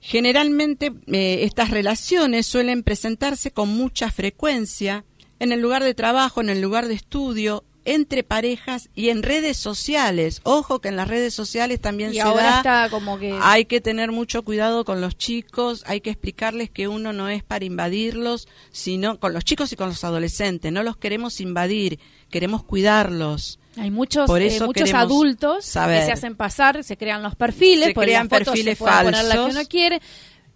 Generalmente 0.01 0.93
eh, 1.09 1.41
estas 1.45 1.71
relaciones 1.71 2.47
suelen 2.47 2.83
presentarse 2.83 3.51
con 3.51 3.69
mucha 3.69 4.11
frecuencia 4.11 5.05
en 5.39 5.53
el 5.53 5.61
lugar 5.61 5.85
de 5.85 5.95
trabajo, 5.95 6.41
en 6.41 6.49
el 6.49 6.61
lugar 6.63 6.89
de 6.89 6.95
estudio, 6.95 7.65
entre 7.85 8.23
parejas 8.23 8.89
y 8.95 9.09
en 9.09 9.23
redes 9.23 9.57
sociales. 9.57 10.41
Ojo 10.45 10.81
que 10.81 10.89
en 10.89 10.97
las 10.97 11.09
redes 11.09 11.33
sociales 11.35 11.81
también 11.81 12.11
Y 12.11 12.15
se 12.17 12.21
ahora 12.23 12.43
da. 12.43 12.57
está 12.59 12.89
como 12.91 13.19
que... 13.19 13.39
Hay 13.43 13.65
que 13.65 13.81
tener 13.81 14.13
mucho 14.13 14.43
cuidado 14.43 14.85
con 14.85 15.01
los 15.01 15.17
chicos, 15.17 15.83
hay 15.87 16.01
que 16.01 16.11
explicarles 16.11 16.71
que 16.71 16.89
uno 16.89 17.13
no 17.13 17.29
es 17.29 17.43
para 17.43 17.65
invadirlos, 17.65 18.49
sino 18.71 19.19
con 19.19 19.33
los 19.33 19.45
chicos 19.45 19.73
y 19.73 19.77
con 19.77 19.89
los 19.89 20.05
adolescentes. 20.05 20.73
No 20.73 20.83
los 20.83 20.97
queremos 20.97 21.41
invadir, 21.41 21.99
queremos 22.31 22.63
cuidarlos. 22.65 23.59
Hay 23.77 23.91
muchos, 23.91 24.27
Por 24.27 24.43
eh, 24.43 24.59
muchos 24.61 24.93
adultos 24.93 25.65
saber. 25.65 26.01
que 26.01 26.07
se 26.07 26.13
hacen 26.13 26.37
pasar, 26.37 26.83
se 26.85 26.97
crean 26.97 27.23
los 27.23 27.35
perfiles, 27.37 27.87
Se 27.89 27.95
por 27.95 28.05
crean 28.05 28.25
las 28.29 28.39
fotos 28.41 28.47
perfiles 28.55 28.77
se 28.79 28.85
puede 28.85 28.97
poner 29.05 29.25
la 29.25 29.31
que 29.31 29.37
falsos. 29.39 29.55
uno 29.55 29.65
quiere, 29.69 30.01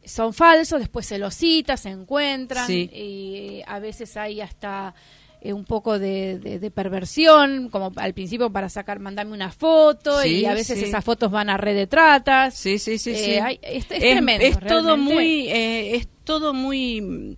son 0.04 0.34
falsos, 0.34 0.80
después 0.80 1.06
se 1.06 1.18
los 1.18 1.34
cita, 1.34 1.76
se 1.76 1.90
encuentran 1.90 2.66
Sí. 2.66 2.90
y 2.92 3.62
a 3.66 3.78
veces 3.78 4.16
hay 4.16 4.40
hasta 4.40 4.94
eh, 5.44 5.52
un 5.52 5.64
poco 5.64 5.98
de, 5.98 6.38
de- 6.40 6.58
de 6.58 6.70
perversión, 6.72 7.68
como 7.68 7.92
al 7.96 8.14
principio 8.14 8.50
para 8.50 8.68
sacar, 8.68 8.98
mandarme 8.98 9.32
una 9.34 9.52
foto 9.52 10.20
Sí, 10.22 10.40
y 10.40 10.46
a 10.46 10.54
veces 10.54 10.78
sí. 10.78 10.86
esas 10.86 11.04
fotos 11.04 11.30
van 11.30 11.50
a 11.50 11.56
red 11.56 11.76
de 11.76 11.86
tratas. 11.86 12.54
Sí, 12.54 12.78
sí, 12.78 12.98
sí, 12.98 13.10
Eh, 13.10 13.16
sí. 13.24 13.30
hay- 13.32 13.60
es, 13.62 13.84
es 13.90 14.00
tremendo. 14.00 14.44
es 14.46 14.58
todo 14.60 14.96
muy, 14.96 15.48
eh, 15.48 15.96
es 15.96 16.08
todo 16.24 16.52
muy. 16.54 17.36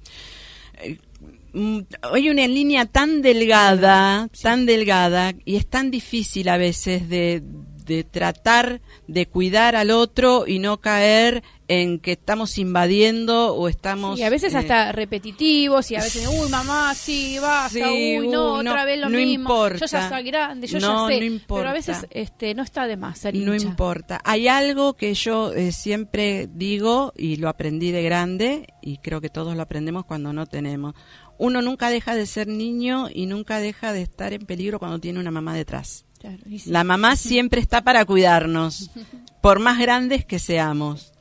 mm, 1.52 1.78
Hay 2.12 2.28
una 2.30 2.46
línea 2.46 2.86
tan 2.86 3.22
delgada, 3.22 4.28
tan 4.42 4.66
delgada, 4.66 5.32
y 5.44 5.56
es 5.56 5.66
tan 5.66 5.90
difícil 5.90 6.48
a 6.48 6.58
veces 6.58 7.08
de, 7.08 7.42
de 7.86 8.04
tratar 8.04 8.80
de 9.06 9.26
cuidar 9.26 9.76
al 9.76 9.90
otro 9.90 10.44
y 10.46 10.58
no 10.58 10.80
caer 10.80 11.42
en 11.68 11.98
que 11.98 12.12
estamos 12.12 12.58
invadiendo 12.58 13.54
o 13.54 13.68
estamos. 13.68 14.18
Y 14.18 14.22
a 14.22 14.30
veces 14.30 14.54
eh, 14.54 14.58
hasta 14.58 14.92
repetitivos 14.92 15.90
y 15.90 15.96
a 15.96 16.00
veces, 16.02 16.28
uy, 16.28 16.48
mamá, 16.48 16.94
sí, 16.94 17.38
basta, 17.40 17.70
Sí, 17.70 18.18
uy, 18.20 18.28
no, 18.28 18.62
no, 18.62 18.70
otra 18.70 18.84
vez 18.84 18.98
lo 19.00 19.08
no 19.08 19.16
mismo. 19.18 19.32
importa. 19.50 19.78
Yo 19.78 19.86
ya 19.86 20.08
soy 20.08 20.22
grande, 20.24 20.66
yo 20.68 20.78
No, 20.78 21.08
ya 21.08 21.14
sé. 21.14 21.20
no 21.20 21.26
importa. 21.26 21.60
Pero 21.62 21.70
a 21.70 21.72
veces 21.72 22.06
este, 22.10 22.54
no 22.54 22.62
está 22.62 22.86
de 22.86 22.96
más 22.96 23.18
ser 23.18 23.34
No 23.34 23.54
importa. 23.54 24.20
Hay 24.24 24.46
algo 24.48 24.94
que 24.94 25.14
yo 25.14 25.52
eh, 25.52 25.72
siempre 25.72 26.48
digo 26.52 27.12
y 27.16 27.36
lo 27.36 27.48
aprendí 27.48 27.90
de 27.90 28.02
grande 28.02 28.66
y 28.80 28.98
creo 28.98 29.20
que 29.20 29.28
todos 29.30 29.56
lo 29.56 29.62
aprendemos 29.62 30.04
cuando 30.04 30.32
no 30.32 30.46
tenemos. 30.46 30.94
Uno 31.38 31.60
nunca 31.62 31.90
deja 31.90 32.14
de 32.14 32.26
ser 32.26 32.46
niño 32.46 33.08
y 33.12 33.26
nunca 33.26 33.58
deja 33.58 33.92
de 33.92 34.02
estar 34.02 34.32
en 34.32 34.46
peligro 34.46 34.78
cuando 34.78 35.00
tiene 35.00 35.18
una 35.20 35.30
mamá 35.30 35.54
detrás. 35.54 36.05
Claro, 36.26 36.42
y 36.50 36.58
sí. 36.58 36.70
La 36.70 36.82
mamá 36.82 37.14
siempre 37.14 37.60
está 37.60 37.82
para 37.82 38.04
cuidarnos, 38.04 38.90
por 39.40 39.60
más 39.60 39.78
grandes 39.78 40.24
que 40.24 40.38
seamos. 40.38 41.12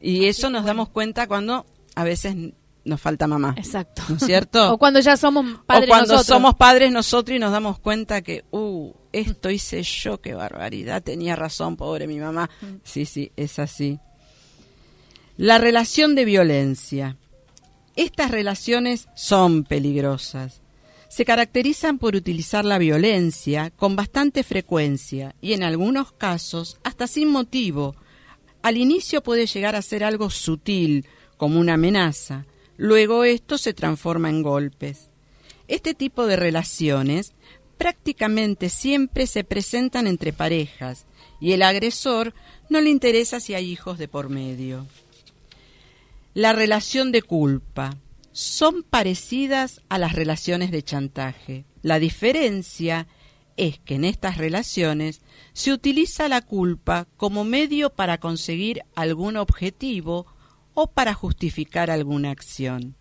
Y 0.00 0.26
eso 0.26 0.50
nos 0.50 0.64
damos 0.64 0.88
cuenta 0.88 1.28
cuando 1.28 1.64
a 1.94 2.02
veces 2.02 2.34
nos 2.84 3.00
falta 3.00 3.28
mamá. 3.28 3.54
Exacto. 3.56 4.02
¿No 4.08 4.16
es 4.16 4.22
cierto? 4.26 4.72
O 4.74 4.78
cuando 4.78 4.98
ya 4.98 5.16
somos 5.16 5.60
padres 5.64 5.84
o 5.84 5.88
cuando 5.88 6.14
nosotros. 6.14 6.26
somos 6.26 6.54
padres 6.56 6.90
nosotros 6.90 7.36
y 7.36 7.38
nos 7.38 7.52
damos 7.52 7.78
cuenta 7.78 8.22
que, 8.22 8.44
uh, 8.50 8.92
esto 9.12 9.48
hice 9.48 9.82
yo, 9.84 10.20
qué 10.20 10.34
barbaridad, 10.34 11.02
tenía 11.02 11.36
razón, 11.36 11.76
pobre 11.76 12.08
mi 12.08 12.18
mamá. 12.18 12.50
Sí, 12.82 13.04
sí, 13.04 13.30
es 13.36 13.58
así. 13.58 14.00
La 15.36 15.58
relación 15.58 16.14
de 16.14 16.24
violencia. 16.24 17.16
Estas 17.94 18.30
relaciones 18.30 19.08
son 19.14 19.64
peligrosas. 19.64 20.61
Se 21.12 21.26
caracterizan 21.26 21.98
por 21.98 22.16
utilizar 22.16 22.64
la 22.64 22.78
violencia 22.78 23.68
con 23.68 23.96
bastante 23.96 24.42
frecuencia 24.42 25.34
y 25.42 25.52
en 25.52 25.62
algunos 25.62 26.10
casos 26.10 26.78
hasta 26.84 27.06
sin 27.06 27.28
motivo. 27.28 27.94
Al 28.62 28.78
inicio 28.78 29.22
puede 29.22 29.44
llegar 29.44 29.76
a 29.76 29.82
ser 29.82 30.04
algo 30.04 30.30
sutil, 30.30 31.04
como 31.36 31.60
una 31.60 31.74
amenaza. 31.74 32.46
Luego 32.78 33.24
esto 33.24 33.58
se 33.58 33.74
transforma 33.74 34.30
en 34.30 34.40
golpes. 34.40 35.10
Este 35.68 35.92
tipo 35.92 36.24
de 36.24 36.36
relaciones 36.36 37.34
prácticamente 37.76 38.70
siempre 38.70 39.26
se 39.26 39.44
presentan 39.44 40.06
entre 40.06 40.32
parejas 40.32 41.04
y 41.42 41.52
el 41.52 41.60
agresor 41.60 42.32
no 42.70 42.80
le 42.80 42.88
interesa 42.88 43.38
si 43.38 43.52
hay 43.52 43.70
hijos 43.70 43.98
de 43.98 44.08
por 44.08 44.30
medio. 44.30 44.86
La 46.32 46.54
relación 46.54 47.12
de 47.12 47.20
culpa 47.20 47.98
son 48.32 48.82
parecidas 48.82 49.80
a 49.88 49.98
las 49.98 50.12
relaciones 50.12 50.70
de 50.70 50.82
chantaje. 50.82 51.64
La 51.82 51.98
diferencia 51.98 53.06
es 53.56 53.78
que 53.78 53.96
en 53.96 54.04
estas 54.04 54.38
relaciones 54.38 55.20
se 55.52 55.72
utiliza 55.72 56.28
la 56.28 56.40
culpa 56.40 57.06
como 57.16 57.44
medio 57.44 57.90
para 57.90 58.18
conseguir 58.18 58.82
algún 58.94 59.36
objetivo 59.36 60.26
o 60.74 60.86
para 60.86 61.14
justificar 61.14 61.90
alguna 61.90 62.30
acción. 62.30 62.96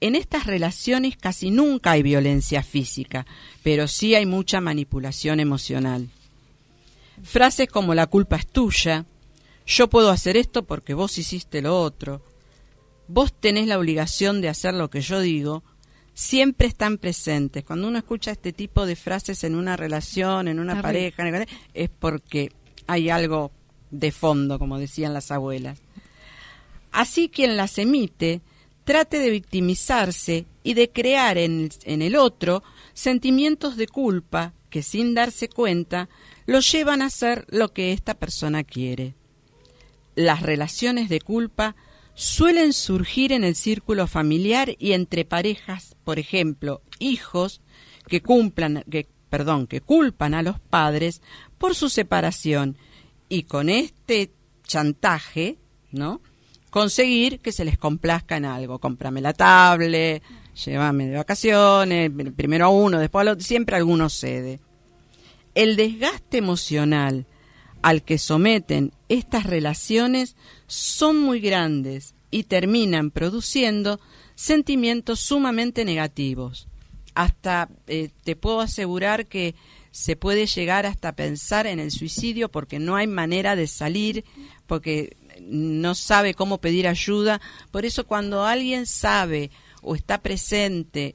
En 0.00 0.16
estas 0.16 0.46
relaciones 0.46 1.16
casi 1.16 1.52
nunca 1.52 1.92
hay 1.92 2.02
violencia 2.02 2.64
física, 2.64 3.24
pero 3.62 3.86
sí 3.86 4.16
hay 4.16 4.26
mucha 4.26 4.60
manipulación 4.60 5.38
emocional. 5.38 6.08
Frases 7.22 7.68
como 7.68 7.94
la 7.94 8.08
culpa 8.08 8.34
es 8.36 8.48
tuya, 8.48 9.06
yo 9.64 9.88
puedo 9.88 10.10
hacer 10.10 10.36
esto 10.36 10.64
porque 10.64 10.94
vos 10.94 11.18
hiciste 11.18 11.62
lo 11.62 11.80
otro, 11.80 12.20
vos 13.08 13.32
tenés 13.32 13.66
la 13.66 13.78
obligación 13.78 14.40
de 14.40 14.48
hacer 14.48 14.74
lo 14.74 14.90
que 14.90 15.00
yo 15.00 15.20
digo, 15.20 15.62
siempre 16.14 16.66
están 16.66 16.98
presentes. 16.98 17.64
Cuando 17.64 17.88
uno 17.88 17.98
escucha 17.98 18.30
este 18.30 18.52
tipo 18.52 18.86
de 18.86 18.96
frases 18.96 19.44
en 19.44 19.54
una 19.54 19.76
relación, 19.76 20.48
en 20.48 20.60
una 20.60 20.80
pareja, 20.82 21.24
es 21.74 21.90
porque 21.90 22.52
hay 22.86 23.10
algo 23.10 23.52
de 23.90 24.12
fondo, 24.12 24.58
como 24.58 24.78
decían 24.78 25.14
las 25.14 25.30
abuelas. 25.30 25.80
Así 26.90 27.28
quien 27.28 27.56
las 27.56 27.78
emite 27.78 28.42
trate 28.84 29.18
de 29.18 29.30
victimizarse 29.30 30.46
y 30.62 30.74
de 30.74 30.90
crear 30.90 31.38
en, 31.38 31.70
en 31.84 32.02
el 32.02 32.16
otro 32.16 32.62
sentimientos 32.92 33.76
de 33.76 33.86
culpa 33.86 34.52
que 34.70 34.82
sin 34.82 35.14
darse 35.14 35.48
cuenta 35.48 36.08
lo 36.46 36.60
llevan 36.60 37.02
a 37.02 37.06
hacer 37.06 37.46
lo 37.48 37.72
que 37.72 37.92
esta 37.92 38.14
persona 38.14 38.64
quiere. 38.64 39.14
Las 40.14 40.42
relaciones 40.42 41.08
de 41.08 41.20
culpa 41.20 41.76
suelen 42.14 42.72
surgir 42.72 43.32
en 43.32 43.44
el 43.44 43.54
círculo 43.54 44.06
familiar 44.06 44.74
y 44.78 44.92
entre 44.92 45.24
parejas, 45.24 45.96
por 46.04 46.18
ejemplo, 46.18 46.82
hijos 46.98 47.60
que 48.08 48.22
cumplan 48.22 48.84
que 48.90 49.08
perdón, 49.30 49.66
que 49.66 49.80
culpan 49.80 50.34
a 50.34 50.42
los 50.42 50.60
padres 50.60 51.22
por 51.56 51.74
su 51.74 51.88
separación 51.88 52.76
y 53.30 53.44
con 53.44 53.70
este 53.70 54.30
chantaje, 54.62 55.56
¿no? 55.90 56.20
conseguir 56.72 57.40
que 57.40 57.52
se 57.52 57.66
les 57.66 57.76
complazca 57.76 58.38
en 58.38 58.46
algo, 58.46 58.78
cómprame 58.78 59.20
la 59.20 59.34
tablet, 59.34 60.22
llévame 60.64 61.06
de 61.06 61.16
vacaciones, 61.16 62.10
primero 62.34 62.64
a 62.64 62.68
uno, 62.70 62.98
después 62.98 63.20
al 63.20 63.28
otro, 63.28 63.44
siempre 63.44 63.76
alguno 63.76 64.08
cede. 64.08 64.58
El 65.54 65.76
desgaste 65.76 66.38
emocional 66.38 67.26
al 67.82 68.02
que 68.02 68.18
someten 68.18 68.92
estas 69.08 69.44
relaciones 69.44 70.36
son 70.66 71.18
muy 71.20 71.40
grandes 71.40 72.14
y 72.30 72.44
terminan 72.44 73.10
produciendo 73.10 74.00
sentimientos 74.34 75.20
sumamente 75.20 75.84
negativos. 75.84 76.68
Hasta 77.14 77.68
eh, 77.86 78.10
te 78.24 78.36
puedo 78.36 78.60
asegurar 78.60 79.26
que 79.26 79.54
se 79.90 80.16
puede 80.16 80.46
llegar 80.46 80.86
hasta 80.86 81.12
pensar 81.12 81.66
en 81.66 81.78
el 81.78 81.90
suicidio 81.90 82.50
porque 82.50 82.78
no 82.78 82.96
hay 82.96 83.06
manera 83.06 83.54
de 83.54 83.66
salir, 83.66 84.24
porque 84.66 85.16
no 85.40 85.94
sabe 85.94 86.32
cómo 86.32 86.58
pedir 86.58 86.88
ayuda. 86.88 87.40
Por 87.70 87.84
eso 87.84 88.06
cuando 88.06 88.46
alguien 88.46 88.86
sabe 88.86 89.50
o 89.82 89.94
está 89.94 90.22
presente 90.22 91.14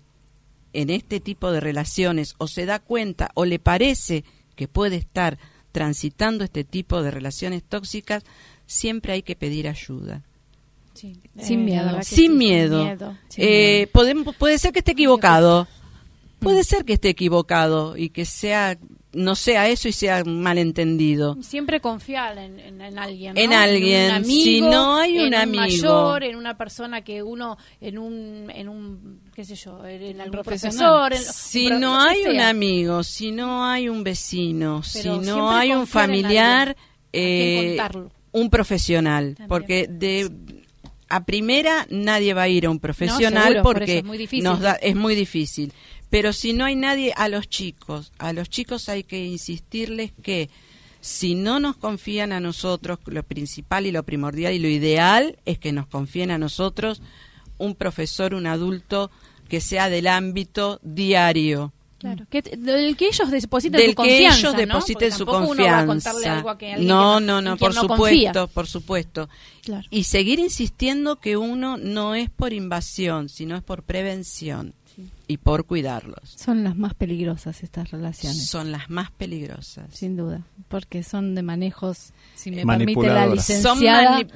en 0.73 0.91
este 0.91 1.19
tipo 1.19 1.51
de 1.51 1.59
relaciones 1.59 2.35
o 2.37 2.47
se 2.47 2.67
da 2.67 2.77
cuenta 2.77 3.31
o 3.33 3.45
le 3.45 3.57
parece 3.57 4.23
que 4.55 4.67
puede 4.67 4.97
estar 4.97 5.39
transitando 5.77 6.43
este 6.43 6.63
tipo 6.63 7.03
de 7.03 7.11
relaciones 7.11 7.61
tóxicas, 7.61 8.23
siempre 8.65 9.13
hay 9.13 9.21
que 9.21 9.35
pedir 9.35 9.67
ayuda. 9.67 10.23
Sí. 10.95 11.19
Sin 11.39 11.59
Eh, 11.59 11.63
miedo. 11.65 11.85
la 11.85 11.91
verdad 11.91 11.99
que 12.09 12.15
Sin 12.15 12.35
miedo. 12.39 12.79
Sin 13.29 13.43
Eh, 13.43 13.75
miedo. 13.77 13.91
podemos- 13.93 14.35
puede 14.35 14.57
ser 14.57 14.73
que 14.73 14.79
esté 14.79 14.93
equivocado. 14.93 15.67
Puede 16.39 16.63
ser 16.63 16.83
que 16.83 16.93
esté 16.93 17.09
equivocado 17.09 17.95
y 17.95 18.09
que 18.09 18.25
sea 18.25 18.75
no 19.17 19.35
sea 19.35 19.67
eso 19.67 19.87
y 19.87 19.91
sea 19.91 20.23
malentendido. 20.23 21.37
Siempre 21.41 21.79
confiar 21.81 22.37
en, 22.37 22.59
en- 22.59 22.81
en 22.81 22.99
alguien. 22.99 23.33
¿no? 23.35 23.41
En 23.41 23.53
alguien. 23.53 24.05
un 24.11 24.15
amigo, 24.17 24.43
Si 24.43 24.61
no 24.61 24.97
hay 24.97 25.17
en 25.17 25.27
un 25.27 25.33
amigo. 25.35 25.61
mayor, 25.63 26.23
en 26.23 26.35
una 26.35 26.57
persona 26.57 27.01
que 27.03 27.21
uno, 27.23 27.57
en 27.81 27.97
un, 27.97 28.49
en 28.53 28.69
un 28.69 29.21
qué 29.35 29.43
sé 29.43 29.55
yo, 29.55 29.85
en 29.85 30.21
algún 30.21 30.41
profesor. 30.41 31.13
en- 31.13 31.19
Si 31.21 31.67
un 31.67 31.79
no 31.81 31.99
hay 32.01 32.23
un 32.25 32.39
amigo, 32.39 33.03
si 33.03 33.31
no 33.31 33.65
hay 33.65 33.89
un 33.89 34.03
vecino, 34.03 34.83
si 34.83 35.07
no 35.09 35.51
hay 35.51 35.71
un 35.73 35.81
en 35.81 35.87
familiar, 35.87 36.75
eh, 37.13 37.77
un 38.31 38.49
profesional, 38.49 39.35
También. 39.35 39.47
porque 39.49 39.87
de 39.89 40.29
a 41.09 41.23
primera 41.25 41.87
nadie 41.89 42.33
va 42.33 42.43
a 42.43 42.47
ir 42.49 42.65
a 42.65 42.69
un 42.69 42.79
profesional 42.79 43.43
seguro, 43.43 43.63
por 43.63 43.75
porque 43.77 43.91
eso 43.93 43.99
es 43.99 44.05
muy 44.05 44.17
difícil. 44.17 44.43
nos 44.43 44.59
da 44.59 44.73
es 44.73 44.95
muy 44.95 45.15
difícil. 45.15 45.71
Pero 46.09 46.31
si 46.33 46.53
no 46.53 46.65
hay 46.65 46.75
nadie 46.75 47.13
a 47.15 47.27
los 47.29 47.49
chicos, 47.49 48.11
a 48.17 48.33
los 48.33 48.49
chicos 48.49 48.87
hay 48.89 49.03
que 49.03 49.25
insistirles 49.25 50.11
que 50.23 50.49
si 51.01 51.35
no 51.35 51.59
nos 51.59 51.75
confían 51.77 52.31
a 52.31 52.39
nosotros, 52.39 52.99
lo 53.05 53.23
principal 53.23 53.85
y 53.85 53.91
lo 53.91 54.03
primordial 54.03 54.53
y 54.53 54.59
lo 54.59 54.67
ideal 54.67 55.37
es 55.45 55.59
que 55.59 55.71
nos 55.71 55.87
confíen 55.87 56.31
a 56.31 56.37
nosotros 56.37 57.01
un 57.57 57.75
profesor, 57.75 58.33
un 58.33 58.47
adulto 58.47 59.11
que 59.49 59.61
sea 59.61 59.89
del 59.89 60.07
ámbito 60.07 60.79
diario. 60.83 61.73
Claro, 61.99 62.27
que, 62.29 62.43
del 62.43 62.95
que 62.95 63.07
ellos 63.07 63.31
depositen 63.31 63.79
Del 63.79 63.89
su 63.89 63.95
que 63.95 63.95
confianza, 63.95 64.37
ellos 64.39 64.53
¿no? 64.53 64.59
depositen 64.59 65.09
Porque 65.09 65.17
su 65.17 65.25
confianza. 65.25 66.33
algo 66.37 66.49
a 66.51 66.57
que 66.57 66.73
alguien 66.73 66.87
No, 66.87 67.17
que 67.17 67.25
no, 67.25 67.41
no, 67.41 67.57
por 67.57 67.73
no 67.73 67.81
supuesto, 67.81 67.97
confía. 67.97 68.47
por 68.53 68.67
supuesto. 68.67 69.29
Claro. 69.63 69.87
Y 69.89 70.03
seguir 70.03 70.37
insistiendo 70.39 71.15
que 71.15 71.37
uno 71.37 71.77
no 71.77 72.13
es 72.13 72.29
por 72.29 72.53
invasión, 72.53 73.29
sino 73.29 73.55
es 73.55 73.63
por 73.63 73.81
prevención. 73.81 74.75
Y 75.27 75.37
por 75.37 75.65
cuidarlos. 75.65 76.19
Son 76.35 76.63
las 76.63 76.75
más 76.75 76.93
peligrosas 76.93 77.61
estas 77.63 77.91
relaciones. 77.91 78.47
Son 78.47 78.71
las 78.71 78.89
más 78.89 79.11
peligrosas. 79.11 79.85
Sin 79.93 80.15
duda, 80.17 80.41
porque 80.67 81.03
son 81.03 81.35
de 81.35 81.43
manejos, 81.43 82.13
si 82.35 82.49
me 82.51 82.65
permite 82.65 83.07
la 83.07 83.25
Manipuladoras. 83.27 83.45
Son 83.45 83.55
licenciada, 83.79 84.11
mani- 84.19 84.31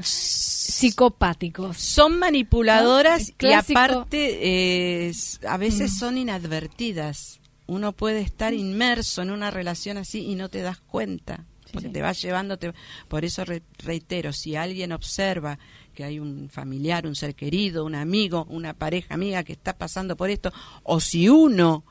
psicopáticos. 0.72 1.78
Son 1.78 2.18
manipuladoras 2.20 3.34
¿No? 3.42 3.50
Y 3.50 3.54
aparte 3.54 5.08
eh, 5.08 5.12
a 5.48 5.58
veces 5.58 5.94
Mm. 5.94 5.98
son 6.00 6.18
inadvertidas. 6.18 7.40
Uno 7.68 7.92
puede 7.94 8.22
estar 8.22 8.54
inmerso 8.54 9.22
en 9.22 9.32
una 9.32 9.52
relación 9.52 9.98
así 9.98 10.26
y 10.26 10.36
no 10.36 10.50
te 10.50 10.62
das 10.62 10.80
cuenta, 10.80 11.46
porque 11.72 11.90
te 11.90 12.02
va 12.02 12.12
llevando. 12.12 12.58
te- 12.58 12.74
Por 13.08 13.24
eso 13.24 13.46
re- 13.46 13.62
reitero, 13.80 14.34
si 14.34 14.56
alguien 14.56 14.92
observa 14.92 15.58
que 15.92 16.04
hay 16.04 16.20
un 16.20 16.50
familiar, 16.50 17.06
un 17.06 17.16
ser 17.16 17.36
querido, 17.36 17.86
un 17.86 17.96
amigo, 17.96 18.46
una 18.50 18.74
pareja 18.74 19.14
amiga 19.14 19.44
que 19.44 19.54
está 19.54 19.78
pasando 19.78 20.16
por 20.16 20.30
esto, 20.30 20.52
o 20.84 21.00
si 21.00 21.30
uno, 21.30 21.84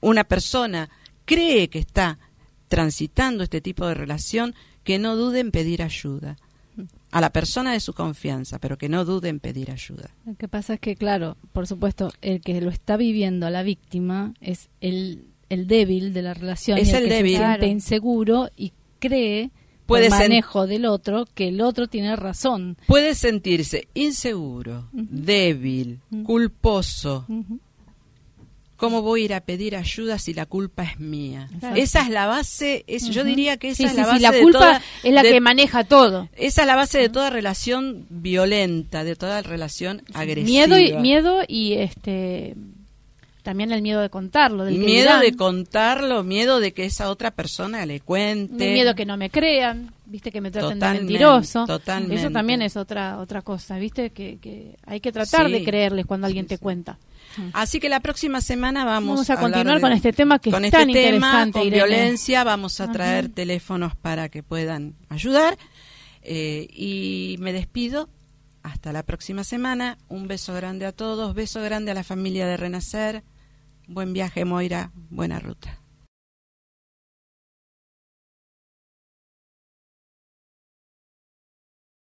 una 0.00 0.24
persona, 0.24 0.88
cree 1.24 1.68
que 1.68 1.78
está 1.78 2.18
transitando 2.68 3.44
este 3.44 3.60
tipo 3.60 3.86
de 3.86 3.94
relación, 3.94 4.54
que 4.84 4.98
no 4.98 5.16
dude 5.16 5.40
en 5.40 5.50
pedir 5.50 5.82
ayuda 5.82 6.36
a 7.10 7.20
la 7.20 7.30
persona 7.30 7.72
de 7.72 7.80
su 7.80 7.94
confianza, 7.94 8.58
pero 8.58 8.76
que 8.76 8.88
no 8.88 9.04
dude 9.04 9.28
en 9.28 9.40
pedir 9.40 9.70
ayuda. 9.70 10.10
Lo 10.26 10.34
que 10.36 10.48
pasa 10.48 10.74
es 10.74 10.80
que, 10.80 10.94
claro, 10.94 11.36
por 11.52 11.66
supuesto, 11.66 12.12
el 12.20 12.40
que 12.40 12.60
lo 12.60 12.70
está 12.70 12.96
viviendo, 12.96 13.48
la 13.50 13.62
víctima, 13.62 14.34
es 14.40 14.68
el, 14.80 15.28
el 15.48 15.66
débil 15.66 16.12
de 16.12 16.22
la 16.22 16.34
relación. 16.34 16.78
Es 16.78 16.88
y 16.88 16.96
el 16.96 17.04
que 17.04 17.14
débil. 17.14 17.36
se 17.36 17.38
siente 17.38 17.66
inseguro 17.66 18.50
y 18.56 18.72
cree, 18.98 19.50
Puede 19.88 20.10
manejo 20.10 20.66
del 20.66 20.84
otro, 20.86 21.26
que 21.34 21.48
el 21.48 21.60
otro 21.60 21.86
tiene 21.88 22.14
razón. 22.14 22.76
Puede 22.86 23.14
sentirse 23.14 23.88
inseguro, 23.94 24.88
débil, 24.92 25.98
culposo. 26.24 27.26
¿Cómo 28.76 29.02
voy 29.02 29.22
a 29.22 29.24
ir 29.24 29.34
a 29.34 29.40
pedir 29.40 29.74
ayuda 29.74 30.20
si 30.20 30.34
la 30.34 30.46
culpa 30.46 30.84
es 30.84 31.00
mía? 31.00 31.48
Esa 31.74 32.02
es 32.02 32.10
la 32.10 32.26
base, 32.26 32.84
es, 32.86 33.08
yo 33.10 33.24
diría 33.24 33.56
que 33.56 33.70
esa 33.70 33.76
Sí, 33.78 33.84
es 33.86 33.90
sí, 33.90 33.96
la 33.96 34.04
sí, 34.04 34.08
base 34.10 34.22
la 34.22 34.30
de 34.30 34.40
culpa 34.40 34.58
toda- 34.60 34.82
es 35.02 35.12
la 35.12 35.22
de- 35.24 35.32
que 35.32 35.40
maneja 35.40 35.82
todo. 35.82 36.28
Esa 36.36 36.60
es 36.60 36.66
la 36.68 36.76
base 36.76 36.98
de 36.98 37.08
toda 37.08 37.28
relación 37.30 38.06
violenta, 38.08 39.02
de 39.02 39.16
toda 39.16 39.42
relación 39.42 40.02
agresiva. 40.14 40.46
Miedo 40.68 40.78
y, 40.78 40.92
miedo 41.02 41.40
y 41.48 41.72
este 41.72 42.54
también 43.48 43.72
el 43.72 43.80
miedo 43.80 44.02
de 44.02 44.10
contarlo, 44.10 44.64
del 44.66 44.76
miedo 44.76 45.04
dirán. 45.04 45.20
de 45.22 45.34
contarlo, 45.34 46.22
miedo 46.22 46.60
de 46.60 46.74
que 46.74 46.84
esa 46.84 47.08
otra 47.08 47.30
persona 47.30 47.86
le 47.86 48.00
cuente. 48.00 48.72
Miedo 48.74 48.94
que 48.94 49.06
no 49.06 49.16
me 49.16 49.30
crean, 49.30 49.94
viste 50.04 50.30
que 50.30 50.42
me 50.42 50.50
traten 50.50 50.74
Totalmente, 50.74 51.06
de 51.06 51.18
mentiroso. 51.18 51.64
totalmente. 51.64 52.14
Eso 52.16 52.30
también 52.30 52.60
es 52.60 52.76
otra 52.76 53.18
otra 53.18 53.40
cosa, 53.40 53.78
viste 53.78 54.10
que, 54.10 54.36
que 54.38 54.76
hay 54.84 55.00
que 55.00 55.12
tratar 55.12 55.46
Sí. 55.46 55.52
de 55.52 55.64
creerles 55.64 56.04
cuando 56.04 56.26
alguien 56.26 56.46
te 56.46 56.58
cuenta. 56.58 56.98
Así 57.54 57.80
que 57.80 57.88
la 57.88 58.00
próxima 58.00 58.42
semana 58.42 58.84
vamos, 58.84 59.14
Vamos 59.16 59.30
a 59.30 59.32
hablar 59.32 59.50
continuar 59.52 59.76
de- 59.76 59.80
con 59.80 59.92
este 59.92 60.12
tema 60.12 60.38
que 60.38 60.50
con 60.50 60.64
es 60.66 60.74
este 60.74 60.78
tan 60.84 60.92
tema, 60.92 61.06
interesante, 61.08 61.58
con 61.58 61.66
Irene. 61.68 61.84
violencia, 61.86 62.44
vamos 62.44 62.80
a 62.80 62.84
Ajá. 62.84 62.92
traer 62.92 63.28
teléfonos 63.30 63.96
para 63.96 64.28
que 64.28 64.42
puedan 64.42 64.94
ayudar. 65.08 65.56
Eh, 66.22 66.68
y 66.70 67.36
me 67.38 67.54
despido. 67.54 68.10
Hasta 68.62 68.92
la 68.92 69.02
próxima 69.04 69.44
semana. 69.44 69.96
Un 70.08 70.26
beso 70.28 70.52
grande 70.52 70.84
a 70.84 70.92
todos. 70.92 71.32
Beso 71.34 71.62
grande 71.62 71.92
a 71.92 71.94
la 71.94 72.02
familia 72.04 72.46
de 72.46 72.56
Renacer. 72.58 73.22
Buen 73.88 74.12
viaje, 74.12 74.44
Moira. 74.44 74.90
Buena 74.94 75.38
ruta. 75.40 75.77